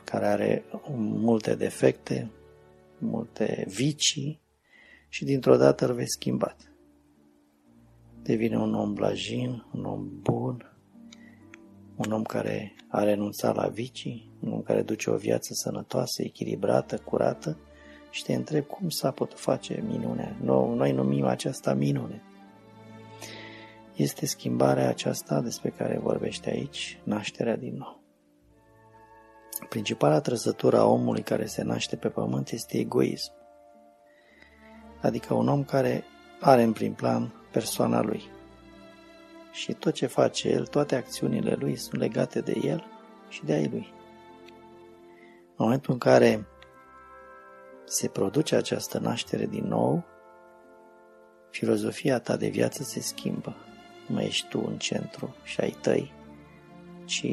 [0.06, 0.64] care are
[0.98, 2.32] multe defecte,
[2.98, 4.42] multe vicii
[5.10, 6.72] și dintr-o dată îl vezi schimbat.
[8.22, 10.76] Devine un om blajin, un om bun,
[11.96, 16.98] un om care a renunțat la vicii, un om care duce o viață sănătoasă, echilibrată,
[16.98, 17.58] curată
[18.10, 20.38] și te întreb cum s-a putut face minunea.
[20.76, 22.22] Noi numim aceasta minune.
[23.98, 28.02] Este schimbarea aceasta despre care vorbește aici, nașterea din nou.
[29.70, 33.32] Principala trăsătură a omului care se naște pe pământ este egoism.
[35.02, 36.04] Adică un om care
[36.40, 38.22] are în prim plan persoana lui.
[39.52, 42.84] Și tot ce face el, toate acțiunile lui sunt legate de el
[43.30, 43.94] și de ai lui.
[45.46, 46.48] În momentul în care
[47.86, 50.04] se produce această naștere din nou,
[51.50, 53.56] filozofia ta de viață se schimbă.
[54.08, 56.12] Nu mai ești tu în centru și ai tăi,
[57.06, 57.26] ci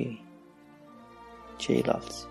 [1.57, 2.27] ceilalți.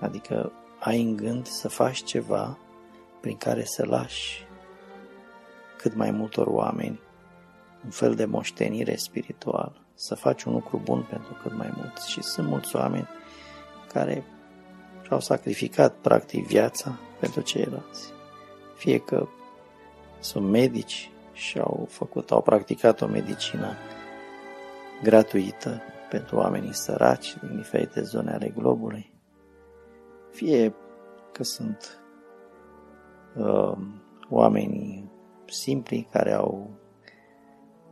[0.00, 2.58] Adică ai în gând să faci ceva
[3.20, 4.46] prin care să lași
[5.76, 7.00] cât mai multor oameni
[7.84, 12.10] un fel de moștenire spirituală, să faci un lucru bun pentru cât mai mulți.
[12.10, 13.08] Și sunt mulți oameni
[13.92, 14.24] care
[15.02, 18.12] și-au sacrificat practic viața pentru ceilalți.
[18.76, 19.28] Fie că
[20.20, 21.10] sunt medici
[21.42, 23.76] și au făcut, au practicat o medicină
[25.02, 29.12] gratuită pentru oamenii săraci din diferite zone ale globului.
[30.30, 30.74] Fie
[31.32, 32.02] că sunt
[33.36, 33.76] uh,
[34.28, 35.10] oamenii
[35.46, 36.70] simpli care au,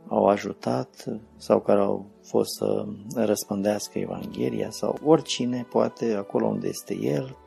[0.07, 1.05] au ajutat
[1.37, 7.37] sau care au fost să răspândească Evanghelia sau oricine poate acolo unde este el,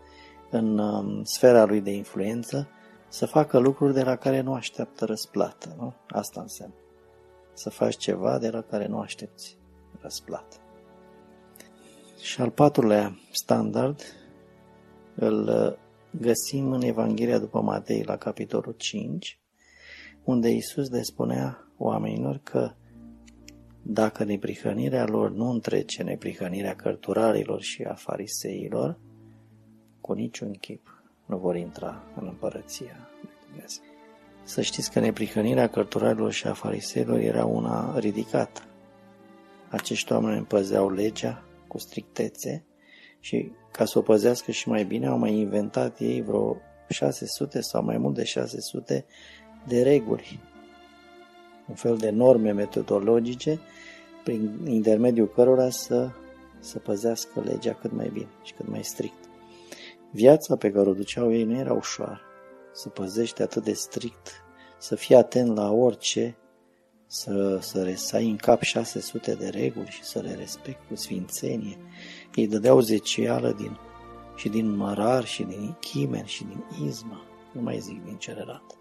[0.51, 2.69] în uh, sfera lui de influență,
[3.15, 5.75] să facă lucruri de la care nu așteaptă răsplată.
[5.79, 5.95] Nu?
[6.09, 6.75] Asta înseamnă.
[7.53, 9.59] Să faci ceva de la care nu aștepți
[10.01, 10.57] răsplată.
[12.21, 14.01] Și al patrulea standard
[15.15, 15.73] îl uh,
[16.21, 19.39] găsim în Evanghelia după Matei la capitolul 5,
[20.25, 22.73] unde Iisus le spunea oamenilor că
[23.83, 28.99] dacă neprihănirea lor nu întrece neprihănirea cărturarilor și a fariseilor,
[30.01, 30.94] cu niciun chip
[31.27, 33.85] nu vor intra în împărăția lui Dumnezeu.
[34.43, 38.61] Să știți că neprihănirea cărturarilor și a fariseilor era una ridicată.
[39.69, 42.65] Acești oameni împăzeau legea cu strictețe
[43.21, 46.57] și ca să o păzească și mai bine au mai inventat ei vreo
[46.89, 49.05] 600 sau mai mult de 600
[49.67, 50.41] de reguli,
[51.69, 53.61] un fel de norme metodologice
[54.25, 56.11] prin intermediul cărora să,
[56.59, 59.24] să păzească legea cât mai bine și cât mai strict.
[60.15, 62.21] Viața pe care o duceau ei nu era ușoară,
[62.73, 64.45] să păzește atât de strict,
[64.79, 66.37] să fie atent la orice,
[67.07, 71.79] să, să, să ai în cap 600 de reguli și să le respect cu sfințenie.
[72.35, 73.79] Ei dădeau zecială din,
[74.37, 77.23] și din mărar și din chimen și din izmă,
[77.53, 78.79] nu mai zic din celălalt.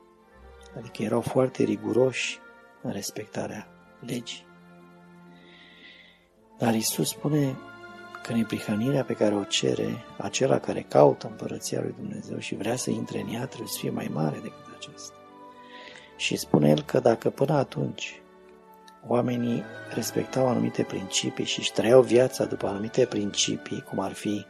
[0.78, 2.40] Adică erau foarte riguroși
[2.82, 3.68] în respectarea
[4.00, 4.46] legii.
[6.58, 7.58] Dar Isus spune
[8.24, 12.90] că neprihănirea pe care o cere acela care caută împărăția lui Dumnezeu și vrea să
[12.90, 15.16] intre în ea trebuie să fie mai mare decât aceasta.
[16.16, 18.22] Și spune el că dacă până atunci
[19.08, 19.64] oamenii
[19.94, 24.46] respectau anumite principii și își trăiau viața după anumite principii, cum ar fi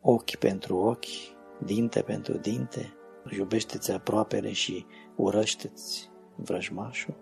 [0.00, 1.32] ochi pentru ochi,
[1.64, 2.94] dinte pentru dinte,
[3.36, 4.86] iubește-ți aproapele și
[5.16, 7.14] urăște-ți vrăjmașul.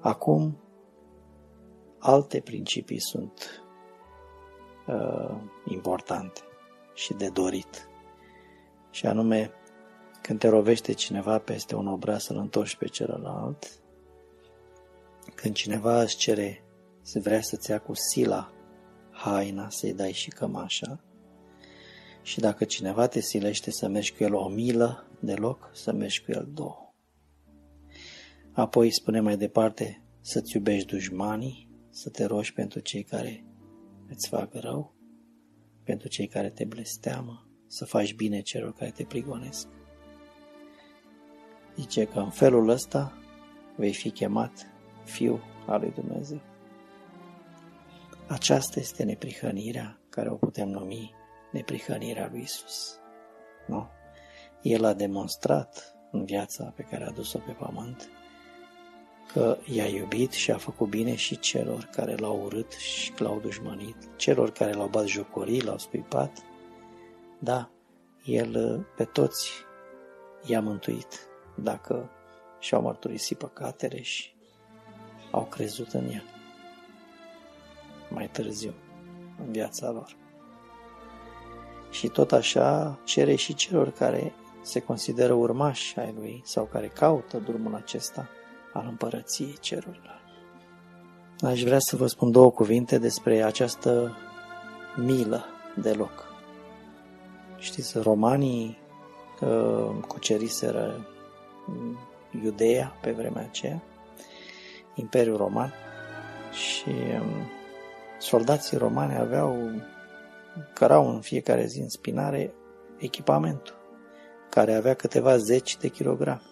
[0.00, 0.58] Acum,
[1.98, 3.63] alte principii sunt
[4.86, 6.40] uh, importante
[6.94, 7.88] și de dorit.
[8.90, 9.50] Și anume,
[10.22, 13.70] când te rovește cineva peste un obraz să-l întorci pe celălalt,
[15.34, 16.64] când cineva îți cere
[17.02, 18.52] să vrea să-ți ia cu sila
[19.10, 21.00] haina, să-i dai și cămașa,
[22.22, 26.24] și dacă cineva te silește să mergi cu el o milă de loc, să mergi
[26.24, 26.94] cu el două.
[28.52, 33.44] Apoi spune mai departe să-ți iubești dușmanii, să te rogi pentru cei care
[34.14, 34.94] îți fac rău,
[35.84, 39.68] pentru cei care te blesteamă, să faci bine celor care te prigonesc.
[41.76, 43.18] Zice că în felul ăsta
[43.76, 44.66] vei fi chemat
[45.04, 46.40] fiu al lui Dumnezeu.
[48.26, 51.12] Aceasta este neprihănirea care o putem numi
[51.52, 52.98] neprihănirea lui Isus.
[53.66, 53.88] Nu?
[54.62, 58.08] El a demonstrat în viața pe care a dus-o pe pământ
[59.32, 63.96] că i-a iubit și a făcut bine și celor care l-au urât și l-au dușmănit,
[64.16, 66.38] celor care l-au bat jocorii, l-au scuipat.
[67.38, 67.70] Da,
[68.24, 69.50] el pe toți
[70.46, 72.10] i-a mântuit dacă
[72.58, 74.34] și-au mărturisit păcatele și
[75.30, 76.24] au crezut în el
[78.08, 78.74] mai târziu
[79.44, 80.16] în viața lor.
[81.90, 84.32] Și tot așa cere și celor care
[84.62, 88.28] se consideră urmași ai lui sau care caută drumul acesta
[88.74, 90.22] al împărăției cerurilor.
[91.40, 94.16] Aș vrea să vă spun două cuvinte despre această
[94.96, 95.44] milă
[95.76, 96.32] de loc.
[97.58, 98.78] Știți, romanii
[99.40, 101.06] uh, cuceriseră
[102.42, 103.82] Iudeea pe vremea aceea,
[104.94, 105.72] Imperiul Roman,
[106.52, 107.50] și um,
[108.18, 109.56] soldații romani aveau,
[110.74, 112.54] cărau în fiecare zi în spinare
[112.98, 113.74] echipamentul,
[114.50, 116.42] care avea câteva zeci de kilograme.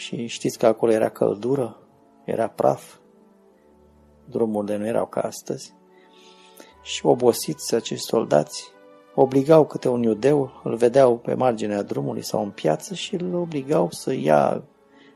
[0.00, 1.76] Și știți că acolo era căldură,
[2.24, 2.96] era praf,
[4.24, 5.74] drumurile nu erau ca astăzi.
[6.82, 8.72] Și obosiți acești soldați
[9.14, 13.90] obligau câte un iudeu, îl vedeau pe marginea drumului sau în piață și îl obligau
[13.90, 14.62] să ia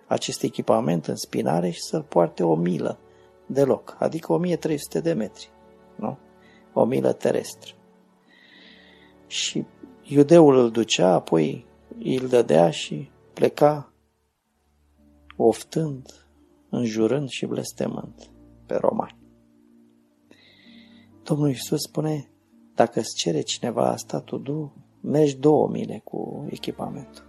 [0.06, 2.98] acest echipament în spinare și să-l poarte o milă
[3.46, 5.50] de loc, adică 1300 de metri,
[5.96, 6.18] nu?
[6.72, 7.72] O milă terestră.
[9.26, 9.64] Și
[10.02, 11.66] iudeul îl ducea, apoi
[11.98, 13.88] îl dădea și pleca
[15.36, 16.26] oftând,
[16.68, 18.30] înjurând și blestemând
[18.66, 19.16] pe romani.
[21.22, 22.30] Domnul Iisus spune,
[22.74, 27.24] dacă îți cere cineva asta, tu du, mergi două mile cu echipamentul.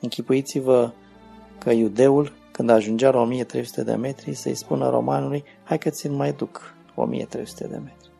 [0.00, 0.92] Închipuiți-vă
[1.58, 6.32] că iudeul, când ajungea la 1300 de metri, să-i spună romanului, hai că ți mai
[6.32, 8.10] duc 1300 de metri.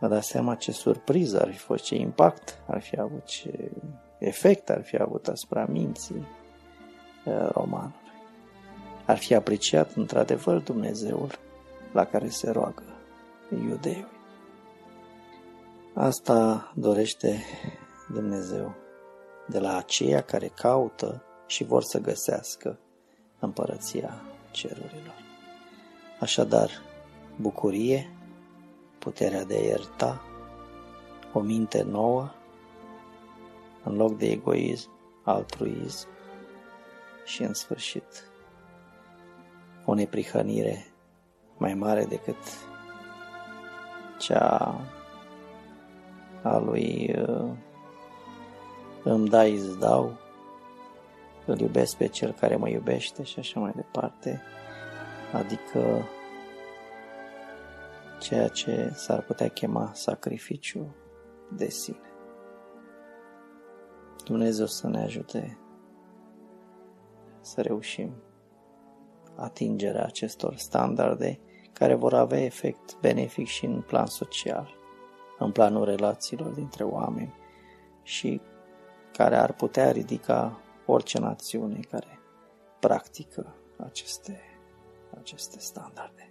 [0.00, 3.70] Vă dați seama ce surpriză ar fi fost, ce impact ar fi avut, ce
[4.18, 6.35] efect ar fi avut asupra minții uh,
[7.52, 7.94] romanului.
[9.06, 11.38] Ar fi apreciat într-adevăr Dumnezeul
[11.92, 12.82] la care se roagă
[13.50, 14.14] iudeiul.
[15.94, 17.42] Asta dorește
[18.12, 18.74] Dumnezeu
[19.46, 22.78] de la aceia care caută și vor să găsească
[23.38, 25.14] împărăția cerurilor.
[26.20, 26.70] Așadar,
[27.40, 28.10] bucurie,
[28.98, 30.20] puterea de a ierta,
[31.32, 32.30] o minte nouă,
[33.84, 34.90] în loc de egoism,
[35.22, 36.08] altruism
[37.26, 38.30] și, în sfârșit,
[39.84, 40.86] o neprihănire
[41.56, 42.36] mai mare decât
[44.18, 44.80] cea
[46.42, 47.50] a lui uh,
[49.04, 50.18] îmi dai, îți dau,
[51.46, 54.42] îl iubesc pe cel care mă iubește și așa mai departe,
[55.32, 56.08] adică
[58.20, 60.94] ceea ce s-ar putea chema sacrificiu
[61.52, 62.10] de sine.
[64.24, 65.58] Dumnezeu să ne ajute
[67.46, 68.14] să reușim
[69.36, 71.40] atingerea acestor standarde
[71.72, 74.74] care vor avea efect benefic și în plan social,
[75.38, 77.34] în planul relațiilor dintre oameni
[78.02, 78.40] și
[79.12, 82.18] care ar putea ridica orice națiune care
[82.80, 84.40] practică aceste,
[85.18, 86.30] aceste standarde.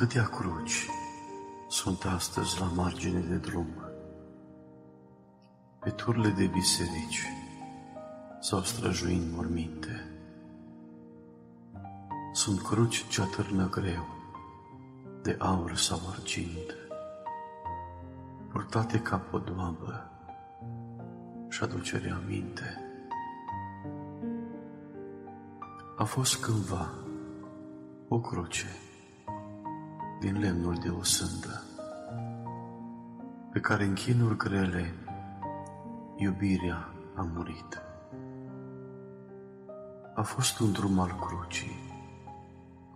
[0.00, 0.88] Atâtea cruci
[1.68, 3.66] sunt astăzi la margine de drum,
[5.78, 7.26] pe turile de biserici
[8.40, 10.20] sau străjuind morminte.
[12.32, 14.06] Sunt cruci ce atârnă greu,
[15.22, 16.76] de aur sau argint,
[18.52, 20.10] purtate ca podoabă
[21.48, 22.80] și aducere aminte.
[25.96, 26.90] A fost cândva
[28.08, 28.66] o cruce
[30.20, 31.62] din lemnul de o sândă,
[33.52, 34.94] pe care în chinuri grele
[36.16, 37.82] iubirea a murit.
[40.14, 41.92] A fost un drum al crucii,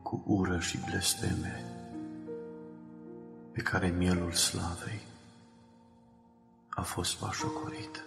[0.02, 1.64] cu ură și blesteme,
[3.52, 5.02] pe care mielul slavei
[6.68, 8.04] a fost bașocorit.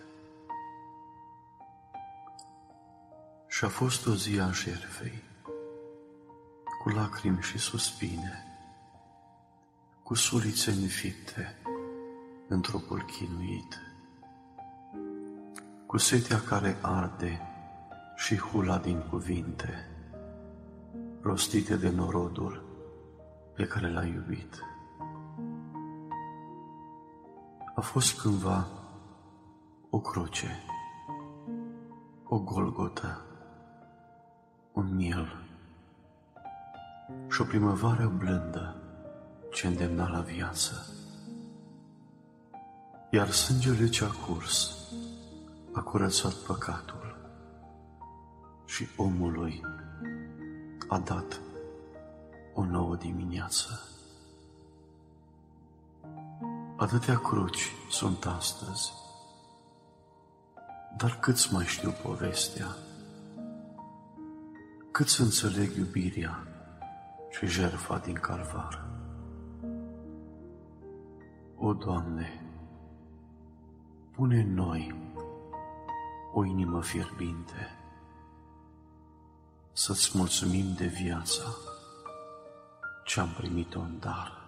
[3.47, 5.23] Și a fost o zi a jertfei,
[6.83, 8.46] cu lacrimi și suspine,
[10.07, 11.57] cu sulițe înfipte
[12.47, 13.79] în trupul chinuit,
[15.85, 17.41] cu setea care arde
[18.15, 19.89] și hula din cuvinte,
[21.21, 22.63] rostite de norodul
[23.55, 24.63] pe care l-a iubit.
[27.75, 28.67] A fost cândva
[29.89, 30.63] o cruce,
[32.23, 33.25] o golgotă,
[34.73, 35.43] un miel
[37.29, 38.76] și o primăvară blândă
[39.51, 40.85] ce îndemna la viață.
[43.11, 44.77] Iar sângele ce a curs
[45.71, 47.17] a curățat păcatul
[48.65, 49.61] și omului
[50.87, 51.39] a dat
[52.53, 53.81] o nouă dimineață.
[56.75, 58.93] Atâtea cruci sunt astăzi,
[60.97, 62.75] dar câți mai știu povestea?
[64.91, 66.47] Câți înțeleg iubirea
[67.29, 68.86] și jertfa din calvar?
[71.59, 72.41] O, Doamne,
[74.11, 74.95] pune în noi
[76.33, 77.77] o inimă fierbinte,
[79.71, 81.43] să-ți mulțumim de viața
[83.05, 84.46] ce-am primit-o în dar.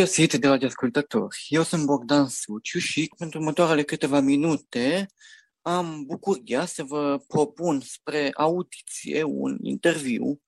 [0.00, 1.46] Găsit, dragi ascultători!
[1.48, 5.06] Eu sunt Bogdan Suciu și pentru următoarele câteva minute
[5.60, 10.42] am bucuria să vă propun spre audiție un interviu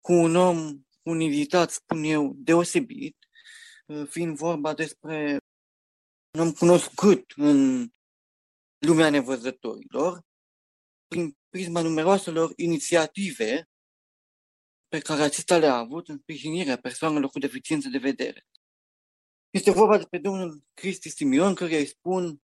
[0.00, 3.16] cu un om, un invitat, spun eu, deosebit,
[4.08, 5.38] fiind vorba despre
[6.30, 7.88] un om cunoscut în
[8.78, 10.22] lumea nevăzătorilor,
[11.08, 13.68] prin prisma numeroaselor inițiative
[14.88, 18.46] pe care acesta le-a avut în sprijinirea persoanelor cu deficiențe de vedere.
[19.56, 22.42] Este vorba despre domnul Cristi Simion, care îi spun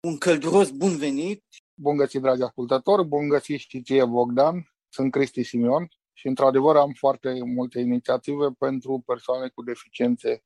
[0.00, 1.44] un călduros bun venit.
[1.74, 4.74] Bun găsit, dragi ascultători, bun găsit și ție, Bogdan.
[4.88, 10.44] Sunt Cristi Simion și, într-adevăr, am foarte multe inițiative pentru persoane cu deficiențe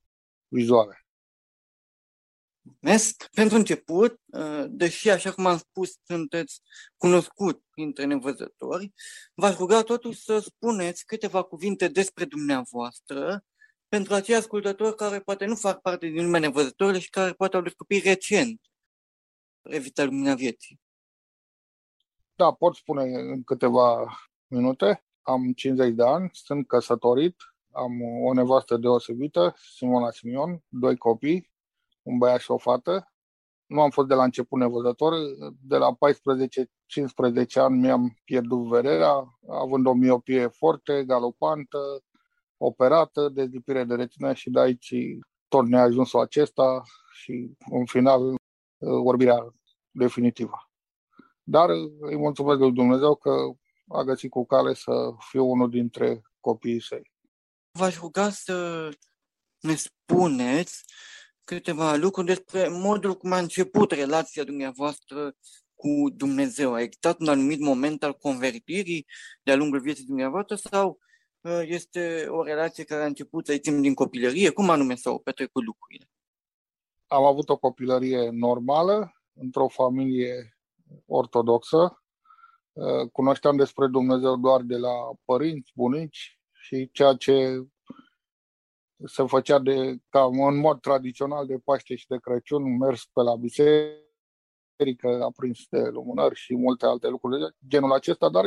[0.48, 1.06] vizuale.
[2.62, 3.28] Mulțumesc!
[3.30, 6.60] Pentru început, uh, deși, așa cum am spus, sunteți
[6.96, 8.92] cunoscut printre nevăzători,
[9.34, 13.44] v-aș ruga totuși să spuneți câteva cuvinte despre dumneavoastră
[13.90, 17.62] pentru acei ascultători care poate nu fac parte din lumea nevăzătorilor și care poate au
[17.62, 18.60] descoperit recent
[19.62, 20.80] Revista Lumina Vieții.
[22.34, 25.04] Da, pot spune în câteva minute.
[25.22, 27.36] Am 50 de ani, sunt căsătorit,
[27.70, 31.50] am o nevastă deosebită, Simona Simion, doi copii,
[32.02, 33.12] un băiat și o fată.
[33.66, 35.14] Nu am fost de la început nevăzător,
[35.62, 35.98] de la 14-15
[37.54, 41.78] ani mi-am pierdut vederea, având o miopie forte, galopantă,
[42.62, 44.94] operată, dezlipire de retină și de aici
[45.48, 46.82] tot neajunsul acesta
[47.12, 48.34] și în final
[49.04, 49.54] orbirea
[49.90, 50.70] definitivă.
[51.42, 51.68] Dar
[52.00, 53.30] îi mulțumesc lui Dumnezeu că
[53.88, 57.12] a găsit cu cale să fiu unul dintre copiii săi.
[57.78, 58.88] V-aș ruga să
[59.60, 60.84] ne spuneți
[61.44, 65.36] câteva lucruri despre modul cum a început relația dumneavoastră
[65.74, 66.72] cu Dumnezeu.
[66.72, 69.06] A existat un anumit moment al convertirii
[69.42, 71.09] de-a lungul vieții dumneavoastră sau uh,
[71.62, 74.50] este o relație care a început, să zicem, din copilărie?
[74.50, 76.10] Cum anume s-au petrecut lucrurile?
[77.06, 80.58] Am avut o copilărie normală, într-o familie
[81.06, 82.02] ortodoxă.
[82.72, 84.94] Uh, cunoșteam despre Dumnezeu doar de la
[85.24, 87.66] părinți, bunici și ceea ce
[89.04, 93.36] se făcea de, ca în mod tradițional de Paște și de Crăciun, mers pe la
[93.36, 98.44] biserică, aprins de lumânări și multe alte lucruri genul acesta, dar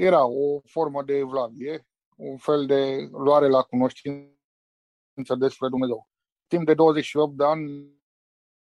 [0.00, 1.86] era o formă de evlavie,
[2.16, 6.08] un fel de luare la cunoștință despre Dumnezeu.
[6.46, 7.94] Timp de 28 de ani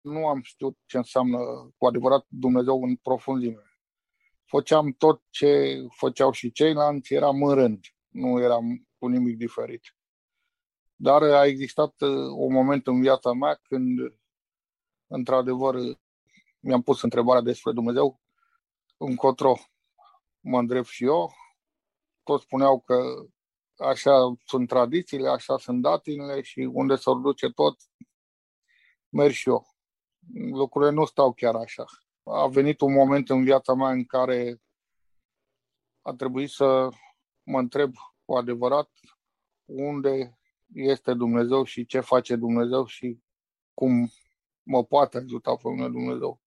[0.01, 1.37] nu am știut ce înseamnă
[1.77, 3.63] cu adevărat Dumnezeu în profunzime.
[4.45, 9.95] Făceam tot ce făceau și ceilalți, eram în rând, nu eram cu nimic diferit.
[10.95, 13.99] Dar a existat uh, un moment în viața mea când,
[15.07, 15.75] într-adevăr,
[16.59, 18.21] mi-am pus întrebarea despre Dumnezeu,
[18.97, 19.55] încotro
[20.45, 21.33] mă îndrept și eu.
[22.23, 23.25] Toți spuneau că
[23.77, 27.79] așa sunt tradițiile, așa sunt datinile și unde s-or duce tot,
[29.09, 29.65] merg și eu.
[30.33, 31.85] Lucrurile nu stau chiar așa.
[32.23, 34.61] A venit un moment în viața mea în care
[36.01, 36.89] a trebuit să
[37.43, 37.93] mă întreb
[38.25, 38.89] cu adevărat
[39.65, 40.39] unde
[40.73, 43.19] este Dumnezeu și ce face Dumnezeu și
[43.73, 44.09] cum
[44.63, 46.41] mă poate ajuta pe mine Dumnezeu.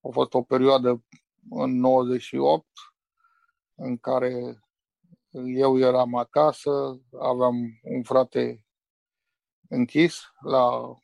[0.00, 1.04] A fost o perioadă
[1.50, 2.66] în 98
[3.78, 4.62] în care
[5.44, 8.66] eu eram acasă, aveam un frate
[9.68, 10.94] închis la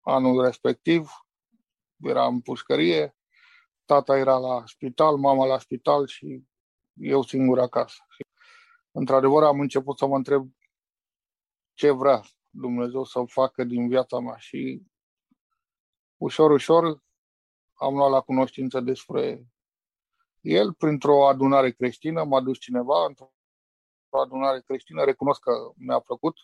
[0.00, 1.10] anul respectiv,
[1.96, 3.16] era în pușcărie,
[3.84, 6.44] tata era la spital, mama la spital și
[6.94, 8.06] eu singur acasă.
[8.90, 10.50] Într-adevăr am început să mă întreb
[11.74, 14.82] ce vrea Dumnezeu să facă din viața mea și
[16.16, 17.02] ușor, ușor
[17.74, 19.46] am luat la cunoștință despre
[20.40, 23.30] el printr-o adunare creștină, m-a dus cineva într-o
[24.10, 26.36] adunare creștină, recunosc că mi-a plăcut.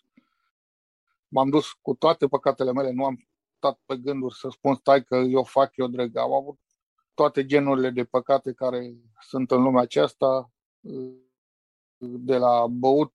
[1.29, 5.16] M-am dus cu toate păcatele mele, nu am stat pe gânduri să spun stai că
[5.16, 6.16] eu fac, eu dreg.
[6.16, 6.59] Am avut
[7.15, 10.51] toate genurile de păcate care sunt în lumea aceasta,
[11.99, 13.15] de la băut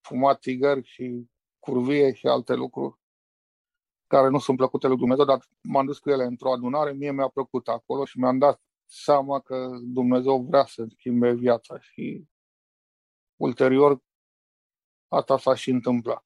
[0.00, 2.98] fumat țigări și curvie și alte lucruri
[4.06, 7.28] care nu sunt plăcute lui Dumnezeu, dar m-am dus cu ele într-o adunare, mie mi-a
[7.28, 12.24] plăcut acolo și mi-am dat seama că Dumnezeu vrea să schimbe viața și
[13.36, 14.02] ulterior
[15.08, 16.24] asta s-a și întâmplat.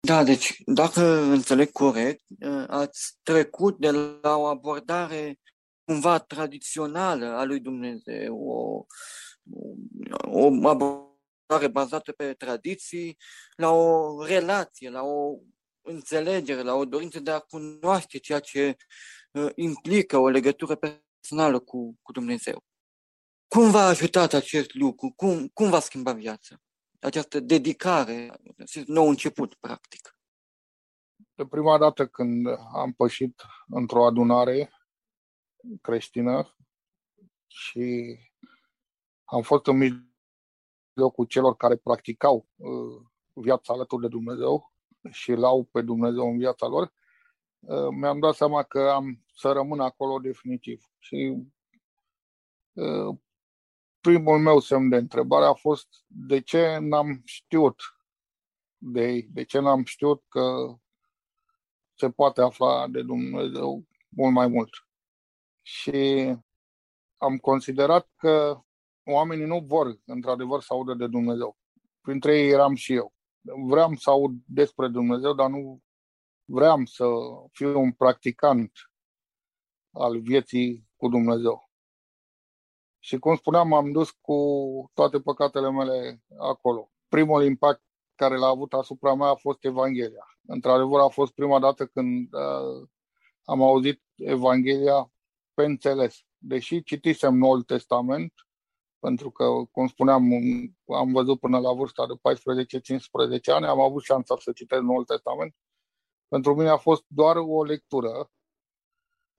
[0.00, 2.24] Da, deci dacă înțeleg corect,
[2.66, 5.40] ați trecut de la o abordare
[5.84, 8.84] cumva tradițională a lui Dumnezeu, o,
[10.20, 13.16] o abordare bazată pe tradiții,
[13.56, 15.38] la o relație, la o
[15.82, 18.76] înțelegere, la o dorință de a cunoaște ceea ce
[19.30, 20.74] uh, implică o legătură
[21.28, 22.64] personală cu, cu Dumnezeu.
[23.48, 25.12] Cum v-a ajutat acest lucru?
[25.16, 26.56] Cum, cum v-a schimbat viața?
[27.00, 30.16] Această dedicare, acest nou început, practic.
[31.34, 34.70] De prima dată când am pășit într-o adunare
[35.80, 36.56] creștină
[37.46, 38.16] și
[39.24, 44.72] am fost în mijlocul celor care practicau uh, viața alături de Dumnezeu
[45.10, 47.05] și l-au pe Dumnezeu în viața lor, uh,
[47.90, 50.90] mi-am dat seama că am să rămân acolo definitiv.
[50.98, 51.36] Și
[52.72, 53.16] uh,
[54.00, 57.80] primul meu semn de întrebare a fost de ce n-am știut
[58.78, 60.76] de ei, de ce n-am știut că
[61.94, 64.70] se poate afla de Dumnezeu mult mai mult.
[65.62, 66.32] Și
[67.16, 68.60] am considerat că
[69.04, 71.56] oamenii nu vor, într-adevăr, să audă de Dumnezeu.
[72.00, 73.14] Printre ei eram și eu.
[73.66, 75.82] Vreau să aud despre Dumnezeu, dar nu
[76.46, 77.04] vreau să
[77.52, 78.72] fiu un practicant
[79.90, 81.70] al vieții cu Dumnezeu.
[82.98, 84.36] Și cum spuneam, am dus cu
[84.94, 86.90] toate păcatele mele acolo.
[87.08, 87.82] Primul impact
[88.14, 90.38] care l-a avut asupra mea a fost Evanghelia.
[90.46, 92.88] Într-adevăr, a fost prima dată când uh,
[93.44, 95.12] am auzit Evanghelia
[95.54, 96.20] pe înțeles.
[96.38, 98.32] Deși citisem Noul Testament,
[98.98, 100.22] pentru că, cum spuneam,
[100.86, 105.54] am văzut până la vârsta de 14-15 ani, am avut șansa să citesc Noul Testament.
[106.28, 108.30] Pentru mine a fost doar o lectură,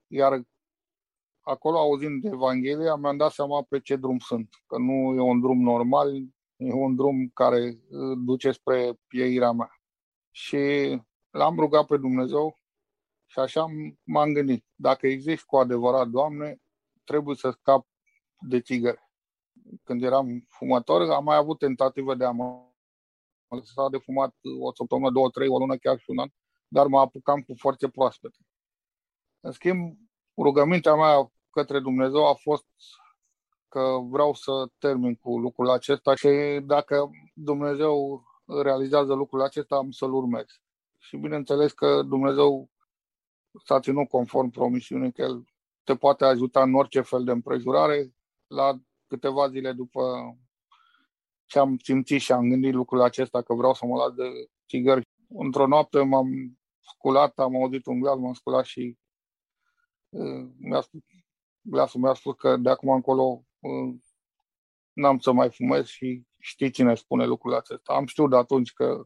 [0.06, 0.42] iar
[1.40, 4.48] acolo, auzind Evanghelia, mi-am dat seama pe ce drum sunt.
[4.66, 6.16] Că nu e un drum normal,
[6.56, 7.80] e un drum care
[8.24, 9.80] duce spre pieirea mea.
[10.30, 10.56] Și
[11.30, 12.58] l-am rugat pe Dumnezeu
[13.26, 13.66] și așa
[14.02, 14.64] m-am gândit.
[14.74, 16.60] Dacă există cu adevărat, Doamne,
[17.04, 17.86] trebuie să scap
[18.40, 19.08] de țigări
[19.82, 22.62] când eram fumător, am mai avut tentative de a mă
[23.48, 26.28] lăsa de fumat o săptămână, două, trei, o lună, chiar și un an,
[26.68, 28.38] dar mă apucam cu forțe proaspete.
[29.40, 29.98] În schimb,
[30.36, 32.66] rugămintea mea către Dumnezeu a fost
[33.68, 36.28] că vreau să termin cu lucrul acesta și
[36.64, 38.22] dacă Dumnezeu
[38.62, 40.46] realizează lucrul acesta, am să-l urmez.
[40.98, 42.70] Și bineînțeles că Dumnezeu
[43.64, 45.44] s-a ținut conform promisiunii că El
[45.84, 48.14] te poate ajuta în orice fel de împrejurare.
[48.46, 50.02] La câteva zile după
[51.46, 55.08] ce am simțit și am gândit lucrul acesta că vreau să mă las de țigări,
[55.28, 56.57] într-o noapte m-am
[56.94, 58.98] sculat, am auzit un glas, m-am sculat și
[60.08, 61.00] uh, mi-a spus,
[61.60, 63.94] glasul mi-a spus că de acum încolo uh,
[64.92, 67.92] n-am să mai fumez și știi cine spune lucrul acesta.
[67.92, 69.04] Am știut de atunci că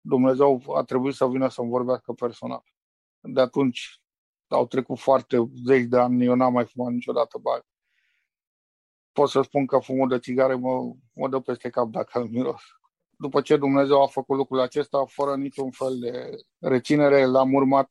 [0.00, 2.62] Dumnezeu a trebuit să vină să-mi vorbească personal.
[3.20, 4.02] De atunci
[4.46, 7.64] au trecut foarte zeci de ani, eu n-am mai fumat niciodată bani
[9.18, 12.62] pot să spun că fumul de țigare mă, mă dă peste cap dacă îl miros.
[13.20, 17.88] După ce Dumnezeu a făcut lucrul acesta, fără niciun fel de reținere, l-am urmat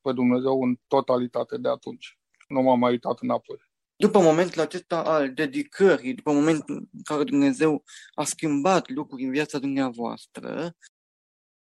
[0.00, 2.18] pe Dumnezeu în totalitate de atunci.
[2.48, 3.56] Nu m-am mai uitat înapoi.
[3.96, 7.84] După momentul acesta al dedicării, după momentul în care Dumnezeu
[8.14, 10.76] a schimbat lucruri în viața dumneavoastră,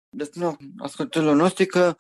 [0.09, 1.95] despre ascultătorilor noștri că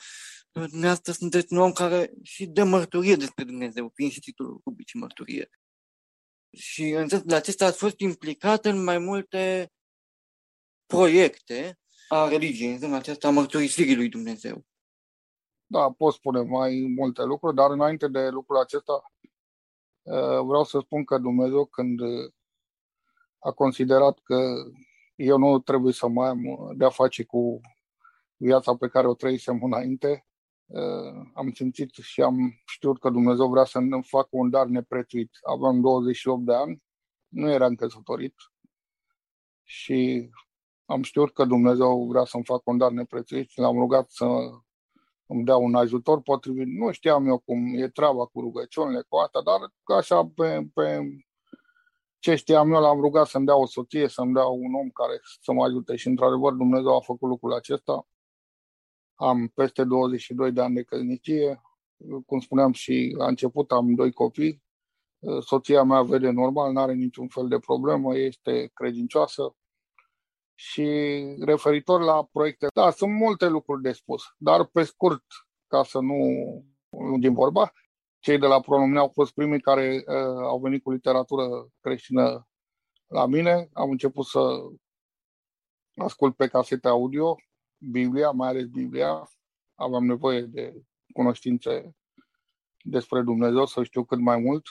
[0.51, 5.49] dumneavoastră sunteți un om care și dă mărturie despre Dumnezeu prin Institutul Rubricii Mărturie.
[6.57, 9.71] Și în sensul acesta ați fost implicat în mai multe
[10.87, 14.65] proiecte a religiei, în sensul acesta a mărturisirii lui Dumnezeu.
[15.65, 19.01] Da, pot spune mai multe lucruri, dar înainte de lucrul acesta
[20.01, 21.99] eh, vreau să spun că Dumnezeu când
[23.39, 24.53] a considerat că
[25.15, 26.41] eu nu trebuie să mai am
[26.75, 27.61] de-a face cu
[28.35, 30.27] viața pe care o trăisem înainte,
[30.67, 35.31] Uh, am simțit și am știut că Dumnezeu vrea să îmi facă un dar neprețuit.
[35.41, 36.83] Aveam 28 de ani,
[37.27, 38.35] nu eram căsătorit
[39.63, 40.29] și
[40.89, 44.25] am știut că Dumnezeu vrea să-mi facă un dar neprețuit și l-am rugat să
[45.25, 46.67] îmi dea un ajutor potrivit.
[46.67, 49.59] Nu știam eu cum e treaba cu rugăciunile, cu asta, dar
[49.97, 51.01] așa pe, pe
[52.19, 55.51] ce știam eu, l-am rugat să-mi dea o soție, să-mi dea un om care să
[55.51, 58.07] mă ajute și într-adevăr Dumnezeu a făcut lucrul acesta.
[59.15, 61.61] Am peste 22 de ani de căsnicie.
[62.25, 64.63] Cum spuneam și la început, am doi copii.
[65.39, 69.55] Soția mea vede normal, nu are niciun fel de problemă, este credincioasă.
[70.59, 70.85] Și
[71.39, 75.23] referitor la proiecte, da, sunt multe lucruri de spus, dar pe scurt,
[75.67, 76.15] ca să nu
[76.89, 77.71] lungim vorba,
[78.19, 82.47] cei de la Pronomine au fost primii care uh, au venit cu literatură creștină
[83.07, 83.69] la mine.
[83.73, 84.39] Am început să
[85.95, 87.35] ascult pe casete audio
[87.77, 89.29] Biblia, mai ales Biblia,
[89.75, 90.73] aveam nevoie de
[91.13, 91.95] cunoștințe
[92.83, 94.63] despre Dumnezeu, să știu cât mai mult,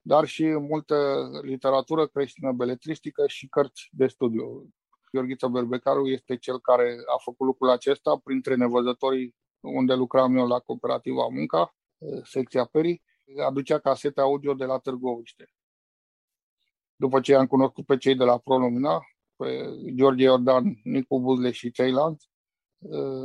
[0.00, 4.68] dar și multă literatură creștină beletristică și cărți de studiu.
[5.16, 10.58] Gheorghiță Berbecaru este cel care a făcut lucrul acesta printre nevăzătorii unde lucram eu la
[10.58, 11.74] cooperativa Munca,
[12.24, 13.02] secția Peri,
[13.46, 15.50] aducea casete audio de la Târgoviște.
[16.96, 19.00] După ce am cunoscut pe cei de la ProLumina,
[19.36, 22.30] pe George Iordan, Nicu Buzle și ceilalți,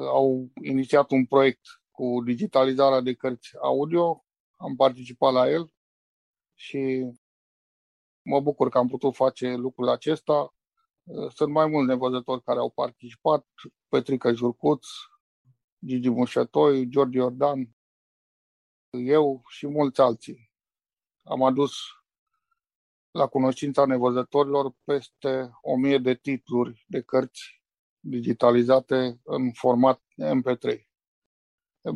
[0.08, 1.62] au inițiat un proiect
[1.92, 4.26] cu digitalizarea de cărți audio,
[4.58, 5.74] am participat la el
[6.54, 7.12] și
[8.22, 10.56] mă bucur că am putut face lucrul acesta.
[11.30, 13.48] Sunt mai mulți nevăzători care au participat,
[13.88, 14.86] Petrica Jurcuț,
[15.86, 17.76] Gigi Mușătoi, George Iordan,
[18.90, 20.52] eu și mulți alții.
[21.24, 21.72] Am adus
[23.12, 27.64] la cunoștința nevăzătorilor peste o mie de titluri de cărți
[28.00, 30.82] digitalizate în format MP3.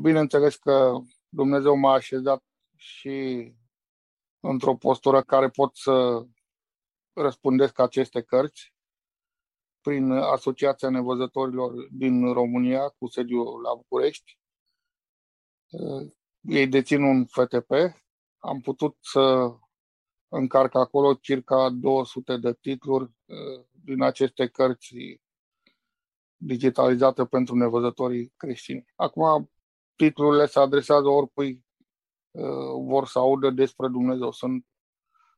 [0.01, 0.97] Bineînțeles că
[1.29, 2.43] Dumnezeu m-a așezat
[2.75, 3.51] și
[4.39, 6.25] într-o postură care pot să
[7.13, 8.74] răspundesc aceste cărți
[9.85, 14.39] prin Asociația Nevăzătorilor din România cu sediu la București.
[16.41, 17.71] Ei dețin un FTP.
[18.37, 19.53] Am putut să
[20.27, 23.11] încarc acolo circa 200 de titluri
[23.71, 24.95] din aceste cărți
[26.35, 28.85] digitalizate pentru nevăzătorii creștini.
[28.95, 29.51] Acum,
[29.95, 31.65] titlurile se adresează oricui
[32.85, 34.31] vor să audă despre Dumnezeu.
[34.31, 34.65] Sunt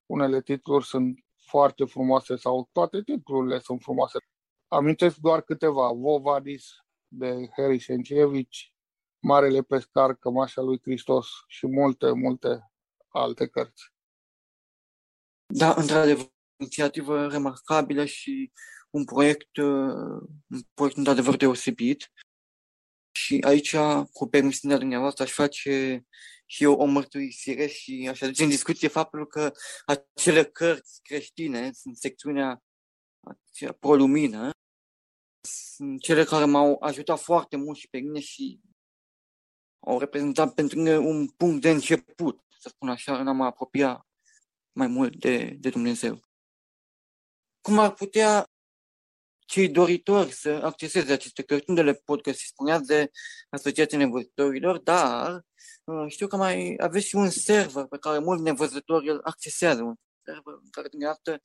[0.05, 4.19] unele titluri sunt foarte frumoase sau toate titlurile sunt frumoase.
[4.67, 5.91] Amintesc doar câteva.
[5.91, 6.65] Vovadis
[7.07, 8.73] de Harry Sencievici,
[9.19, 12.71] Marele Pescar, Cămașa lui Hristos și multe, multe
[13.07, 13.91] alte cărți.
[15.53, 18.51] Da, într-adevăr, inițiativă remarcabilă și
[18.89, 22.11] un proiect, uh, un proiect într-adevăr deosebit.
[23.11, 23.75] Și aici,
[24.11, 26.05] cu permisiunea dumneavoastră, aș face
[26.45, 29.51] și eu o mărturisire și aș aduce în discuție faptul că
[29.85, 32.61] acele cărți creștine, sunt secțiunea
[33.79, 34.51] pro-lumină,
[35.77, 38.59] sunt cele care m-au ajutat foarte mult și pe mine și
[39.79, 44.07] au reprezentat pentru mine un punct de început, să spun așa, în a mă apropia
[44.71, 46.19] mai mult de, de Dumnezeu.
[47.61, 48.49] Cum ar putea
[49.45, 53.11] cei doritori să acceseze aceste cărți, unde le pot găsi, spuneați de
[53.49, 55.45] Asociația Nevăzătorilor, dar
[55.83, 59.95] uh, știu că mai aveți și un server pe care mulți nevăzători îl accesează, un
[60.23, 61.43] server în care dumneavoastră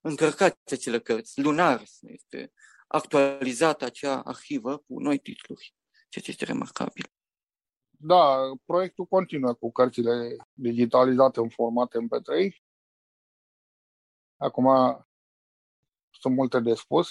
[0.00, 2.52] încărcați acele cărți, lunar, este
[2.88, 5.74] actualizată acea arhivă cu noi titluri,
[6.08, 7.12] ceea ce este remarcabil.
[7.90, 12.56] Da, proiectul continuă cu cărțile digitalizate în format MP3.
[14.36, 14.66] Acum
[16.10, 17.10] sunt multe de spus.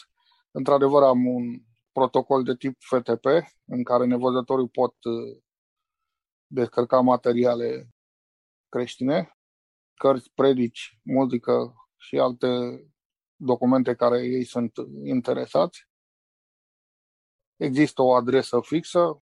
[0.51, 1.59] Într-adevăr, am un
[1.91, 3.25] protocol de tip FTP
[3.65, 5.41] în care nevăzătorii pot uh,
[6.47, 7.89] descărca materiale
[8.69, 9.37] creștine,
[9.93, 12.47] cărți, predici, muzică și alte
[13.37, 14.73] documente care ei sunt
[15.03, 15.87] interesați.
[17.55, 19.23] Există o adresă fixă,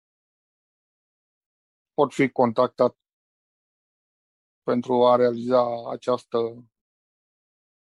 [1.94, 2.98] pot fi contactat
[4.64, 6.38] pentru a realiza această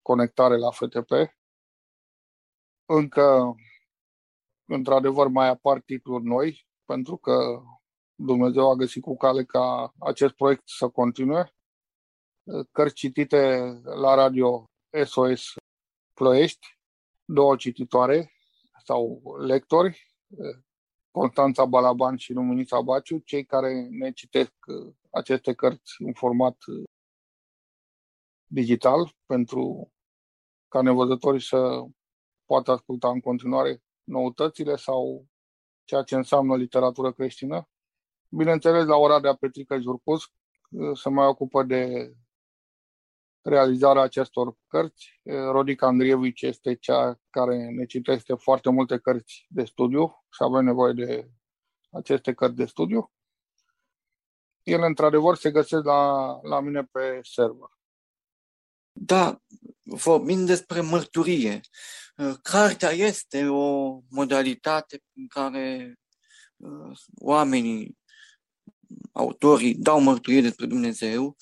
[0.01, 1.11] conectare la FTP.
[2.85, 3.55] Încă,
[4.65, 7.61] într-adevăr, mai apar titluri noi, pentru că
[8.15, 11.53] Dumnezeu a găsit cu cale ca acest proiect să continue.
[12.71, 14.65] Cărți citite la radio
[15.05, 15.53] SOS
[16.21, 16.67] Ploiești,
[17.25, 18.31] două cititoare
[18.83, 20.15] sau lectori,
[21.11, 24.53] Constanța Balaban și Luminița Baciu, cei care ne citesc
[25.11, 26.57] aceste cărți în format
[28.45, 29.91] digital pentru
[30.67, 31.83] ca nevăzătorii să
[32.45, 35.27] poată asculta în continuare noutățile sau
[35.83, 37.69] ceea ce înseamnă literatură creștină.
[38.29, 40.23] Bineînțeles, la ora de a Petrica Jurcus
[40.93, 42.13] se mai ocupă de
[43.41, 45.19] realizarea acestor cărți.
[45.23, 50.93] Rodica Andrievici este cea care ne citește foarte multe cărți de studiu și avem nevoie
[50.93, 51.31] de
[51.91, 53.11] aceste cărți de studiu.
[54.63, 57.69] Ele, într-adevăr, se găsesc la, la mine pe server.
[58.91, 59.41] Da,
[59.83, 61.59] vorbind despre mărturie,
[62.41, 65.95] cartea este o modalitate în care
[67.19, 67.97] oamenii,
[69.11, 71.37] autorii, dau mărturie despre Dumnezeu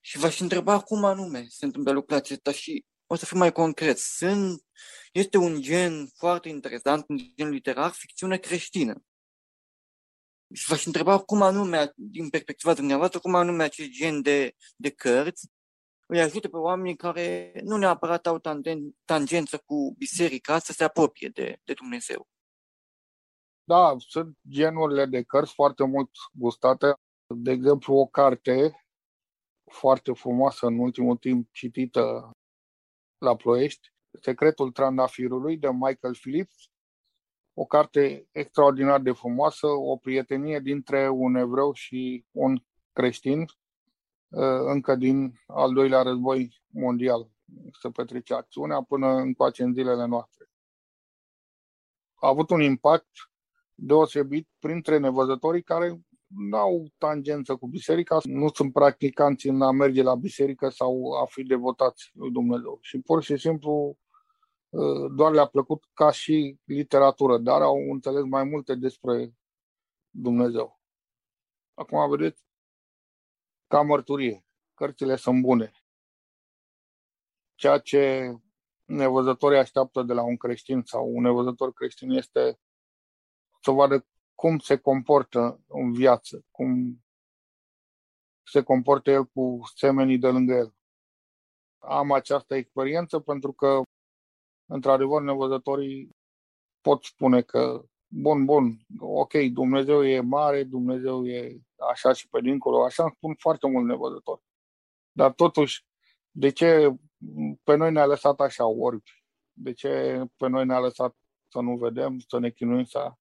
[0.00, 3.98] și v-aș întreba cum anume se întâmplă lucrul acesta și o să fiu mai concret.
[3.98, 4.62] Sunt,
[5.12, 9.04] este un gen foarte interesant, un gen literar, ficțiune creștină.
[10.54, 15.48] Și v-aș întreba cum anume, din perspectiva dumneavoastră, cum anume acest gen de, de cărți
[16.10, 18.40] îi ajută pe oamenii care nu neapărat au
[19.04, 22.28] tangență cu biserica să se apropie de, de Dumnezeu.
[23.64, 26.94] Da, sunt genurile de cărți foarte mult gustate.
[27.26, 28.79] De exemplu, o carte
[29.70, 32.30] foarte frumoasă în ultimul timp citită
[33.18, 36.70] la Ploiești, Secretul Trandafirului de Michael Phillips,
[37.54, 44.94] o carte extraordinar de frumoasă, o prietenie dintre un evreu și un creștin, uh, încă
[44.94, 47.30] din al doilea război mondial
[47.80, 50.50] să petrece acțiunea până încoace în zilele noastre.
[52.14, 53.10] A avut un impact
[53.74, 56.00] deosebit printre nevăzătorii care
[56.36, 61.26] nu au tangență cu biserica, nu sunt practicanți în a merge la biserică sau a
[61.26, 62.78] fi devotați lui Dumnezeu.
[62.80, 63.98] Și pur și simplu
[64.68, 69.34] uh, doar le-a plăcut ca și literatură, dar au înțeles mai multe despre
[70.10, 70.80] Dumnezeu.
[71.74, 72.44] Acum vedeți,
[73.66, 74.44] ca mărturie,
[74.74, 75.72] cărțile sunt bune.
[77.54, 78.34] Ceea ce
[78.84, 82.60] nevăzătorii așteaptă de la un creștin sau un nevăzător creștin este
[83.62, 84.06] să vadă
[84.40, 87.02] cum se comportă în viață, cum
[88.42, 90.74] se comportă el cu semenii de lângă el.
[91.78, 93.82] Am această experiență pentru că,
[94.66, 96.16] într-adevăr, nevăzătorii
[96.80, 101.60] pot spune că, bun, bun, ok, Dumnezeu e mare, Dumnezeu e
[101.90, 104.42] așa și pe dincolo, așa îmi spun foarte mult nevăzători.
[105.12, 105.84] Dar totuși,
[106.30, 106.94] de ce
[107.62, 109.24] pe noi ne-a lăsat așa orbi?
[109.52, 111.16] De ce pe noi ne-a lăsat
[111.48, 113.14] să nu vedem, să ne chinuim să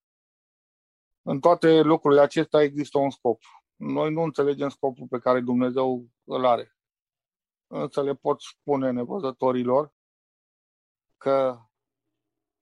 [1.21, 3.41] în toate lucrurile acestea există un scop.
[3.75, 6.77] Noi nu înțelegem scopul pe care Dumnezeu îl are.
[7.67, 9.93] Însă le pot spune nevăzătorilor
[11.17, 11.59] că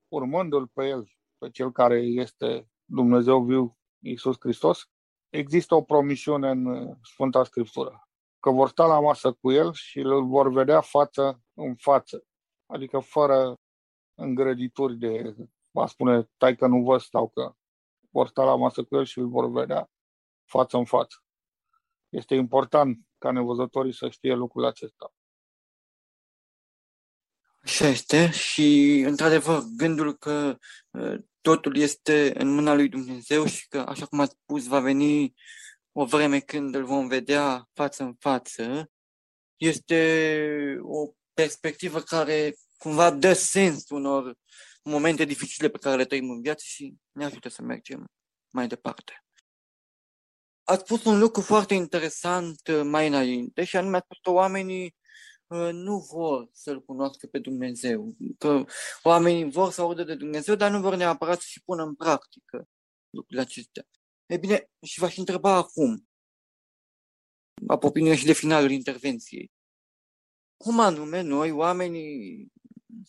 [0.07, 4.89] urmându-L pe El, pe Cel care este Dumnezeu viu, Iisus Hristos,
[5.29, 8.09] există o promisiune în Sfânta Scriptură,
[8.39, 12.23] că vor sta la masă cu El și îl vor vedea față în față,
[12.65, 13.53] adică fără
[14.19, 15.35] îngrădituri de,
[15.71, 17.55] va spune, tai că nu vă stau că
[18.09, 19.89] vor sta la masă cu el și îl vor vedea
[20.45, 21.23] față în față.
[22.09, 25.13] Este important ca nevăzătorii să știe lucrul acesta.
[27.61, 30.57] Așa este și, într-adevăr, gândul că
[30.89, 35.33] uh, totul este în mâna lui Dumnezeu și că, așa cum ați spus, va veni
[35.91, 38.91] o vreme când îl vom vedea față în față,
[39.55, 44.35] este o perspectivă care cumva dă sens unor
[44.87, 48.05] momente dificile pe care le trăim în viață și ne ajută să mergem
[48.53, 49.21] mai departe.
[50.63, 54.95] Ați spus un lucru foarte interesant uh, mai înainte și anume ați spus că oamenii
[55.47, 58.65] uh, nu vor să-L cunoască pe Dumnezeu, că
[59.03, 62.67] oamenii vor să audă de Dumnezeu, dar nu vor neapărat să și pună în practică
[63.09, 63.87] lucrurile acestea.
[64.25, 66.09] E bine, și v-aș întreba acum,
[67.67, 69.51] apropiindu și de finalul intervenției,
[70.57, 72.47] cum anume noi, oamenii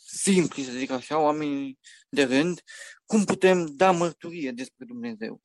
[0.07, 2.62] simpli, să zic așa, oameni de rând,
[3.07, 5.43] cum putem da mărturie despre Dumnezeu?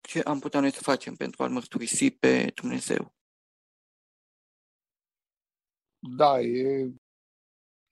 [0.00, 3.14] Ce am putea noi să facem pentru a-L mărturisi pe Dumnezeu?
[5.98, 6.92] Da, e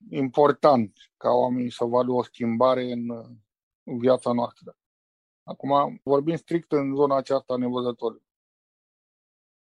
[0.09, 3.09] important ca oamenii să vadă o schimbare în,
[3.83, 4.77] în viața noastră.
[5.43, 8.17] Acum vorbim strict în zona aceasta nevăzătoare.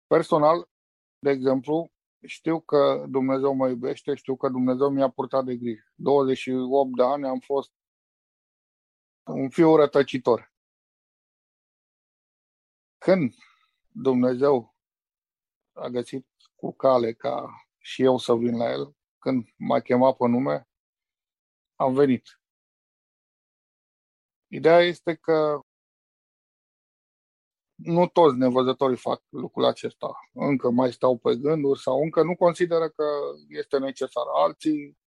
[0.06, 0.68] Personal,
[1.18, 1.93] de exemplu,
[2.26, 5.92] știu că Dumnezeu mă iubește, știu că Dumnezeu mi-a purtat de grijă.
[5.94, 7.72] 28 de ani am fost
[9.22, 10.52] un fiu rătăcitor.
[12.98, 13.34] Când
[13.88, 14.76] Dumnezeu
[15.72, 20.26] a găsit cu cale ca și eu să vin la el, când m-a chemat pe
[20.26, 20.68] nume,
[21.74, 22.40] am venit.
[24.46, 25.60] Ideea este că
[27.74, 30.14] nu toți nevăzătorii fac lucrul acesta.
[30.32, 33.04] Încă mai stau pe gânduri sau încă nu consideră că
[33.48, 34.24] este necesar.
[34.34, 34.98] Alții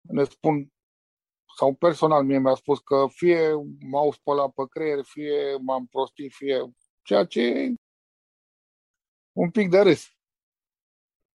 [0.00, 0.72] ne spun,
[1.56, 3.52] sau personal mie mi-a spus că fie
[3.90, 7.74] m-au spălat pe creier, fie m-am prostit, fie ceea ce e
[9.32, 10.16] un pic de râs.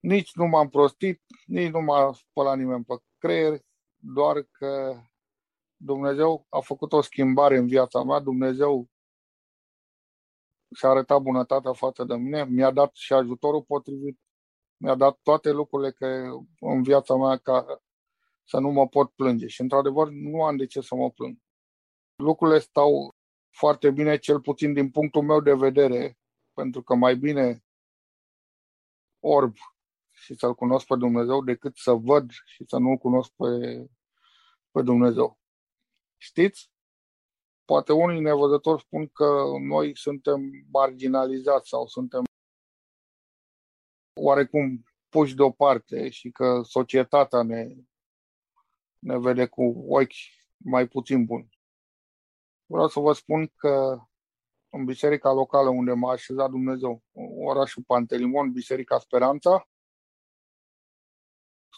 [0.00, 3.60] Nici nu m-am prostit, nici nu m-a spălat nimeni pe creier,
[3.96, 5.00] doar că
[5.76, 8.88] Dumnezeu a făcut o schimbare în viața mea, Dumnezeu
[10.74, 14.18] și-a arătat bunătatea față de mine, mi-a dat și ajutorul potrivit,
[14.76, 16.06] mi-a dat toate lucrurile că
[16.60, 17.82] în viața mea ca
[18.44, 19.46] să nu mă pot plânge.
[19.46, 21.36] Și într-adevăr nu am de ce să mă plâng.
[22.14, 23.14] Lucrurile stau
[23.50, 26.18] foarte bine, cel puțin din punctul meu de vedere,
[26.52, 27.64] pentru că mai bine
[29.20, 29.54] orb
[30.10, 33.84] și să-L cunosc pe Dumnezeu decât să văd și să nu-L cunosc pe,
[34.70, 35.38] pe Dumnezeu.
[36.16, 36.70] Știți?
[37.72, 40.40] Poate unii nevăzători spun că noi suntem
[40.72, 42.22] marginalizați sau suntem
[44.20, 47.76] oarecum puși deoparte și că societatea ne,
[48.98, 50.14] ne vede cu ochi
[50.56, 51.58] mai puțin buni.
[52.66, 54.00] Vreau să vă spun că
[54.68, 57.02] în biserica locală unde m-a așezat Dumnezeu,
[57.44, 59.68] orașul Pantelimon, Biserica Speranța,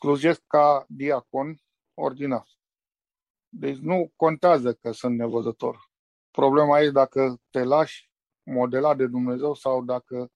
[0.01, 1.62] slujesc ca diacon
[1.95, 2.49] ordinat.
[3.57, 5.91] Deci nu contează că sunt nevăzător.
[6.31, 8.11] Problema e dacă te lași
[8.43, 10.31] modelat de Dumnezeu sau dacă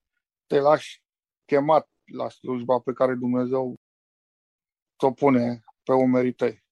[0.45, 1.03] te lași
[1.45, 3.75] chemat la slujba pe care Dumnezeu
[4.99, 6.63] ți-o pune pe umerii tăi.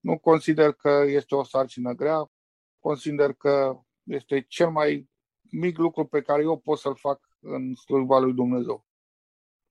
[0.00, 2.30] Nu consider că este o sarcină grea,
[2.78, 5.10] consider că este cel mai
[5.50, 8.86] mic lucru pe care eu pot să-l fac în slujba lui Dumnezeu.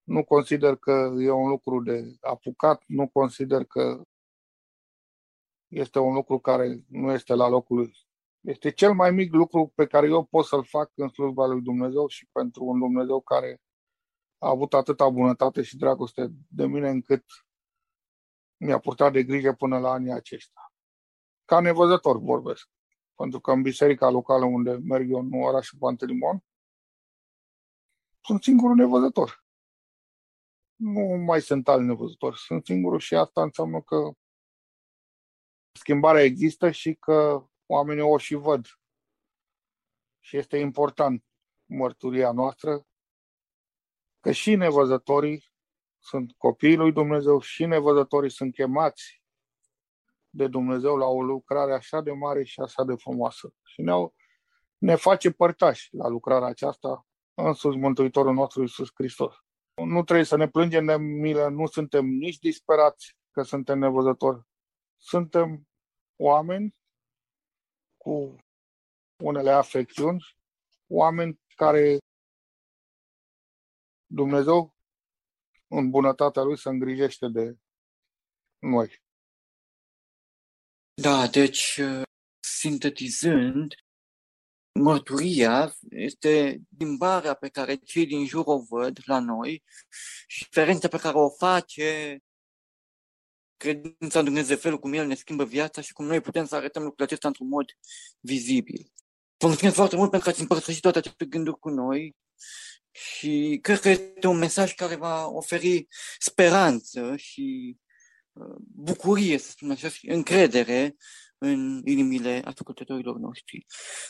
[0.04, 4.02] Nu consider că e un lucru de apucat, nu consider că
[5.68, 7.96] este un lucru care nu este la locul lui.
[8.42, 12.08] Este cel mai mic lucru pe care eu pot să-l fac în slujba lui Dumnezeu
[12.08, 13.62] și pentru un Dumnezeu care
[14.38, 17.24] a avut atâta bunătate și dragoste de mine încât
[18.58, 20.72] mi-a purtat de grijă până la anii aceștia.
[21.46, 22.70] Ca nevăzător vorbesc.
[23.16, 26.44] Pentru că în biserica locală unde merg eu în orașul Pantelimon,
[28.22, 29.46] sunt singurul nevăzător.
[30.76, 34.12] Nu mai sunt alți nevăzători, sunt singurul și asta înseamnă că
[35.78, 38.66] schimbarea există și că oamenii o și văd.
[40.20, 41.26] Și este important
[41.66, 42.88] mărturia noastră
[44.20, 45.52] că și nevăzătorii
[46.00, 49.24] sunt copiii lui Dumnezeu și nevăzătorii sunt chemați
[50.30, 53.54] de Dumnezeu la o lucrare așa de mare și așa de frumoasă.
[53.64, 53.94] Și ne,
[54.78, 59.36] ne face părtași la lucrarea aceasta însuși Mântuitorul nostru Iisus Hristos.
[59.74, 64.42] Nu trebuie să ne plângem de milă, nu suntem nici disperați că suntem nevăzători.
[64.98, 65.67] Suntem
[66.18, 66.76] oameni
[67.98, 68.36] cu
[69.24, 70.24] unele afecțiuni,
[70.88, 71.98] oameni care
[74.06, 74.76] Dumnezeu,
[75.68, 77.58] în bunătatea Lui, se îngrijește de
[78.60, 79.02] noi.
[81.02, 81.82] Da, deci,
[82.40, 83.74] sintetizând,
[84.72, 89.64] mărturia este limbarea pe care cei din jur o văd la noi
[90.28, 92.20] și diferența pe care o face
[93.58, 96.84] credința în Dumnezeu, felul cum El ne schimbă viața și cum noi putem să arătăm
[96.84, 97.66] lucrul acesta într-un mod
[98.20, 98.92] vizibil.
[99.38, 102.16] Vă mulțumesc foarte mult pentru că ați împărtășit toate aceste gânduri cu noi
[102.92, 107.78] și cred că este un mesaj care va oferi speranță și
[108.32, 110.96] uh, bucurie, să spun așa, și încredere
[111.38, 113.66] în inimile ascultătorilor noștri.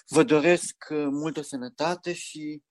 [0.07, 2.61] Vă doresc uh, multă sănătate și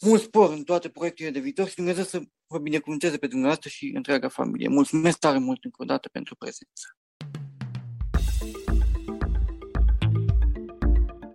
[0.00, 3.92] mult spor în toate proiectele de viitor și Dumnezeu să vă binecuvânteze pe dumneavoastră și
[3.94, 4.68] întreaga familie.
[4.68, 6.96] Mulțumesc tare mult încă o dată pentru prezență.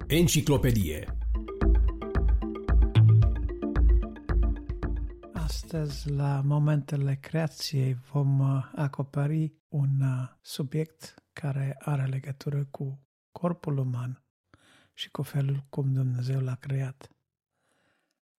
[0.07, 1.17] Enciclopedie
[5.33, 13.77] Astăzi, la momentele creației, vom uh, acoperi un uh, subiect care are legătură cu corpul
[13.77, 14.23] uman
[14.93, 17.09] și cu felul cum Dumnezeu l-a creat.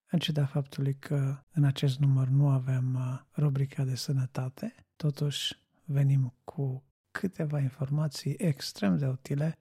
[0.09, 6.33] În ciuda faptului că în acest număr nu avem uh, rubrica de sănătate, totuși venim
[6.43, 9.59] cu câteva informații extrem de utile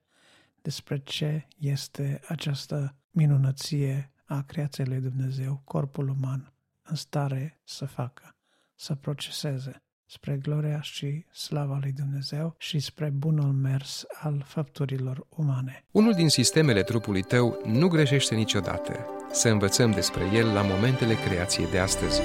[0.62, 6.52] despre ce este această minunăție a creației lui Dumnezeu, corpul uman,
[6.82, 8.36] în stare să facă,
[8.74, 15.84] să proceseze spre gloria și slava lui Dumnezeu și spre bunul mers al făpturilor umane.
[15.90, 19.06] Unul din sistemele trupului tău nu greșește niciodată.
[19.34, 22.20] Să învățăm despre el la momentele creației de astăzi.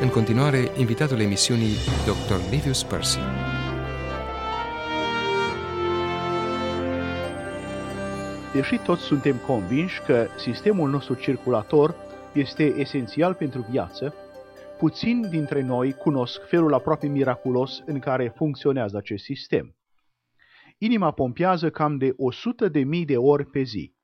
[0.00, 1.74] În continuare, invitatul emisiunii,
[2.06, 2.50] Dr.
[2.50, 3.18] Livius Percy.
[8.52, 11.94] Deși toți suntem convinși că sistemul nostru circulator
[12.32, 14.14] este esențial pentru viață,
[14.78, 19.76] puțini dintre noi cunosc felul aproape miraculos în care funcționează acest sistem.
[20.78, 23.98] Inima pompează cam de 100 de mii de ori pe zi.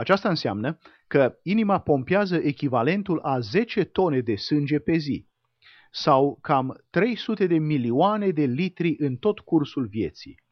[0.00, 5.28] Aceasta înseamnă că inima pompează echivalentul a 10 tone de sânge pe zi,
[5.90, 10.42] sau cam 300 de milioane de litri în tot cursul vieții.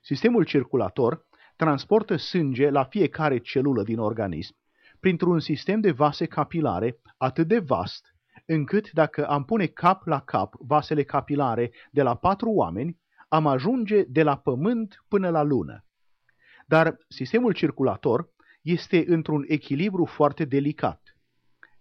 [0.00, 1.26] Sistemul circulator
[1.56, 4.56] transportă sânge la fiecare celulă din organism
[5.00, 8.14] printr-un sistem de vase capilare atât de vast,
[8.46, 12.98] încât dacă am pune cap la cap vasele capilare de la patru oameni,
[13.28, 15.84] am ajunge de la pământ până la lună.
[16.66, 21.16] Dar sistemul circulator este într-un echilibru foarte delicat.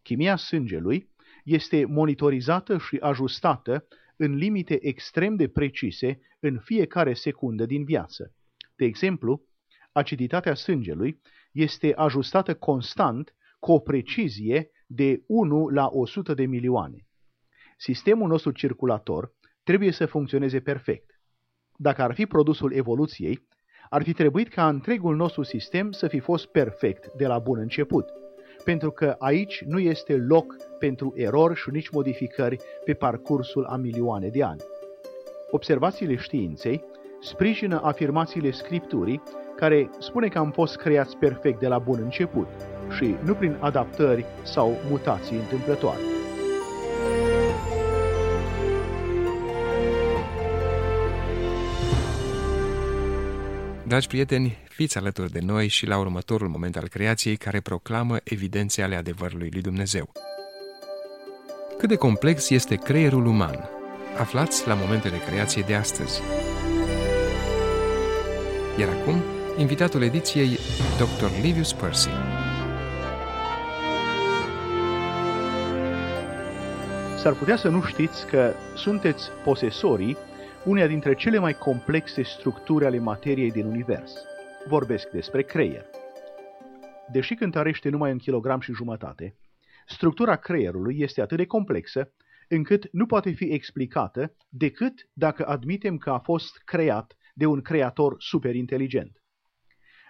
[0.01, 1.09] Chimia sângelui
[1.43, 8.33] este monitorizată și ajustată în limite extrem de precise în fiecare secundă din viață.
[8.75, 9.41] De exemplu,
[9.91, 11.21] aciditatea sângelui
[11.51, 17.07] este ajustată constant cu o precizie de 1 la 100 de milioane.
[17.77, 19.33] Sistemul nostru circulator
[19.63, 21.19] trebuie să funcționeze perfect.
[21.75, 23.46] Dacă ar fi produsul evoluției,
[23.89, 28.09] ar fi trebuit ca întregul nostru sistem să fi fost perfect de la bun început,
[28.63, 34.27] pentru că aici nu este loc pentru erori și nici modificări pe parcursul a milioane
[34.27, 34.61] de ani.
[35.51, 36.83] Observațiile științei
[37.21, 39.21] sprijină afirmațiile Scripturii,
[39.55, 42.47] care spune că am fost creați perfect de la bun început
[42.97, 46.01] și nu prin adaptări sau mutații întâmplătoare.
[53.87, 58.81] Dragi prieteni, fiți alături de noi și la următorul moment al creației care proclamă evidențe
[58.81, 60.11] ale adevărului lui Dumnezeu.
[61.77, 63.69] Cât de complex este creierul uman?
[64.19, 66.21] Aflați la momentele creației de astăzi.
[68.79, 69.23] Iar acum,
[69.57, 70.57] invitatul ediției,
[70.97, 71.41] Dr.
[71.41, 72.09] Livius Percy.
[77.17, 80.17] S-ar putea să nu știți că sunteți posesorii
[80.67, 84.13] uneia dintre cele mai complexe structuri ale materiei din univers.
[84.67, 85.85] Vorbesc despre creier.
[87.11, 89.37] Deși cântărește numai un kilogram și jumătate,
[89.85, 92.13] structura creierului este atât de complexă
[92.47, 98.15] încât nu poate fi explicată decât dacă admitem că a fost creat de un creator
[98.17, 99.23] superinteligent.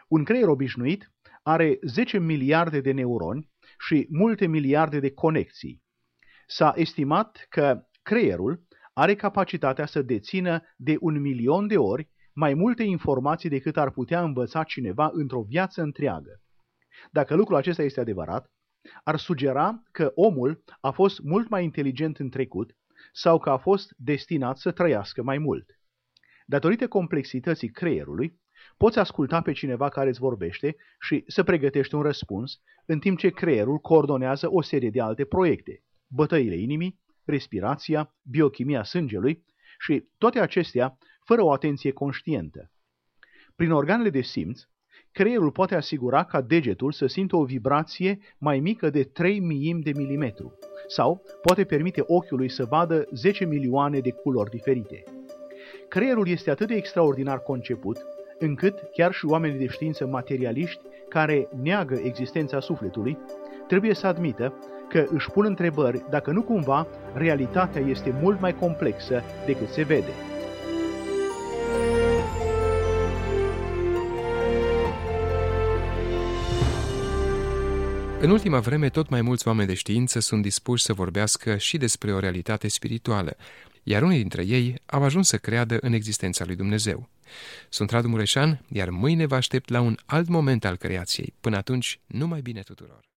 [0.07, 1.11] Un creier obișnuit
[1.43, 5.83] are 10 miliarde de neuroni și multe miliarde de conexii.
[6.47, 8.66] S-a estimat că creierul
[8.97, 14.21] are capacitatea să dețină de un milion de ori mai multe informații decât ar putea
[14.23, 16.41] învăța cineva într-o viață întreagă.
[17.11, 18.51] Dacă lucrul acesta este adevărat,
[19.03, 22.75] ar sugera că omul a fost mult mai inteligent în trecut
[23.13, 25.65] sau că a fost destinat să trăiască mai mult.
[26.45, 28.39] Datorită complexității creierului,
[28.77, 33.29] poți asculta pe cineva care îți vorbește și să pregătești un răspuns, în timp ce
[33.29, 39.43] creierul coordonează o serie de alte proiecte, bătăile inimii, respirația, biochimia sângelui
[39.79, 42.71] și toate acestea fără o atenție conștientă.
[43.55, 44.61] Prin organele de simț,
[45.11, 49.91] creierul poate asigura ca degetul să simtă o vibrație mai mică de 3 miimi de
[49.95, 55.03] milimetru sau poate permite ochiului să vadă 10 milioane de culori diferite.
[55.87, 57.97] Creierul este atât de extraordinar conceput,
[58.39, 63.17] încât chiar și oamenii de știință materialiști care neagă existența sufletului
[63.67, 64.53] trebuie să admită
[64.89, 70.11] că își pun întrebări dacă nu cumva realitatea este mult mai complexă decât se vede.
[78.19, 82.13] În ultima vreme, tot mai mulți oameni de știință sunt dispuși să vorbească și despre
[82.13, 83.35] o realitate spirituală,
[83.83, 87.09] iar unii dintre ei au ajuns să creadă în existența lui Dumnezeu.
[87.69, 91.33] Sunt Radu Mureșan, iar mâine vă aștept la un alt moment al creației.
[91.41, 93.16] Până atunci, numai bine tuturor!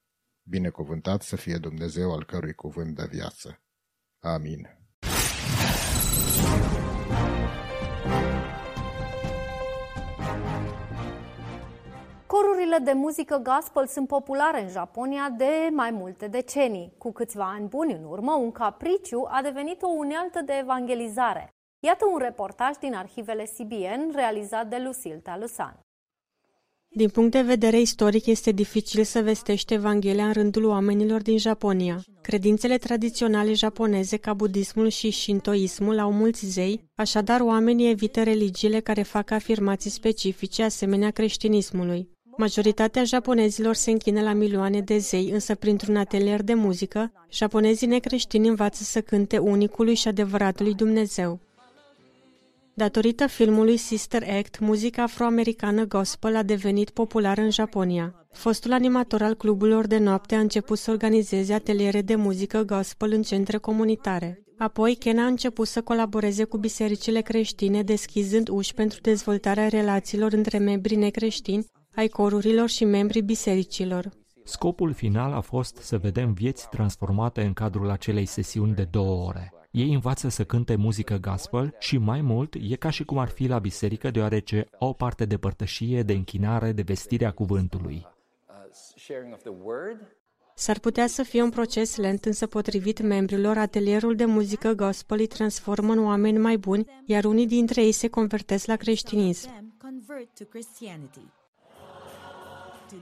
[0.43, 3.61] Binecuvântat să fie Dumnezeu al cărui cuvânt de viață.
[4.19, 4.79] Amin.
[12.27, 16.93] Corurile de muzică gospel sunt populare în Japonia de mai multe decenii.
[16.97, 21.49] Cu câțiva ani buni în urmă, un capriciu a devenit o unealtă de evangelizare.
[21.79, 25.79] Iată un reportaj din arhivele CBN realizat de Lucille Talusan.
[26.93, 32.03] Din punct de vedere istoric, este dificil să vestește Evanghelia în rândul oamenilor din Japonia.
[32.21, 39.01] Credințele tradiționale japoneze, ca budismul și shintoismul, au mulți zei, așadar oamenii evită religiile care
[39.01, 42.09] fac afirmații specifice asemenea creștinismului.
[42.37, 48.47] Majoritatea japonezilor se închină la milioane de zei, însă printr-un atelier de muzică, japonezii necreștini
[48.47, 51.39] învață să cânte unicului și adevăratului Dumnezeu.
[52.81, 58.25] Datorită filmului Sister Act, muzica afroamericană gospel a devenit populară în Japonia.
[58.31, 63.21] Fostul animator al cluburilor de noapte a început să organizeze ateliere de muzică gospel în
[63.21, 64.43] centre comunitare.
[64.57, 70.57] Apoi, Ken a început să colaboreze cu bisericile creștine, deschizând uși pentru dezvoltarea relațiilor între
[70.57, 74.09] membrii necreștini, ai corurilor și membrii bisericilor.
[74.43, 79.53] Scopul final a fost să vedem vieți transformate în cadrul acelei sesiuni de două ore.
[79.71, 83.47] Ei învață să cânte muzică gospel și mai mult e ca și cum ar fi
[83.47, 88.05] la biserică deoarece au o parte de părtășie, de închinare, de vestirea cuvântului.
[90.55, 95.27] S-ar putea să fie un proces lent, însă potrivit membrilor, atelierul de muzică gospel îi
[95.27, 99.49] transformă în oameni mai buni, iar unii dintre ei se convertesc la creștinism.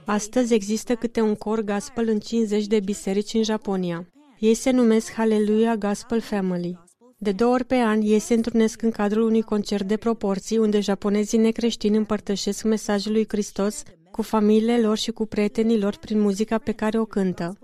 [0.04, 4.06] Astăzi există câte un cor gospel în 50 de biserici în Japonia.
[4.40, 6.78] Ei se numesc Hallelujah Gospel Family.
[7.18, 10.80] De două ori pe an, ei se întrunesc în cadrul unui concert de proporții unde
[10.80, 16.58] japonezii necreștini împărtășesc mesajul lui Hristos cu familiile lor și cu prietenii lor prin muzica
[16.58, 17.58] pe care o cântă.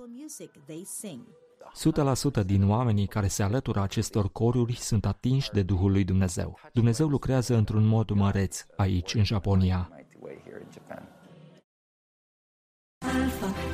[2.42, 6.58] 100% din oamenii care se alătură acestor coruri sunt atinși de Duhul lui Dumnezeu.
[6.72, 9.90] Dumnezeu lucrează într-un mod măreț aici, în Japonia.
[12.98, 13.65] Alpha,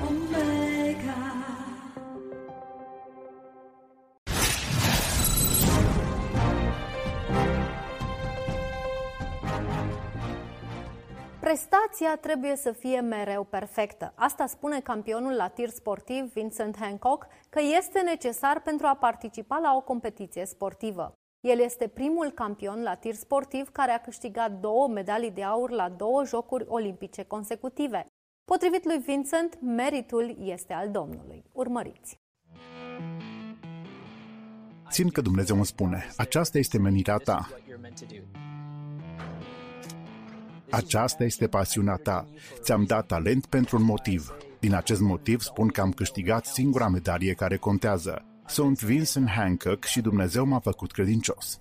[11.47, 14.13] Prestația trebuie să fie mereu perfectă.
[14.17, 19.75] Asta spune campionul la tir sportiv Vincent Hancock că este necesar pentru a participa la
[19.77, 21.13] o competiție sportivă.
[21.41, 25.89] El este primul campion la tir sportiv care a câștigat două medalii de aur la
[25.89, 28.07] două jocuri olimpice consecutive.
[28.45, 31.45] Potrivit lui Vincent, meritul este al Domnului.
[31.53, 32.19] Urmăriți!
[34.91, 37.49] Țin că Dumnezeu îmi spune, aceasta este menirea ta.
[40.73, 42.27] Aceasta este pasiunea ta.
[42.61, 44.35] Ți-am dat talent pentru un motiv.
[44.61, 48.25] Din acest motiv spun că am câștigat singura medalie care contează.
[48.47, 51.61] Sunt Vincent Hancock și Dumnezeu m-a făcut credincios.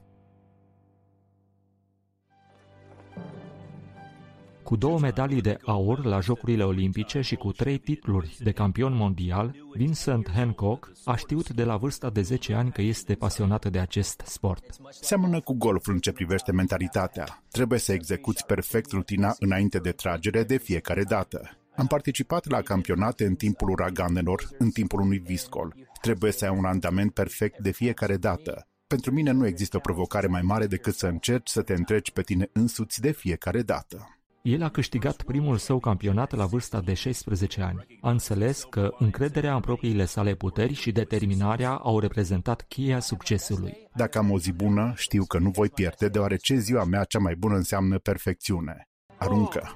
[4.71, 9.55] Cu două medalii de aur la Jocurile Olimpice și cu trei titluri de campion mondial,
[9.73, 14.21] Vincent Hancock a știut de la vârsta de 10 ani că este pasionată de acest
[14.25, 14.63] sport.
[14.89, 17.43] Seamănă cu golful în ce privește mentalitatea.
[17.49, 21.57] Trebuie să execuți perfect rutina înainte de tragere de fiecare dată.
[21.75, 25.75] Am participat la campionate în timpul uraganelor, în timpul unui viscol.
[26.01, 28.67] Trebuie să ai un randament perfect de fiecare dată.
[28.87, 32.21] Pentru mine nu există o provocare mai mare decât să încerci să te întreci pe
[32.21, 34.15] tine însuți de fiecare dată.
[34.41, 37.85] El a câștigat primul său campionat la vârsta de 16 ani.
[38.01, 43.73] A înțeles că încrederea în propriile sale puteri și determinarea au reprezentat cheia succesului.
[43.95, 47.35] Dacă am o zi bună, știu că nu voi pierde, deoarece ziua mea cea mai
[47.35, 48.89] bună înseamnă perfecțiune.
[49.17, 49.75] Aruncă!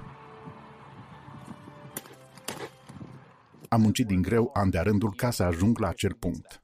[3.68, 6.62] Am muncit din greu an de rândul ca să ajung la acel punct.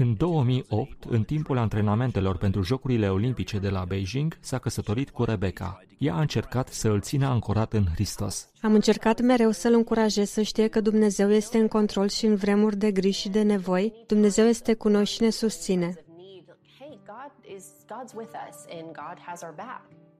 [0.00, 5.82] În 2008, în timpul antrenamentelor pentru Jocurile Olimpice de la Beijing, s-a căsătorit cu Rebecca.
[5.98, 8.48] Ea a încercat să îl țină ancorat în Hristos.
[8.60, 12.76] Am încercat mereu să-l încurajez să știe că Dumnezeu este în control și în vremuri
[12.76, 15.94] de griji și de nevoi, Dumnezeu este cu noi și ne susține.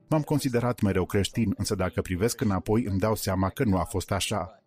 [0.07, 4.11] M-am considerat mereu creștin, însă dacă privesc înapoi îmi dau seama că nu a fost
[4.11, 4.63] așa.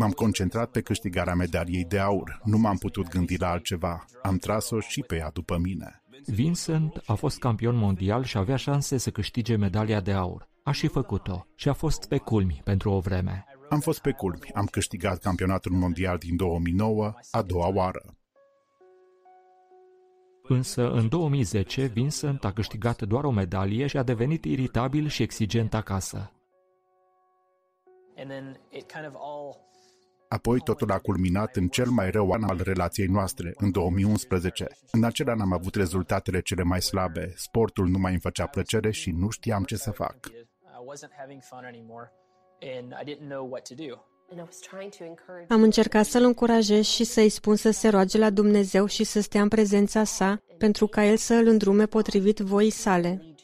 [0.00, 2.40] M-am concentrat pe câștigarea medaliei de aur.
[2.44, 4.04] Nu m-am putut gândi la altceva.
[4.22, 6.02] Am tras-o și pe ea după mine.
[6.26, 10.48] Vincent a fost campion mondial și avea șanse să câștige medalia de aur.
[10.62, 13.44] A și făcut-o și a fost pe culmi pentru o vreme.
[13.68, 14.50] Am fost pe culmi.
[14.54, 18.16] Am câștigat campionatul mondial din 2009, a doua oară.
[20.42, 25.74] Însă, în 2010, Vincent a câștigat doar o medalie și a devenit iritabil și exigent
[25.74, 26.32] acasă.
[30.28, 34.66] Apoi totul a culminat în cel mai rău an al relației noastre, în 2011.
[34.90, 38.90] În acel an am avut rezultatele cele mai slabe, sportul nu mai îmi făcea plăcere
[38.90, 40.16] și nu știam ce să fac.
[45.48, 49.42] Am încercat să-l încurajez și să-i spun să se roage la Dumnezeu și să stea
[49.42, 53.34] în prezența sa, pentru ca el să îl îndrume potrivit voii sale.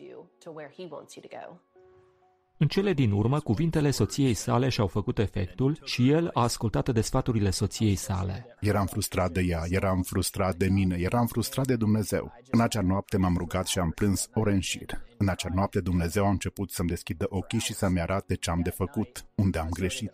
[2.56, 7.00] În cele din urmă, cuvintele soției sale și-au făcut efectul și el a ascultat de
[7.00, 8.56] sfaturile soției sale.
[8.60, 12.32] Eram frustrat de ea, eram frustrat de mine, eram frustrat de Dumnezeu.
[12.50, 15.04] În acea noapte m-am rugat și am plâns ore în șir.
[15.18, 18.70] În acea noapte Dumnezeu a început să-mi deschidă ochii și să-mi arate ce am de
[18.70, 20.12] făcut, unde am greșit.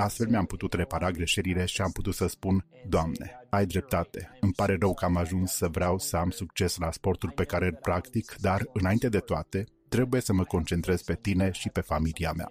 [0.00, 4.76] Astfel mi-am putut repara greșelile și am putut să spun, Doamne, ai dreptate, îmi pare
[4.80, 8.34] rău că am ajuns să vreau să am succes la sportul pe care îl practic,
[8.40, 12.48] dar, înainte de toate, trebuie să mă concentrez pe tine și pe familia mea.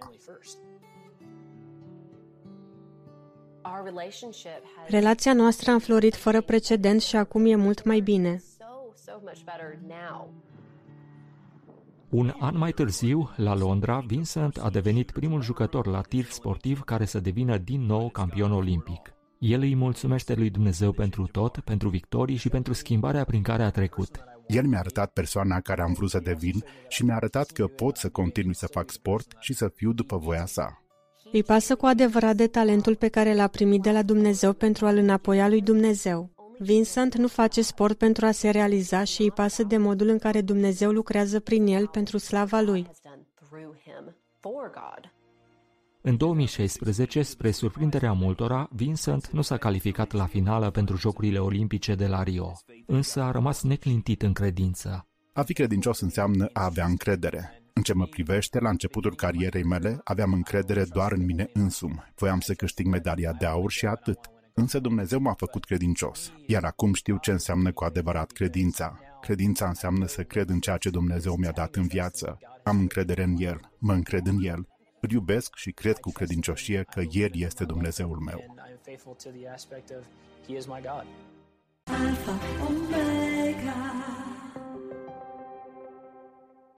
[4.88, 8.42] Relația noastră a înflorit fără precedent și acum e mult mai bine.
[12.10, 17.04] Un an mai târziu, la Londra, Vincent a devenit primul jucător la tir sportiv care
[17.04, 19.14] să devină din nou campion olimpic.
[19.38, 23.70] El îi mulțumește lui Dumnezeu pentru tot, pentru victorii și pentru schimbarea prin care a
[23.70, 24.24] trecut.
[24.46, 28.08] El mi-a arătat persoana care am vrut să devin și mi-a arătat că pot să
[28.08, 30.82] continui să fac sport și să fiu după voia sa.
[31.32, 34.96] Îi pasă cu adevărat de talentul pe care l-a primit de la Dumnezeu pentru a-l
[34.96, 36.30] înapoia lui Dumnezeu.
[36.62, 40.40] Vincent nu face sport pentru a se realiza și îi pasă de modul în care
[40.40, 42.86] Dumnezeu lucrează prin el pentru slava lui.
[46.00, 52.06] În 2016, spre surprinderea multora, Vincent nu s-a calificat la finală pentru Jocurile Olimpice de
[52.06, 52.52] la Rio,
[52.86, 55.06] însă a rămas neclintit în credință.
[55.32, 57.62] A fi credincios înseamnă a avea încredere.
[57.72, 62.12] În ce mă privește, la începutul carierei mele, aveam încredere doar în mine însumi.
[62.14, 64.18] Voiam să câștig medalia de aur și atât.
[64.60, 68.98] Însă Dumnezeu m-a făcut credincios, iar acum știu ce înseamnă cu adevărat credința.
[69.20, 72.38] Credința înseamnă să cred în ceea ce Dumnezeu mi-a dat în viață.
[72.62, 74.68] Am încredere în El, mă încred în El,
[75.00, 78.56] îl iubesc și cred cu credincioșie că El este Dumnezeul meu.
[81.84, 82.32] Alpha,
[82.68, 83.74] Omega.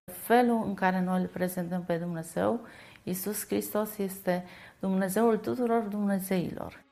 [0.04, 2.60] Felul în care noi îl prezentăm pe Dumnezeu,
[3.02, 4.44] Iisus Hristos este
[4.80, 6.82] Dumnezeul tuturor Dumnezeilor.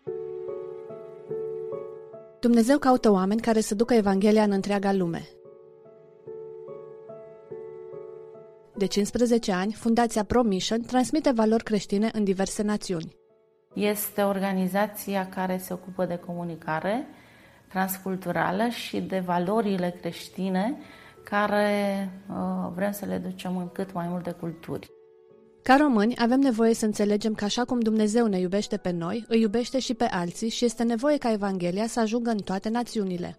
[2.41, 5.29] Dumnezeu caută oameni care să ducă Evanghelia în întreaga lume.
[8.77, 13.17] De 15 ani, Fundația ProMission transmite valori creștine în diverse națiuni.
[13.75, 17.07] Este organizația care se ocupă de comunicare
[17.69, 20.77] transculturală și de valorile creștine
[21.25, 22.37] care uh,
[22.75, 24.91] vrem să le ducem în cât mai multe culturi.
[25.70, 29.40] Ca români, avem nevoie să înțelegem că așa cum Dumnezeu ne iubește pe noi, îi
[29.40, 33.36] iubește și pe alții și este nevoie ca Evanghelia să ajungă în toate națiunile.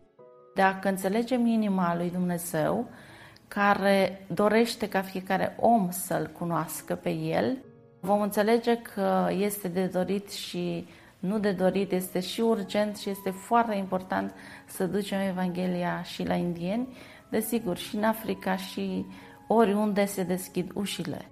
[0.55, 2.89] Dacă înțelegem inima lui Dumnezeu,
[3.47, 7.57] care dorește ca fiecare om să-L cunoască pe El,
[7.99, 10.87] vom înțelege că este de dorit și
[11.19, 14.33] nu de dorit, este și urgent și este foarte important
[14.65, 16.97] să ducem Evanghelia și la indieni,
[17.29, 19.05] desigur și în Africa și
[19.47, 21.30] oriunde se deschid ușile.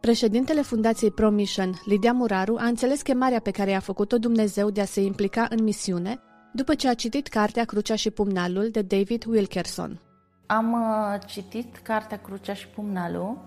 [0.00, 4.84] Președintele Fundației ProMission, Lidia Muraru, a înțeles chemarea pe care i-a făcut-o Dumnezeu de a
[4.84, 6.20] se implica în misiune
[6.52, 10.00] după ce a citit cartea Crucea și Pumnalul de David Wilkerson.
[10.46, 13.38] Am uh, citit cartea Crucea și Pumnalul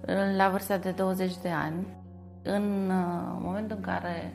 [0.00, 1.86] uh, la vârsta de 20 de ani.
[2.42, 4.34] În uh, momentul în care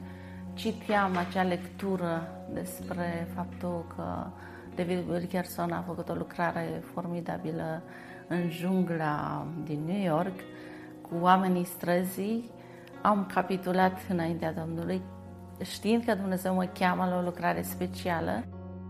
[0.53, 4.27] citeam acea lectură despre faptul că
[4.75, 7.81] David Wilkerson a făcut o lucrare formidabilă
[8.27, 10.39] în jungla din New York,
[11.09, 12.51] cu oamenii străzii,
[13.01, 15.01] am capitulat înaintea Domnului,
[15.63, 18.43] știind că Dumnezeu mă cheamă la o lucrare specială.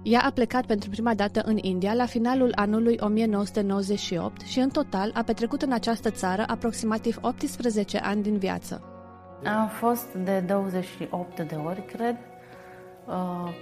[0.04, 5.12] Ea a plecat pentru prima dată în India la finalul anului 1998 și în total
[5.14, 8.82] a petrecut în această țară aproximativ 18 ani din viață.
[9.46, 12.16] Am fost de 28 de ori, cred,
[13.06, 13.14] uh,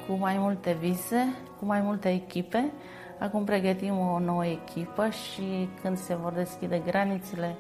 [0.08, 2.72] cu mai multe vise, cu mai multe echipe.
[3.20, 7.56] Acum pregătim o nouă echipă și când se vor deschide granițele,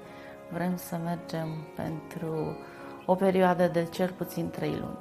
[0.55, 2.57] vrem să mergem pentru
[3.05, 4.97] o perioadă de cel puțin trei luni.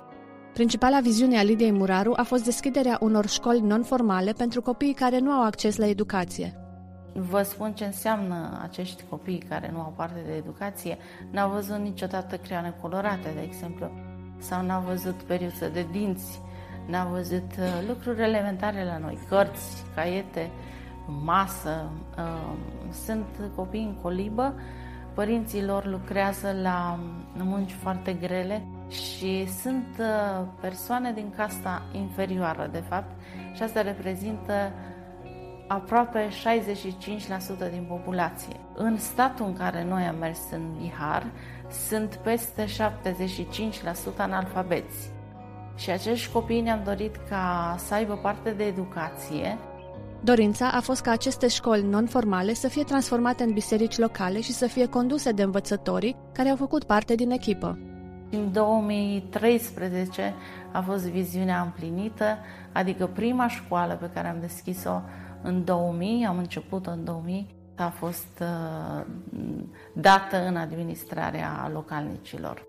[0.52, 5.30] Principala viziune a Lidiei Muraru a fost deschiderea unor școli non-formale pentru copiii care nu
[5.30, 6.58] au acces la educație.
[7.12, 10.98] Vă spun ce înseamnă acești copii care nu au parte de educație.
[11.30, 13.90] N-au văzut niciodată creioane colorate, de exemplu,
[14.38, 16.40] sau n-au văzut periuță de dinți,
[16.86, 20.50] n-au văzut uh, lucruri elementare la noi, cărți, caiete,
[21.24, 21.90] masă.
[22.18, 22.56] Uh,
[23.04, 24.54] sunt copii în colibă
[25.14, 26.98] Părinții lor lucrează la
[27.36, 33.10] munci foarte grele și sunt uh, persoane din casta inferioară, de fapt,
[33.54, 34.72] și asta reprezintă
[35.66, 38.56] aproape 65% din populație.
[38.74, 41.26] În statul în care noi am mers în Bihar,
[41.88, 42.68] sunt peste 75%
[44.16, 45.10] analfabeți.
[45.76, 49.58] Și acești copii ne-am dorit ca să aibă parte de educație,
[50.24, 54.66] Dorința a fost ca aceste școli non-formale să fie transformate în biserici locale și să
[54.66, 57.78] fie conduse de învățătorii care au făcut parte din echipă.
[58.30, 60.34] În 2013
[60.72, 62.38] a fost viziunea împlinită,
[62.72, 65.00] adică prima școală pe care am deschis-o
[65.42, 69.04] în 2000, am început în 2000, a fost uh,
[69.94, 72.66] dată în administrarea localnicilor.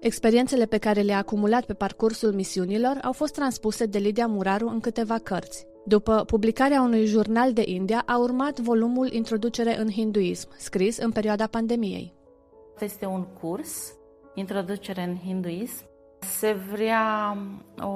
[0.00, 4.80] Experiențele pe care le-a acumulat pe parcursul misiunilor au fost transpuse de Lidia Muraru în
[4.80, 5.66] câteva cărți.
[5.88, 11.46] După publicarea unui jurnal de India, a urmat volumul Introducere în hinduism, scris în perioada
[11.46, 12.14] pandemiei.
[12.80, 13.92] Este un curs,
[14.34, 15.84] Introducere în hinduism.
[16.18, 17.36] Se vrea
[17.80, 17.88] o,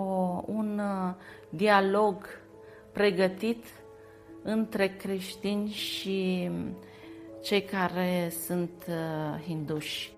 [0.46, 1.14] un uh,
[1.50, 2.26] dialog
[2.92, 3.64] pregătit
[4.42, 6.50] între creștini și
[7.42, 10.16] cei care sunt uh, hinduși.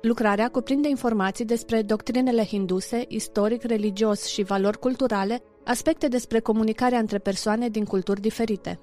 [0.00, 7.18] Lucrarea cuprinde informații despre doctrinele hinduse, istoric, religios și valori culturale Aspecte despre comunicarea între
[7.18, 8.78] persoane din culturi diferite.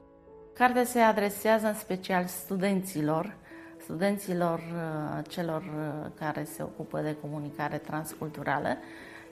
[0.53, 3.35] Cartea se adresează în special studenților,
[3.81, 8.77] studenților uh, celor uh, care se ocupă de comunicare transculturală.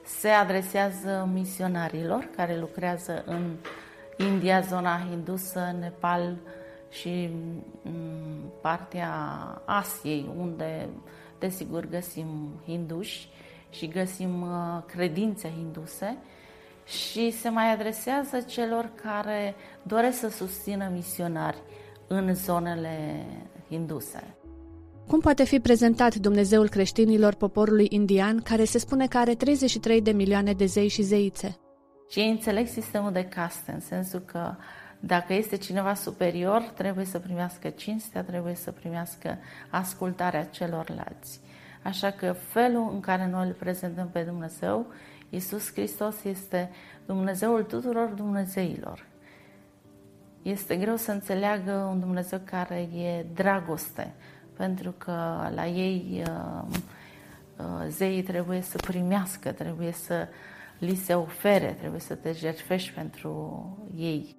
[0.04, 3.56] se adresează misionarilor care lucrează în
[4.18, 6.36] India, zona hindusă, Nepal
[6.90, 7.30] și
[7.82, 9.12] mm, partea
[9.64, 10.88] Asiei, unde
[11.38, 13.28] desigur găsim hinduși
[13.70, 16.16] și găsim uh, credințe hinduse
[16.88, 21.62] și se mai adresează celor care doresc să susțină misionari
[22.06, 23.24] în zonele
[23.68, 24.34] hinduse.
[25.06, 30.10] Cum poate fi prezentat Dumnezeul creștinilor poporului indian, care se spune că are 33 de
[30.10, 31.58] milioane de zei și zeițe?
[32.10, 34.54] Și ei înțeleg sistemul de caste, în sensul că
[35.00, 39.38] dacă este cineva superior, trebuie să primească cinstea, trebuie să primească
[39.70, 41.40] ascultarea celorlalți.
[41.82, 44.86] Așa că felul în care noi îl prezentăm pe Dumnezeu,
[45.30, 46.70] Iisus Hristos este
[47.06, 49.06] Dumnezeul tuturor Dumnezeilor.
[50.42, 54.14] Este greu să înțeleagă un Dumnezeu care e dragoste,
[54.56, 55.12] pentru că
[55.54, 56.76] la ei uh,
[57.56, 60.28] uh, zeii trebuie să primească, trebuie să
[60.78, 63.62] li se ofere, trebuie să te jertfești pentru
[63.96, 64.36] ei.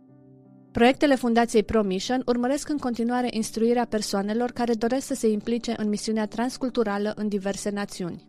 [0.71, 6.27] Proiectele Fundației ProMission urmăresc în continuare instruirea persoanelor care doresc să se implice în misiunea
[6.27, 8.28] transculturală în diverse națiuni.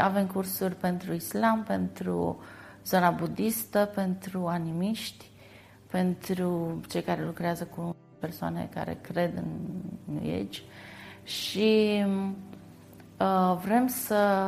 [0.00, 2.42] Avem cursuri pentru islam, pentru
[2.84, 5.30] zona budistă, pentru animiști,
[5.90, 9.44] pentru cei care lucrează cu persoane care cred în
[10.14, 10.60] New Age
[11.24, 12.04] și
[13.18, 14.42] uh, vrem să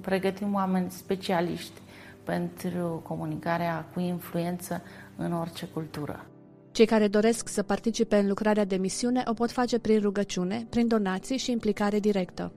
[0.00, 1.80] pregătim oameni specialiști
[2.24, 4.82] pentru comunicarea cu influență
[5.16, 6.24] în orice cultură.
[6.72, 10.88] Cei care doresc să participe în lucrarea de misiune o pot face prin rugăciune, prin
[10.88, 12.52] donații și implicare directă.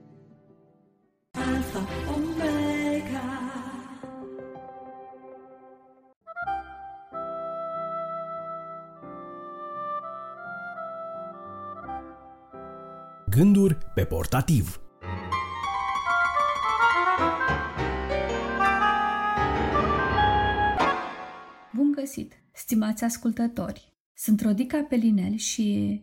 [13.36, 14.80] Gânduri pe portativ
[21.74, 23.92] Bun găsit, stimați ascultători!
[24.14, 26.00] Sunt Rodica Pelinel și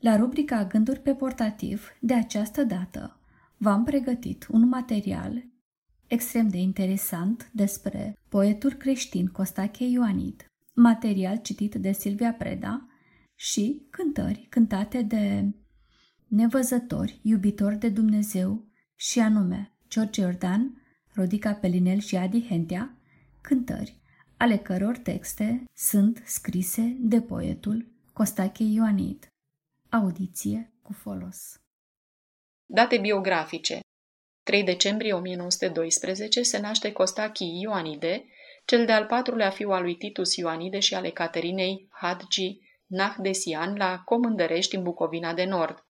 [0.00, 3.20] la rubrica Gânduri pe portativ, de această dată,
[3.56, 5.44] v-am pregătit un material
[6.06, 12.88] extrem de interesant despre poetul creștin Costache Ioanid, material citit de Silvia Preda
[13.34, 15.50] și cântări cântate de
[16.28, 20.82] nevăzători, iubitori de Dumnezeu și anume George Jordan,
[21.14, 22.96] Rodica Pelinel și Adi Hentea,
[23.40, 24.00] cântări
[24.36, 29.28] ale căror texte sunt scrise de poetul Costache Ioanid.
[29.90, 31.60] Audiție cu folos.
[32.66, 33.80] Date biografice
[34.42, 38.24] 3 decembrie 1912 se naște Costachi Ioanide,
[38.64, 44.76] cel de-al patrulea fiu al lui Titus Ioanide și ale Caterinei Hadgi Nahdesian la Comândărești
[44.76, 45.85] în Bucovina de Nord.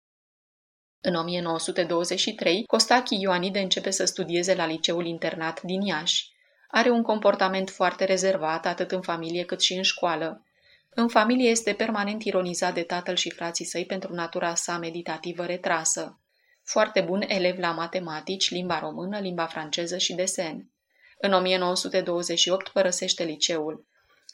[1.08, 6.30] În 1923, Costachi Ioanide începe să studieze la liceul internat din Iași.
[6.68, 10.44] Are un comportament foarte rezervat atât în familie cât și în școală.
[10.90, 16.20] În familie este permanent ironizat de tatăl și frații săi pentru natura sa meditativă retrasă.
[16.64, 20.70] Foarte bun elev la matematici, limba română, limba franceză și desen.
[21.18, 23.86] În 1928 părăsește liceul.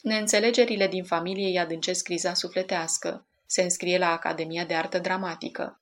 [0.03, 3.27] Neînțelegerile din familie îi adâncesc criza sufletească.
[3.47, 5.77] Se înscrie la Academia de Artă Dramatică.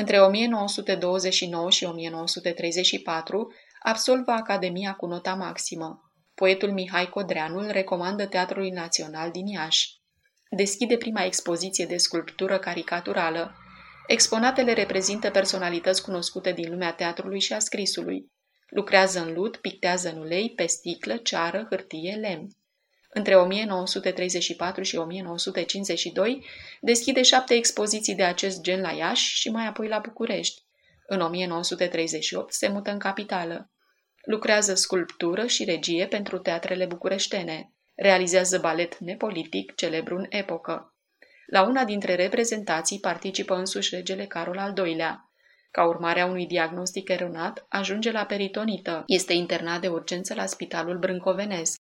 [0.00, 6.00] Între 1929 și 1934 absolvă Academia cu nota maximă.
[6.34, 9.88] Poetul Mihai Codreanu îl recomandă Teatrului Național din Iași.
[10.50, 13.54] Deschide prima expoziție de sculptură caricaturală.
[14.06, 18.26] Exponatele reprezintă personalități cunoscute din lumea teatrului și a scrisului.
[18.68, 22.48] Lucrează în lut, pictează în ulei, pe sticlă, ceară, hârtie, lemn.
[23.12, 26.44] Între 1934 și 1952
[26.80, 30.62] deschide șapte expoziții de acest gen la Iași și mai apoi la București.
[31.06, 33.70] În 1938 se mută în capitală.
[34.24, 37.72] Lucrează sculptură și regie pentru teatrele bucureștene.
[37.94, 40.94] Realizează balet nepolitic, celebru în epocă.
[41.46, 45.32] La una dintre reprezentații participă însuși regele Carol al II-lea.
[45.70, 49.02] Ca urmare a unui diagnostic eronat, ajunge la peritonită.
[49.06, 51.80] Este internat de urgență la spitalul brâncovenesc.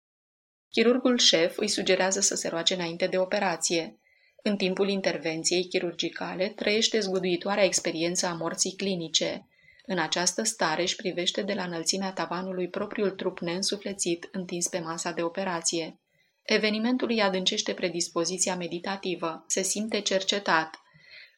[0.71, 3.99] Chirurgul șef îi sugerează să se roage înainte de operație.
[4.43, 9.47] În timpul intervenției chirurgicale trăiește zguduitoarea experiență a morții clinice.
[9.85, 15.11] În această stare își privește de la înălțimea tavanului propriul trup neînsuflețit întins pe masa
[15.11, 15.99] de operație.
[16.43, 20.81] Evenimentul îi adâncește predispoziția meditativă, se simte cercetat.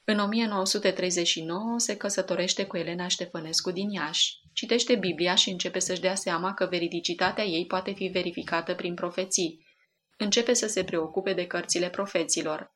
[0.06, 4.40] În 1939 se căsătorește cu Elena Ștefănescu din Iași.
[4.53, 9.65] Citește Biblia și începe să-și dea seama că veridicitatea ei poate fi verificată prin profeții.
[10.17, 12.75] Începe să se preocupe de cărțile profeților.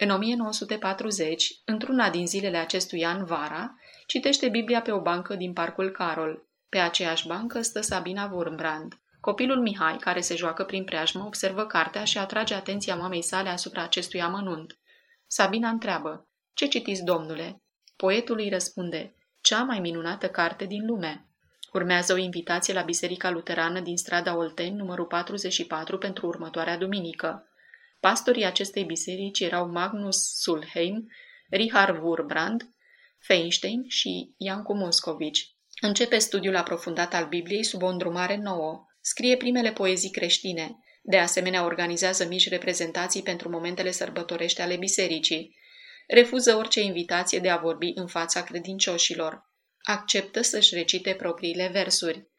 [0.00, 3.74] În 1940, într-una din zilele acestui an vara,
[4.06, 6.48] citește Biblia pe o bancă din Parcul Carol.
[6.68, 9.00] Pe aceeași bancă stă Sabina Wurmbrand.
[9.20, 13.82] Copilul Mihai, care se joacă prin preajmă, observă cartea și atrage atenția mamei sale asupra
[13.82, 14.78] acestui amănunt.
[15.26, 17.62] Sabina întreabă, Ce citiți, domnule?
[17.96, 21.26] Poetul îi răspunde, Cea mai minunată carte din lume.
[21.72, 27.46] Urmează o invitație la Biserica Luterană din strada Olteni, numărul 44, pentru următoarea duminică.
[28.00, 31.06] Pastorii acestei biserici erau Magnus Sulheim,
[31.50, 32.68] Richard Wurbrand,
[33.18, 35.50] Feinstein și Iancu Moscovici.
[35.80, 38.86] Începe studiul aprofundat al Bibliei sub o îndrumare nouă.
[39.00, 40.78] Scrie primele poezii creștine.
[41.02, 45.56] De asemenea, organizează mici reprezentații pentru momentele sărbătorești ale bisericii.
[46.14, 49.50] Refuză orice invitație de a vorbi în fața credincioșilor.
[49.82, 52.30] Acceptă să-și recite propriile versuri.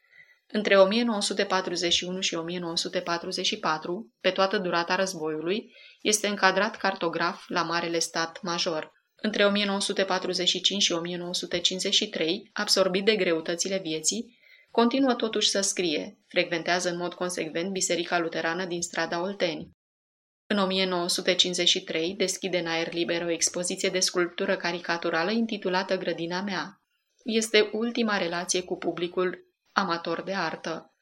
[0.47, 8.91] Între 1941 și 1944, pe toată durata războiului, este încadrat cartograf la Marele Stat Major.
[9.15, 14.39] Între 1945 și 1953, absorbit de greutățile vieții,
[14.71, 19.71] continuă totuși să scrie, frecventează în mod consecvent Biserica Luterană din strada Olteni.
[20.53, 26.81] În 1953 deschide în aer liber o expoziție de sculptură caricaturală intitulată Grădina mea.
[27.23, 30.95] Este ultima relație cu publicul amator de artă.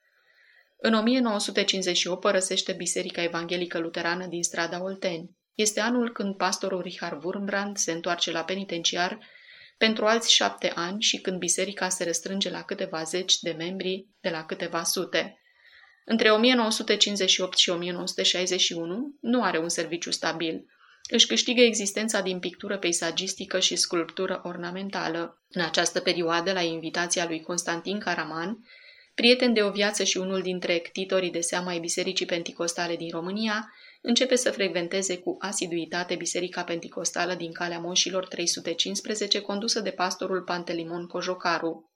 [0.78, 5.30] În 1958 părăsește Biserica Evanghelică Luterană din strada Olteni.
[5.54, 9.20] Este anul când pastorul Richard Wurmbrand se întoarce la penitenciar
[9.78, 14.30] pentru alți șapte ani și când biserica se restrânge la câteva zeci de membri de
[14.30, 15.41] la câteva sute.
[16.06, 20.66] Între 1958 și 1961 nu are un serviciu stabil.
[21.10, 25.42] Își câștigă existența din pictură peisagistică și sculptură ornamentală.
[25.50, 28.58] În această perioadă, la invitația lui Constantin Caraman,
[29.16, 33.74] prieten de o viață și unul dintre ctitorii de seama ai Bisericii Penticostale din România,
[34.02, 41.08] începe să frecventeze cu asiduitate Biserica Penticostală din Calea Moșilor 315, condusă de pastorul Pantelimon
[41.08, 41.92] Cojocaru.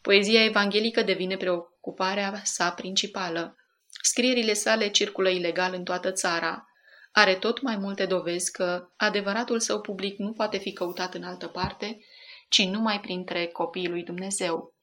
[0.00, 1.36] Poezia evanghelică devine
[1.84, 3.56] preocuparea sa principală.
[4.02, 6.64] Scrierile sale circulă ilegal în toată țara.
[7.12, 11.46] Are tot mai multe dovezi că adevăratul său public nu poate fi căutat în altă
[11.46, 11.98] parte,
[12.48, 14.74] ci numai printre copiii lui Dumnezeu.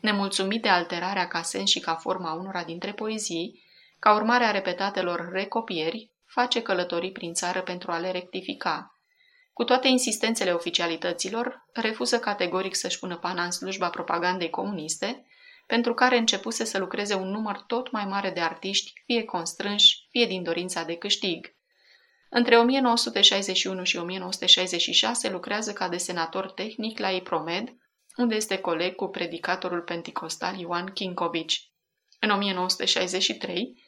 [0.00, 3.64] Nemulțumit de alterarea ca sens și ca forma unora dintre poezii,
[3.98, 8.94] ca urmare a repetatelor recopieri, face călătorii prin țară pentru a le rectifica.
[9.52, 15.24] Cu toate insistențele oficialităților, refuză categoric să-și pună pana în slujba propagandei comuniste,
[15.70, 20.26] pentru care începuse să lucreze un număr tot mai mare de artiști, fie constrânși, fie
[20.26, 21.54] din dorința de câștig.
[22.30, 27.76] Între 1961 și 1966 lucrează ca desenator tehnic la Ipromed,
[28.16, 31.72] unde este coleg cu predicatorul penticostal Ioan Kinkovici.
[32.20, 33.84] În 1963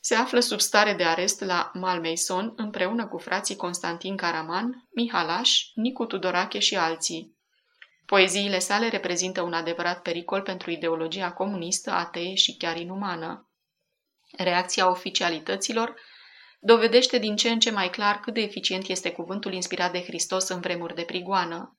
[0.00, 6.04] se află sub stare de arest la Malmaison împreună cu frații Constantin Caraman, Mihalaș, Nicu
[6.04, 7.35] Tudorache și alții.
[8.06, 13.48] Poeziile sale reprezintă un adevărat pericol pentru ideologia comunistă, atee și chiar inumană.
[14.36, 15.94] Reacția oficialităților
[16.60, 20.48] dovedește din ce în ce mai clar cât de eficient este cuvântul inspirat de Hristos
[20.48, 21.78] în vremuri de prigoană.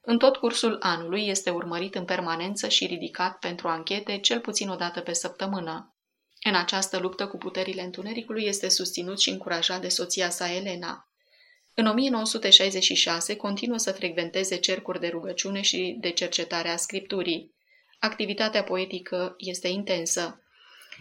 [0.00, 4.74] În tot cursul anului este urmărit în permanență și ridicat pentru anchete cel puțin o
[4.74, 5.94] dată pe săptămână.
[6.42, 11.11] În această luptă cu puterile întunericului este susținut și încurajat de soția sa Elena.
[11.74, 17.54] În 1966 continuă să frecventeze cercuri de rugăciune și de cercetare a scripturii.
[17.98, 20.42] Activitatea poetică este intensă.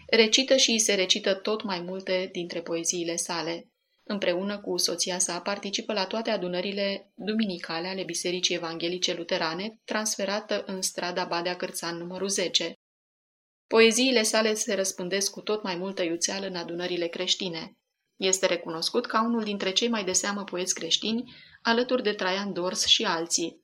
[0.07, 3.71] Recită și îi se recită tot mai multe dintre poeziile sale.
[4.03, 10.81] Împreună cu soția sa participă la toate adunările duminicale ale Bisericii Evanghelice Luterane, transferată în
[10.81, 12.73] strada Badea Cârțan numărul 10.
[13.67, 17.75] Poeziile sale se răspândesc cu tot mai multă iuțeală în adunările creștine.
[18.21, 22.85] Este recunoscut ca unul dintre cei mai de seamă poeți creștini, alături de Traian Dors
[22.85, 23.61] și alții.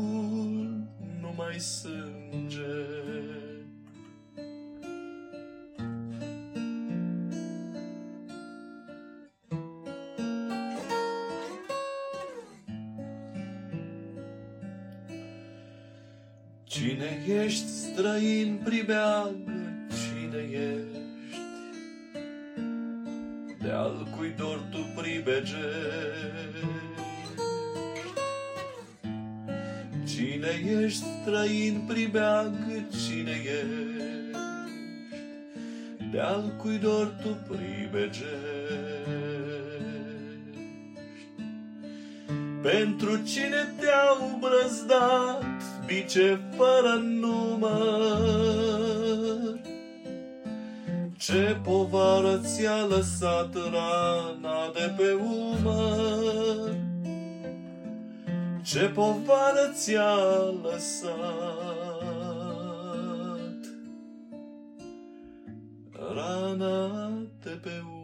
[1.21, 3.04] numai sânge.
[16.75, 19.35] Cine ești străin pribeag,
[19.89, 20.99] cine ești?
[23.63, 25.55] De al cui dor tu pribegești?
[30.07, 32.55] Cine ești străin pribeag,
[33.07, 34.39] cine ești?
[36.11, 38.25] De al cui dor tu pribegești?
[42.63, 48.65] Pentru cine te-au brăzdat bice fără număr.
[51.19, 56.77] Ce povară ți-a lăsat rana de pe umăr?
[58.63, 60.15] Ce povară ți-a
[60.63, 61.15] lăsat
[66.15, 67.11] rana
[67.43, 68.04] de pe umăr?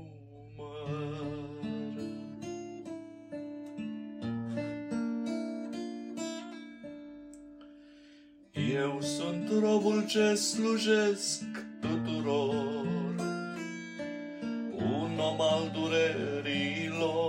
[8.80, 11.42] Eu sunt robul ce slujesc
[11.80, 12.86] tuturor,
[14.76, 17.28] un om al durerilor.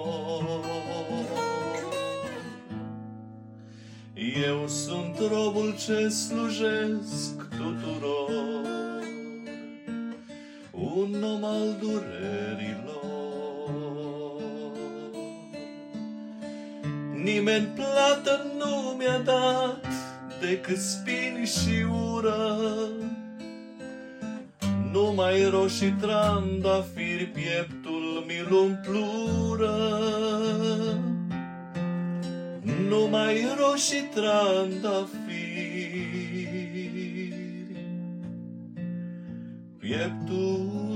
[4.45, 9.03] Eu sunt robul ce slujesc tuturor,
[10.71, 12.81] un om al durerilor.
[17.23, 20.00] Nimeni plată nu mi-a dat
[20.41, 22.57] decât spini și ură.
[24.91, 29.75] Numai roșii trandafiri pieptul mi-l umplură.
[32.89, 35.51] Numai roșii trandafiri
[39.79, 40.90] pieptul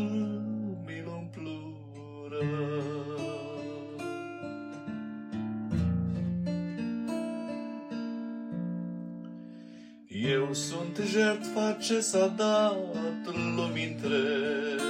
[10.47, 14.83] Eu sunt jertfa ce s-a dat lumii întregi,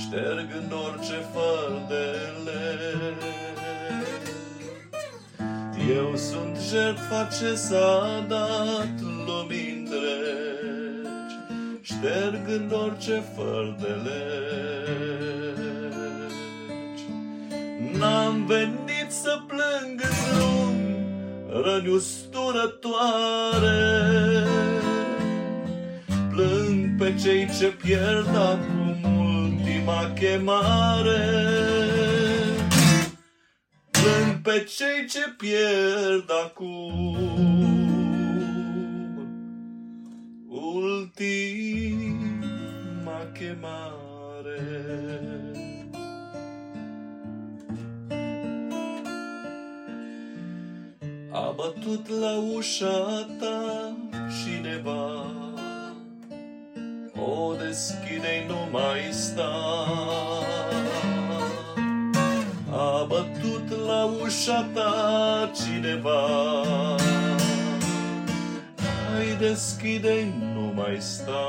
[0.00, 2.04] ștergând orice făr de
[2.44, 3.26] legi.
[5.90, 11.36] Eu sunt jertfa ce s-a dat lumii întregi,
[11.80, 14.26] ștergând orice făr de legi.
[17.98, 20.65] N-am venit să plâng în drum,
[21.64, 23.34] răni usturătoare.
[26.30, 31.24] Plâng pe cei ce pierd acum ultima chemare.
[33.90, 37.16] Plâng pe cei ce pierd acum
[40.48, 41.56] ultima
[43.32, 44.60] chemare.
[51.36, 53.92] A bătut la ușa ta
[54.38, 55.26] cineva
[57.14, 59.52] O deschide nu mai sta.
[62.70, 66.20] A bătut la ușa ta cineva
[69.12, 71.44] Hai deschide nu mai sta.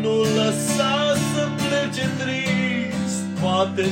[0.00, 3.86] Nu lăsa să plece trist Poate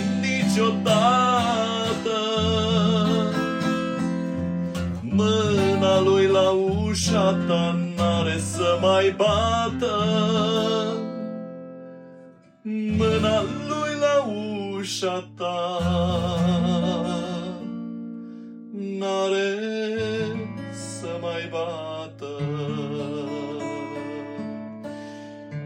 [0.51, 2.19] niciodată.
[5.03, 9.95] Mâna lui la ușa ta n-are să mai bată.
[12.97, 14.25] Mâna lui la
[14.79, 15.79] ușa ta
[18.99, 19.57] N-are
[20.73, 22.43] să mai bată.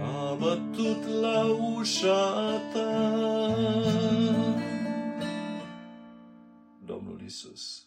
[0.01, 1.43] A bătut la
[1.79, 3.84] ușa ta
[7.35, 7.87] Isus.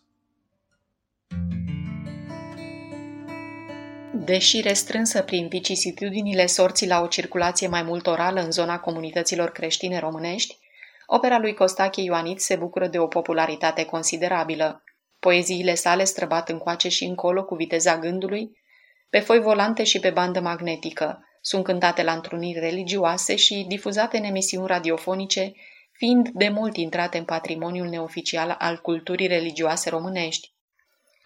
[4.14, 10.00] Deși restrânsă prin vicisitudinile sorții la o circulație mai mult orală în zona comunităților creștine
[10.00, 10.58] românești,
[11.06, 14.84] opera lui Costache Ioanit se bucură de o popularitate considerabilă.
[15.20, 18.58] Poeziile sale străbat încoace și încolo cu viteza gândului,
[19.10, 24.24] pe foi volante și pe bandă magnetică, sunt cântate la întruniri religioase și difuzate în
[24.24, 25.54] emisiuni radiofonice,
[25.98, 30.54] fiind de mult intrate în patrimoniul neoficial al culturii religioase românești.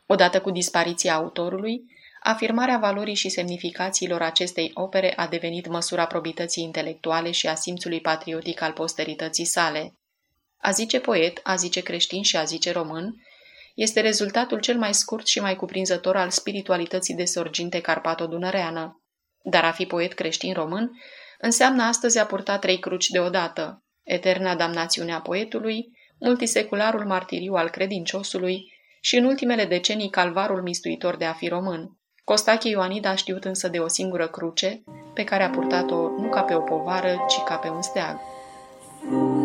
[0.06, 1.82] Odată cu dispariția autorului,
[2.24, 8.62] afirmarea valorii și semnificațiilor acestei opere a devenit măsura probității intelectuale și a simțului patriotic
[8.62, 9.96] al posterității sale.
[10.58, 13.16] A zice poet, a zice creștin și a zice român,
[13.76, 19.04] este rezultatul cel mai scurt și mai cuprinzător al spiritualității de sorginte carpato-dunăreană.
[19.44, 20.92] Dar a fi poet creștin român
[21.38, 28.74] înseamnă astăzi a purta trei cruci deodată, eterna damnațiune a poetului, multisecularul martiriu al credinciosului
[29.02, 31.98] și în ultimele decenii calvarul mistuitor de a fi român.
[32.24, 34.84] Costache Ioanid a știut însă de o singură cruce,
[35.14, 38.20] pe care a purtat-o nu ca pe o povară, ci ca pe un steag.
[39.00, 39.41] Frunze, frunze,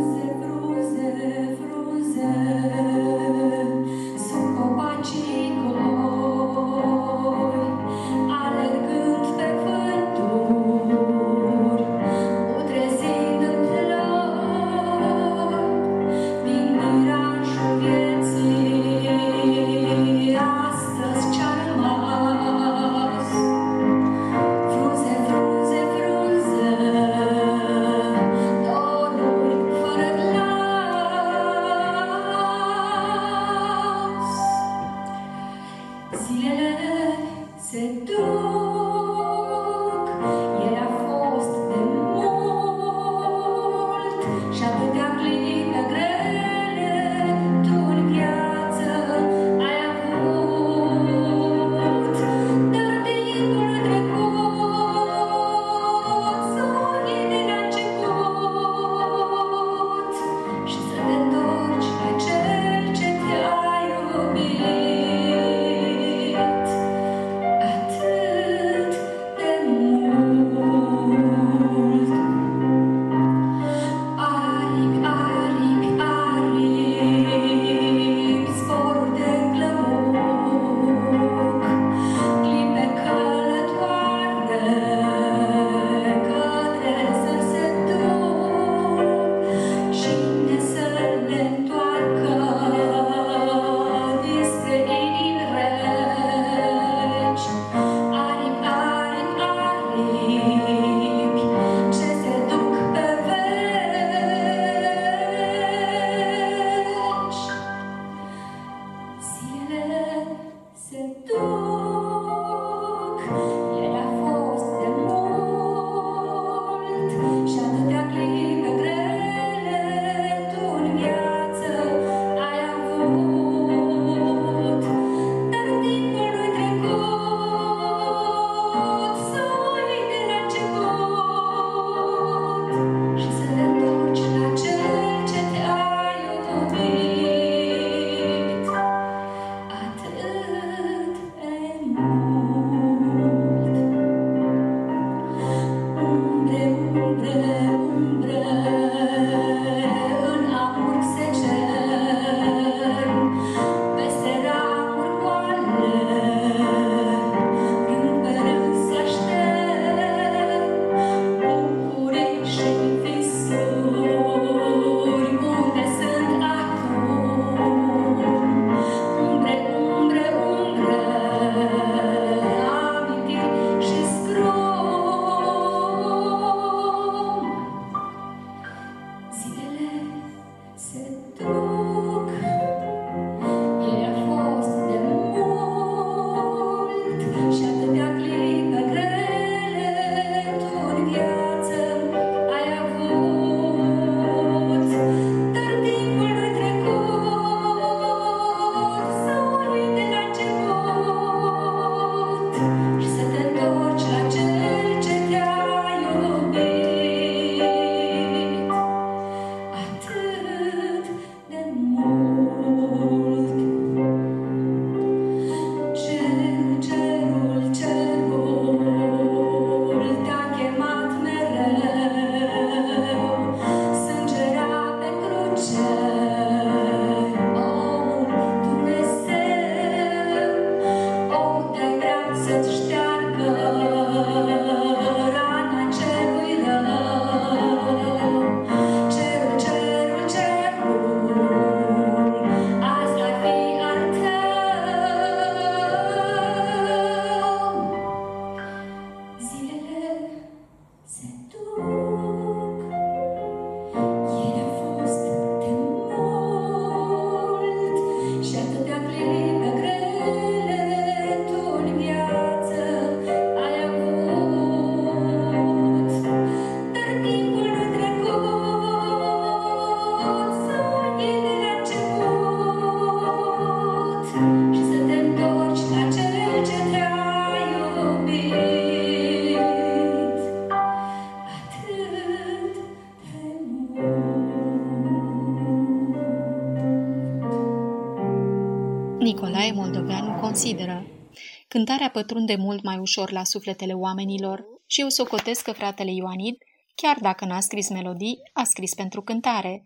[291.76, 296.56] Cântarea pătrunde mult mai ușor la sufletele oamenilor și eu socotesc că fratele Ioanid,
[296.94, 299.82] chiar dacă n-a scris melodii, a scris pentru cântare.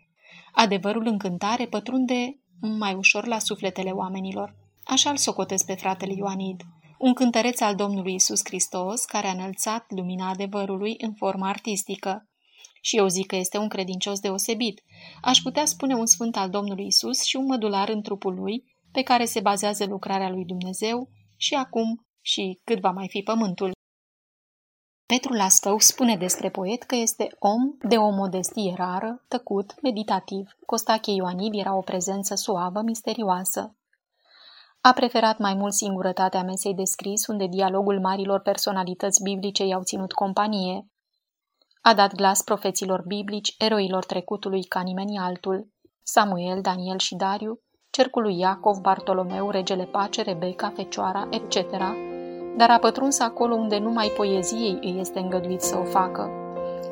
[0.52, 4.56] Adevărul în cântare pătrunde mai ușor la sufletele oamenilor.
[4.84, 6.60] Așa îl socotesc pe fratele Ioanid,
[6.98, 12.28] un cântăreț al Domnului Isus Hristos care a înălțat lumina adevărului în formă artistică.
[12.80, 14.82] Și eu zic că este un credincios deosebit.
[15.22, 19.02] Aș putea spune un sfânt al Domnului Isus și un mădular în trupul lui, pe
[19.02, 21.08] care se bazează lucrarea lui Dumnezeu
[21.40, 23.72] și acum și cât va mai fi pământul.
[25.06, 30.56] Petru Lascău spune despre poet că este om de o modestie rară, tăcut, meditativ.
[30.66, 33.76] Costache Ioanid era o prezență suavă, misterioasă.
[34.80, 40.12] A preferat mai mult singurătatea mesei de scris, unde dialogul marilor personalități biblice i-au ținut
[40.12, 40.90] companie.
[41.80, 45.68] A dat glas profeților biblici, eroilor trecutului ca nimeni altul,
[46.02, 47.60] Samuel, Daniel și Dariu,
[47.90, 51.56] cercul lui Iacov, Bartolomeu, regele Pace, Rebecca, Fecioara, etc.,
[52.56, 56.30] dar a pătruns acolo unde numai poeziei îi este îngăduit să o facă.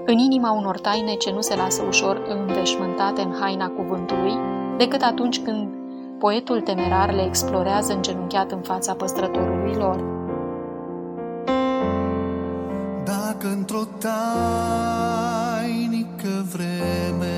[0.07, 4.35] În inima unor taine ce nu se lasă ușor înveșmântate în haina cuvântului,
[4.77, 5.69] decât atunci când
[6.19, 10.05] poetul temerar le explorează îngenunchiat în fața păstrătorului lor.
[13.05, 15.77] Dacă într-o tainică
[16.53, 17.38] vreme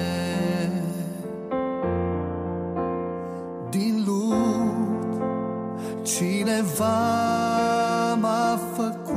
[6.20, 9.08] cineva m-a făcut.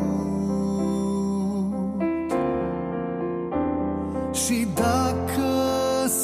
[4.34, 5.52] Și dacă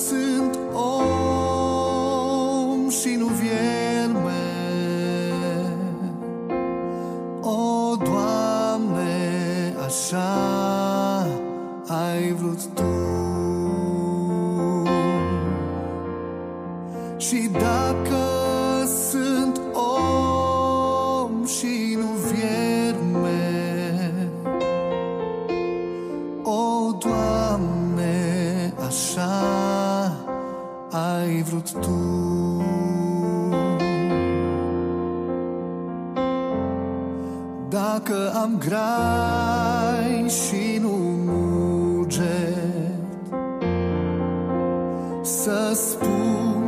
[0.08, 0.90] sunt om
[2.90, 4.44] și nu vierme
[7.42, 10.49] o, Doamne, așa
[38.10, 42.28] Dacă am grai și nu muget.
[45.22, 46.64] Să spun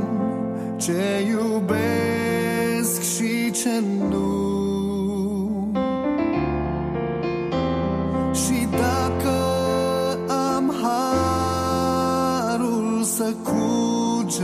[0.77, 4.49] ce iubesc și ce nu.
[8.33, 9.37] Și dacă
[10.27, 10.73] am
[12.51, 14.41] harul să cuget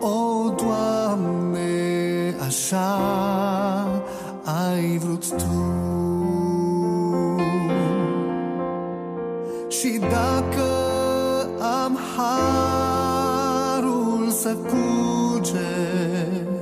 [0.00, 3.23] O, Doamne, așa
[15.44, 16.54] cuget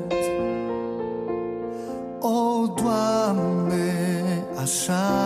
[2.20, 5.21] O, Doamne, așa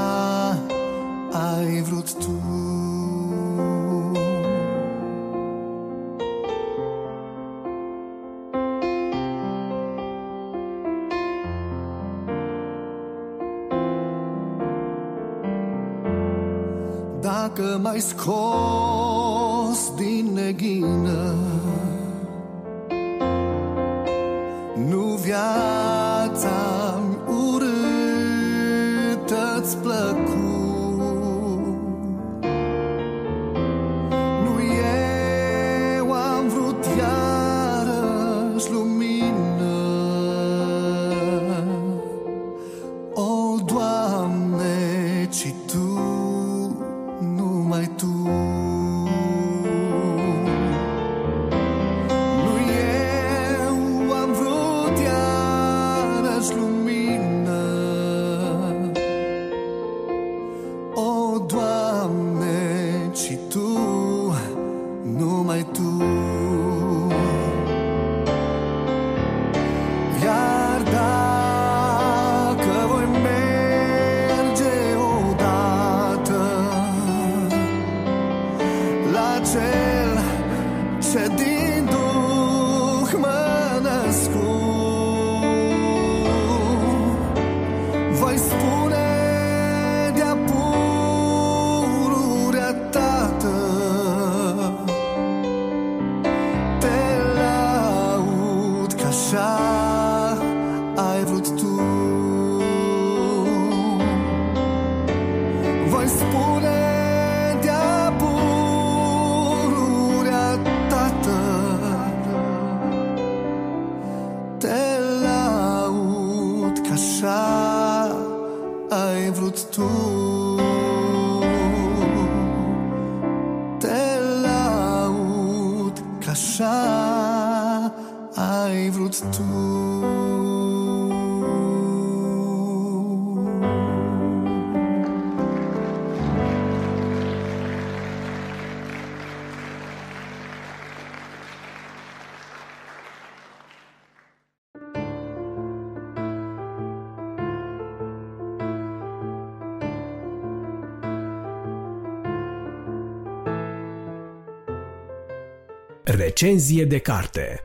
[156.26, 157.60] Recenzie de carte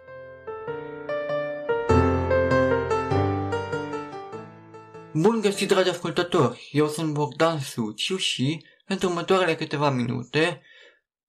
[5.14, 6.70] Bun găsit, dragi ascultători!
[6.72, 10.62] Eu sunt Bogdan Suciu și, pentru următoarele câteva minute,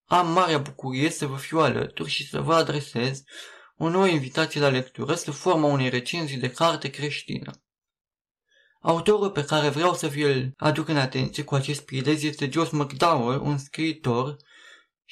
[0.04, 3.22] am marea bucurie să vă fiu alături și să vă adresez
[3.76, 7.50] o nouă invitație la lectură sub forma unei recenzii de carte creștină.
[8.80, 13.40] Autorul pe care vreau să vi-l aduc în atenție cu acest prilej este Josh McDowell,
[13.40, 14.36] un scriitor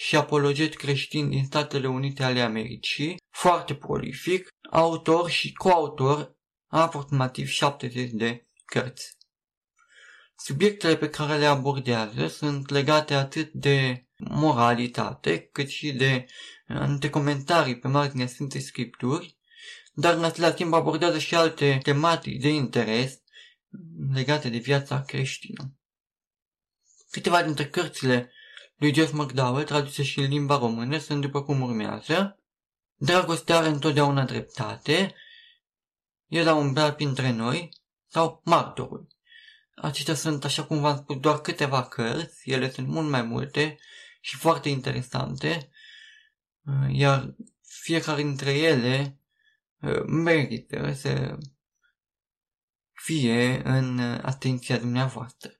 [0.02, 7.48] și apologet creștin din Statele Unite ale Americii, foarte prolific, autor și coautor a aproximativ
[7.48, 9.16] 70 de cărți.
[10.36, 16.26] Subiectele pe care le abordează sunt legate atât de moralitate, cât și de
[16.66, 19.38] anumite comentarii pe marginea Sfintei Scripturi,
[19.92, 23.18] dar în același timp abordează și alte tematici de interes
[24.12, 25.74] legate de viața creștină.
[27.10, 28.32] Câteva dintre cărțile
[28.80, 32.38] lui Jeff McDowell, traduse și în limba română, sunt după cum urmează.
[32.94, 35.14] Dragostea are întotdeauna dreptate,
[36.26, 37.68] el a umblat printre noi,
[38.06, 39.06] sau martorul.
[39.74, 43.78] Acestea sunt, așa cum v-am spus, doar câteva cărți, ele sunt mult mai multe
[44.20, 45.70] și foarte interesante,
[46.88, 49.18] iar fiecare dintre ele
[49.80, 51.38] uh, merită să
[52.92, 55.59] fie în atenția dumneavoastră.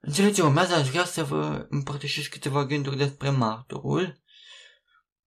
[0.00, 4.22] În cele ce urmează aș vrea să vă împărtășesc câteva gânduri despre martorul,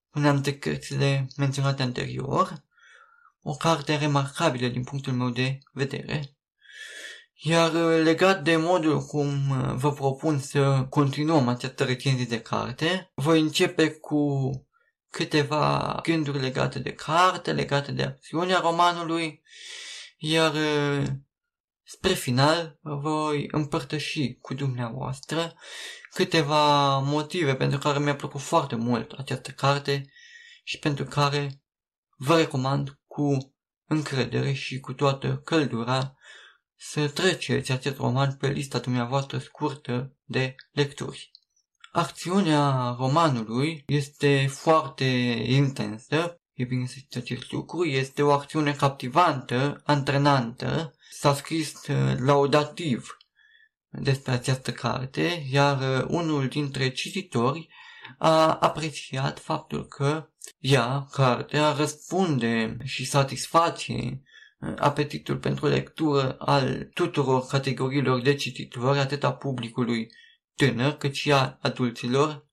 [0.10, 2.64] am de cărțile menționate anterior,
[3.42, 6.36] o carte remarcabilă din punctul meu de vedere,
[7.34, 7.72] iar
[8.04, 14.52] legat de modul cum vă propun să continuăm această recenzie de carte, voi începe cu
[15.10, 19.42] câteva gânduri legate de carte, legate de acțiunea romanului,
[20.18, 20.54] iar
[21.96, 25.54] Spre final, voi împărtăși cu dumneavoastră
[26.12, 30.12] câteva motive pentru care mi-a plăcut foarte mult această carte
[30.64, 31.62] și pentru care
[32.18, 33.56] vă recomand cu
[33.88, 36.16] încredere și cu toată căldura
[36.76, 41.32] să treceți acest roman pe lista dumneavoastră scurtă de lecturi.
[41.92, 45.06] Acțiunea romanului este foarte
[45.48, 50.93] intensă, e bine să știți acest lucru, este o acțiune captivantă, antrenantă,
[51.24, 53.18] s-a scris uh, laudativ
[53.90, 57.70] despre această carte, iar uh, unul dintre cititori
[58.18, 60.30] a apreciat faptul că
[60.60, 69.24] ea, cartea, răspunde și satisface uh, apetitul pentru lectură al tuturor categoriilor de cititori, atât
[69.24, 70.08] a publicului
[70.56, 72.48] tânăr, cât și a adulților,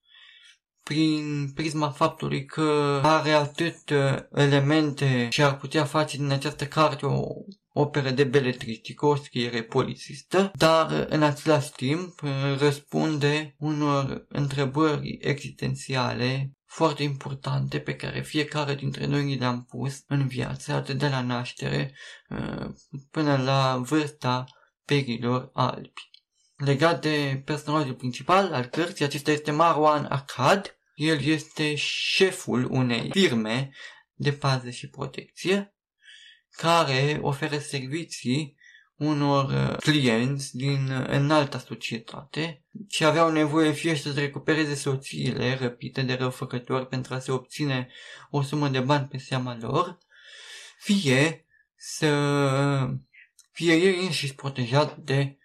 [0.82, 3.90] prin prisma faptului că are atât
[4.32, 7.24] elemente și ar putea face din această carte o
[7.72, 12.20] operă de beletristică, o scriere polițistă, dar în același timp
[12.58, 20.72] răspunde unor întrebări existențiale foarte importante pe care fiecare dintre noi le-am pus în viață,
[20.72, 21.94] atât de la naștere
[23.10, 24.44] până la vârsta
[24.84, 26.10] perilor albi.
[26.56, 30.78] Legat de personajul principal al cărții, acesta este Marwan Akkad.
[30.94, 33.70] El este șeful unei firme
[34.14, 35.74] de pază și protecție
[36.60, 38.56] care oferă servicii
[38.96, 46.02] unor uh, clienți din uh, înalta societate și aveau nevoie fie să recupereze soțiile răpite
[46.02, 47.88] de răufăcători pentru a se obține
[48.30, 49.98] o sumă de bani pe seama lor,
[50.78, 52.08] fie să
[53.52, 55.38] fie ei înșiși protejați de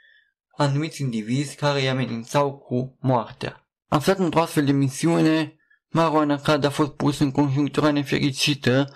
[0.57, 3.69] anumiți indivizi care îi amenințau cu moartea.
[3.87, 5.55] Aflat într-o astfel de misiune,
[5.87, 8.95] Marwan Akkad a fost pus în conjunctura nefericită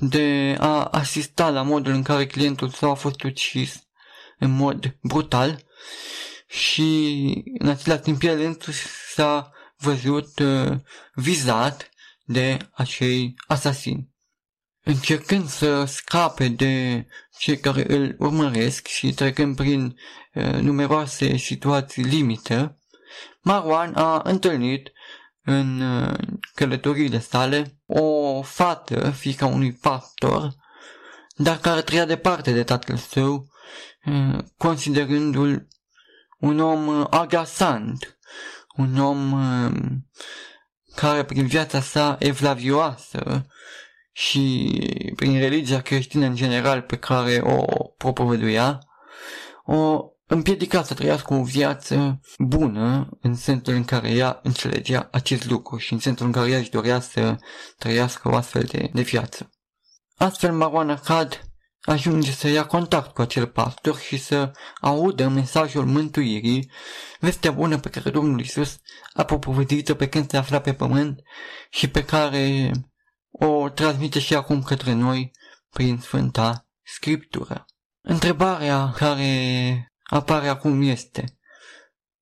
[0.00, 3.82] de a asista la modul în care clientul său a fost ucis
[4.38, 5.62] în mod brutal
[6.46, 7.22] și
[7.58, 10.76] în același timp el însuși s-a văzut uh,
[11.14, 11.90] vizat
[12.24, 14.08] de acei asasini.
[14.84, 17.06] Încercând să scape de
[17.38, 19.96] cei care îl urmăresc și trecând prin
[20.34, 22.78] uh, numeroase situații limită,
[23.40, 24.92] Marwan a întâlnit
[25.50, 26.18] în uh,
[26.54, 30.54] călătoriile sale o fată, fica unui pastor,
[31.36, 33.46] dar care trăia departe de tatăl său,
[34.04, 35.68] uh, considerându-l
[36.38, 38.18] un om uh, agasant,
[38.76, 39.34] un om
[40.94, 43.46] care prin viața sa evlavioasă
[44.12, 44.72] și
[45.16, 47.64] prin religia creștină în general pe care o
[47.96, 48.78] propovăduia,
[49.64, 55.76] o împiedica să trăiască o viață bună în sensul în care ea înțelegea acest lucru
[55.76, 57.36] și în sensul în care ea își dorea să
[57.78, 59.50] trăiască o astfel de, de viață.
[60.16, 61.48] Astfel, Marwan Akkad
[61.80, 66.70] ajunge să ia contact cu acel pastor și să audă mesajul mântuirii,
[67.20, 68.78] vestea bună pe care Domnul Isus
[69.12, 71.20] a propovăduit-o pe când se afla pe pământ
[71.70, 72.70] și pe care
[73.30, 75.30] o transmite și acum către noi
[75.70, 77.64] prin Sfânta Scriptură.
[78.00, 81.38] Întrebarea care apare acum este,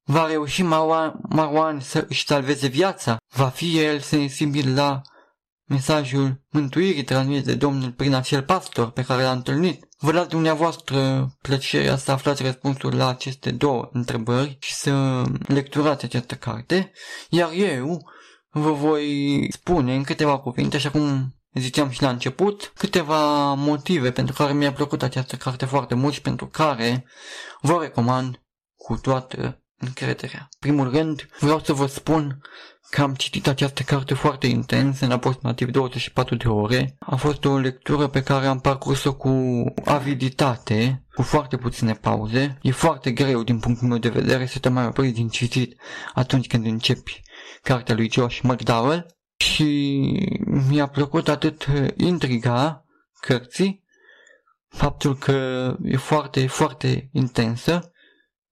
[0.04, 3.16] va reuși Marwan, Marwan să își salveze viața?
[3.34, 5.00] Va fi el sensibil la
[5.64, 9.88] mesajul mântuirii transmis de Domnul prin acel pastor pe care l-a întâlnit?
[9.98, 16.34] Vă las dumneavoastră plăcerea să aflați răspunsul la aceste două întrebări și să lecturați această
[16.34, 16.92] carte,
[17.28, 18.02] iar eu
[18.50, 24.34] vă voi spune în câteva cuvinte, așa cum ziceam și la început, câteva motive pentru
[24.34, 27.06] care mi-a plăcut această carte foarte mult și pentru care
[27.60, 28.40] vă recomand
[28.76, 30.48] cu toată încrederea.
[30.58, 32.40] Primul rând, vreau să vă spun
[32.90, 36.96] că am citit această carte foarte intens, în aproximativ 24 de ore.
[36.98, 42.58] A fost o lectură pe care am parcurs-o cu aviditate, cu foarte puține pauze.
[42.62, 45.80] E foarte greu din punctul meu de vedere să te mai opri din citit
[46.14, 47.22] atunci când începi
[47.62, 50.00] cartea lui Josh McDowell și
[50.68, 51.66] mi-a plăcut atât
[51.96, 52.84] intriga
[53.20, 53.84] cărții,
[54.68, 57.92] faptul că e foarte, foarte intensă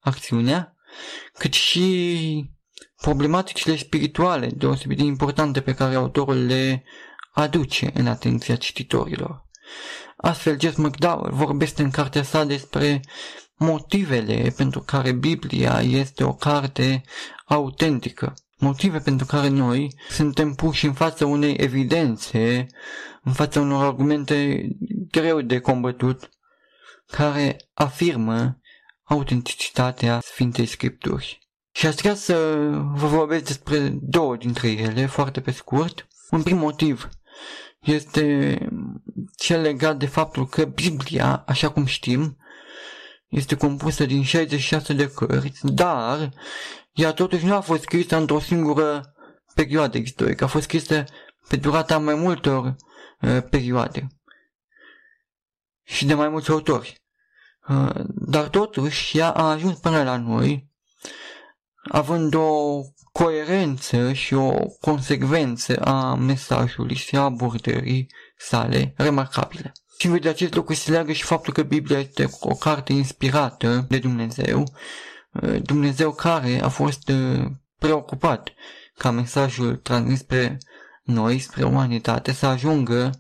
[0.01, 0.77] acțiunea,
[1.33, 2.51] cât și
[3.01, 6.85] problematicile spirituale deosebit de importante pe care autorul le
[7.33, 9.45] aduce în atenția cititorilor.
[10.17, 13.01] Astfel, Jess McDowell vorbește în cartea sa despre
[13.57, 17.03] motivele pentru care Biblia este o carte
[17.47, 22.67] autentică, motive pentru care noi suntem puși în fața unei evidențe,
[23.23, 24.69] în fața unor argumente
[25.11, 26.29] greu de combătut,
[27.07, 28.61] care afirmă
[29.03, 31.39] autenticitatea Sfintei Scripturi.
[31.71, 32.35] Și aș vrea să
[32.95, 36.09] vă vorbesc despre două dintre ele, foarte pe scurt.
[36.31, 37.09] Un prim motiv
[37.81, 38.59] este
[39.37, 42.37] cel legat de faptul că Biblia, așa cum știm,
[43.29, 46.31] este compusă din 66 de cărți, dar
[46.95, 49.15] ea totuși nu a fost scrisă într-o singură
[49.55, 51.05] perioadă istorică, a fost scrisă
[51.49, 52.65] pe durata mai multor
[53.21, 54.07] uh, perioade
[55.83, 57.03] și de mai mulți autori.
[57.69, 60.73] Uh, dar totuși ea a ajuns până la noi
[61.91, 62.81] având o
[63.13, 69.73] coerență și o consecvență a mesajului și a abordării sale remarcabile.
[69.99, 73.99] Și de acest lucru se leagă și faptul că Biblia este o carte inspirată de
[73.99, 74.65] Dumnezeu,
[75.63, 77.47] Dumnezeu care a fost uh,
[77.79, 78.49] preocupat
[78.97, 80.59] ca mesajul transmis spre
[81.03, 83.11] noi, spre umanitate, să ajungă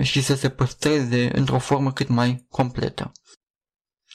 [0.00, 3.12] și să se păstreze într-o formă cât mai completă.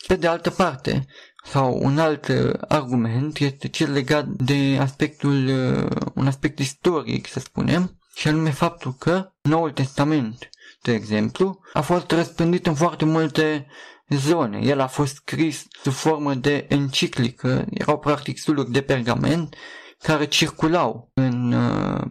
[0.07, 1.05] Pe de altă parte,
[1.43, 7.39] sau un alt uh, argument este cel legat de aspectul, uh, un aspect istoric, să
[7.39, 10.49] spunem, și anume faptul că Noul Testament,
[10.81, 13.67] de exemplu, a fost răspândit în foarte multe
[14.15, 14.59] zone.
[14.63, 19.55] El a fost scris sub formă de enciclică, erau practic suluri de pergament
[19.97, 22.01] care circulau în uh,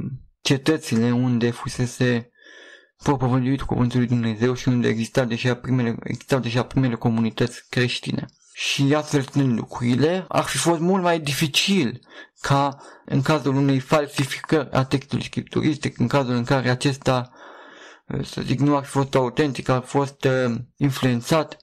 [0.40, 2.30] cetățile unde fusese
[3.02, 8.94] propovăduit cuvântul lui Dumnezeu și unde exista deja primele, existau deja primele comunități creștine și
[8.94, 12.00] astfel stând lucrurile, ar fi fost mult mai dificil
[12.40, 17.30] ca în cazul unei falsificări a textului scripturistic, în cazul în care acesta,
[18.22, 21.56] să zic, nu ar fi fost autentic, ar fi fost uh, influențat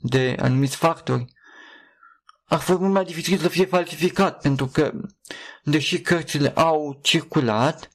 [0.00, 1.24] de anumiți factori,
[2.44, 4.92] ar fi fost mult mai dificil să fie falsificat, pentru că,
[5.64, 7.88] deși cărțile au circulat,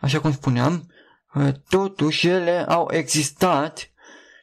[0.00, 0.90] așa cum spuneam,
[1.34, 3.90] uh, totuși ele au existat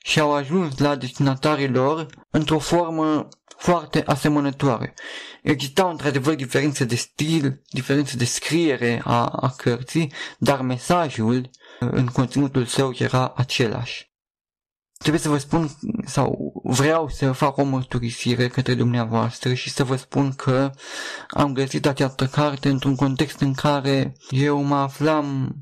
[0.03, 4.93] și au ajuns la destinatarii lor într-o formă foarte asemănătoare.
[5.41, 12.65] Existau într-adevăr diferențe de stil, diferențe de scriere a, a cărții, dar mesajul în conținutul
[12.65, 14.08] său era același.
[15.00, 15.69] Trebuie să vă spun,
[16.06, 20.72] sau vreau să fac o mărturisire către dumneavoastră și să vă spun că
[21.30, 25.56] am găsit această carte într-un context în care eu mă aflam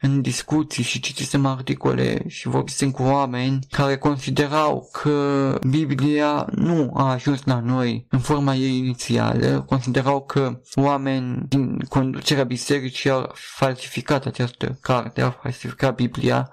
[0.00, 7.10] în discuții și citisem articole și vorbisem cu oameni care considerau că Biblia nu a
[7.10, 14.26] ajuns la noi în forma ei inițială, considerau că oameni din conducerea bisericii au falsificat
[14.26, 16.50] această carte, au falsificat Biblia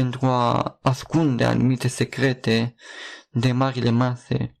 [0.00, 2.74] pentru a ascunde anumite secrete
[3.30, 4.52] de marile mase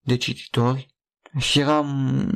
[0.00, 0.94] de cititori.
[1.38, 2.30] Și eram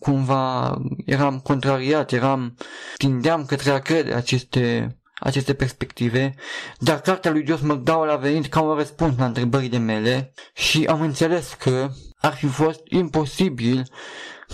[0.00, 2.56] cumva eram contrariat, eram,
[2.96, 6.34] tindeam către a crede aceste, aceste perspective,
[6.78, 11.00] dar cartea lui Jos McDowell a venit ca un răspuns la întrebările mele și am
[11.00, 13.88] înțeles că ar fi fost imposibil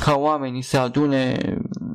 [0.00, 1.38] ca oamenii să adune,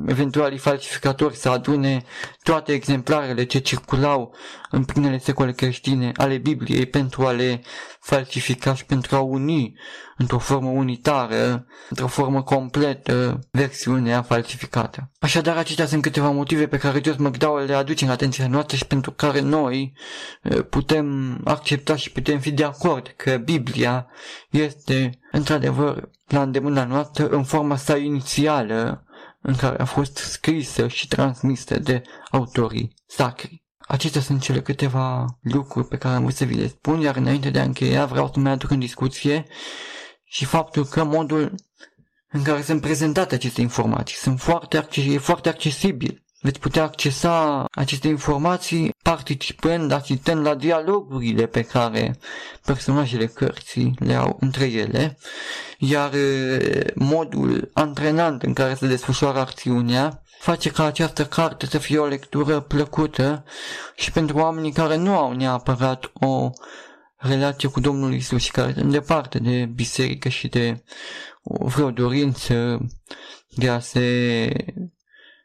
[0.07, 2.03] eventualii falsificatori să adune
[2.43, 4.35] toate exemplarele ce circulau
[4.71, 7.61] în primele secole creștine ale Bibliei pentru a le
[7.99, 9.73] falsifica și pentru a uni
[10.17, 15.11] într-o formă unitară, într-o formă completă, versiunea falsificată.
[15.19, 18.85] Așadar, acestea sunt câteva motive pe care Jos McDowell le aduce în atenția noastră și
[18.85, 19.93] pentru care noi
[20.41, 24.07] eh, putem accepta și putem fi de acord că Biblia
[24.49, 29.05] este, într-adevăr, la îndemâna noastră în forma sa inițială
[29.41, 33.63] în care a fost scrisă și transmisă de autorii sacri.
[33.77, 37.49] Acestea sunt cele câteva lucruri pe care am vrut să vi le spun, iar înainte
[37.49, 39.45] de a încheia vreau să mai aduc în discuție
[40.23, 41.55] și faptul că modul
[42.31, 46.23] în care sunt prezentate aceste informații sunt foarte, e foarte accesibil.
[46.43, 52.19] Veți putea accesa aceste informații participând, asistând la dialogurile pe care
[52.65, 55.17] personajele cărții le au între ele,
[55.77, 56.11] iar
[56.95, 62.59] modul antrenant în care se desfășoară acțiunea face ca această carte să fie o lectură
[62.59, 63.43] plăcută
[63.95, 66.49] și pentru oamenii care nu au neapărat o
[67.17, 70.83] relație cu Domnul Isus și care sunt departe de biserică și de
[71.43, 72.77] vreo dorință
[73.55, 74.49] de a se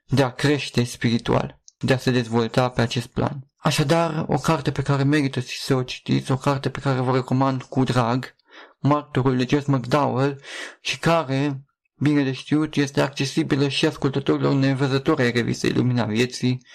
[0.06, 3.50] de a crește spiritual, de a se dezvolta pe acest plan.
[3.56, 7.62] Așadar, o carte pe care merită să o citiți, o carte pe care vă recomand
[7.62, 8.34] cu drag,
[8.78, 10.40] Martorul de Jess McDowell
[10.80, 11.62] și care,
[12.00, 16.66] bine de știut, este accesibilă și ascultătorilor nevăzători ai revistei Lumina Vieții,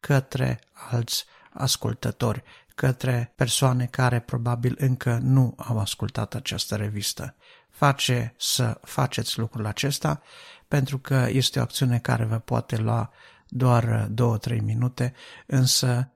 [0.00, 2.42] către alți ascultători
[2.74, 7.36] către persoane care probabil încă nu au ascultat această revistă.
[7.70, 10.22] Face să faceți lucrul acesta
[10.68, 13.10] pentru că este o acțiune care vă poate lua
[13.48, 14.08] doar
[14.56, 15.14] 2-3 minute,
[15.46, 16.12] însă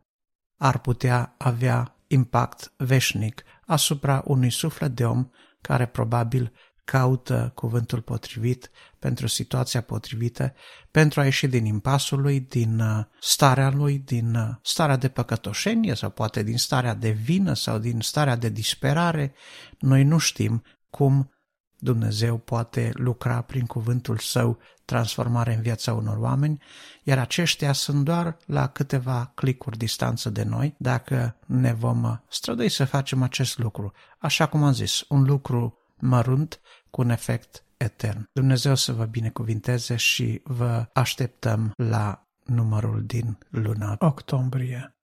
[0.56, 5.28] ar putea avea impact veșnic asupra unui suflet de om
[5.60, 6.52] care probabil
[6.86, 10.54] caută cuvântul potrivit pentru situația potrivită,
[10.90, 15.94] pentru a ieși din impasul lui, din uh, starea lui, din uh, starea de păcătoșenie
[15.94, 19.34] sau poate din starea de vină sau din starea de disperare.
[19.78, 21.30] Noi nu știm cum
[21.78, 26.62] Dumnezeu poate lucra prin cuvântul său transformare în viața unor oameni,
[27.02, 32.84] iar aceștia sunt doar la câteva clicuri distanță de noi, dacă ne vom strădui să
[32.84, 33.92] facem acest lucru.
[34.18, 38.28] Așa cum am zis, un lucru mărunt cu un efect etern.
[38.32, 44.90] Dumnezeu să vă binecuvinteze și vă așteptăm la numărul din luna octombrie.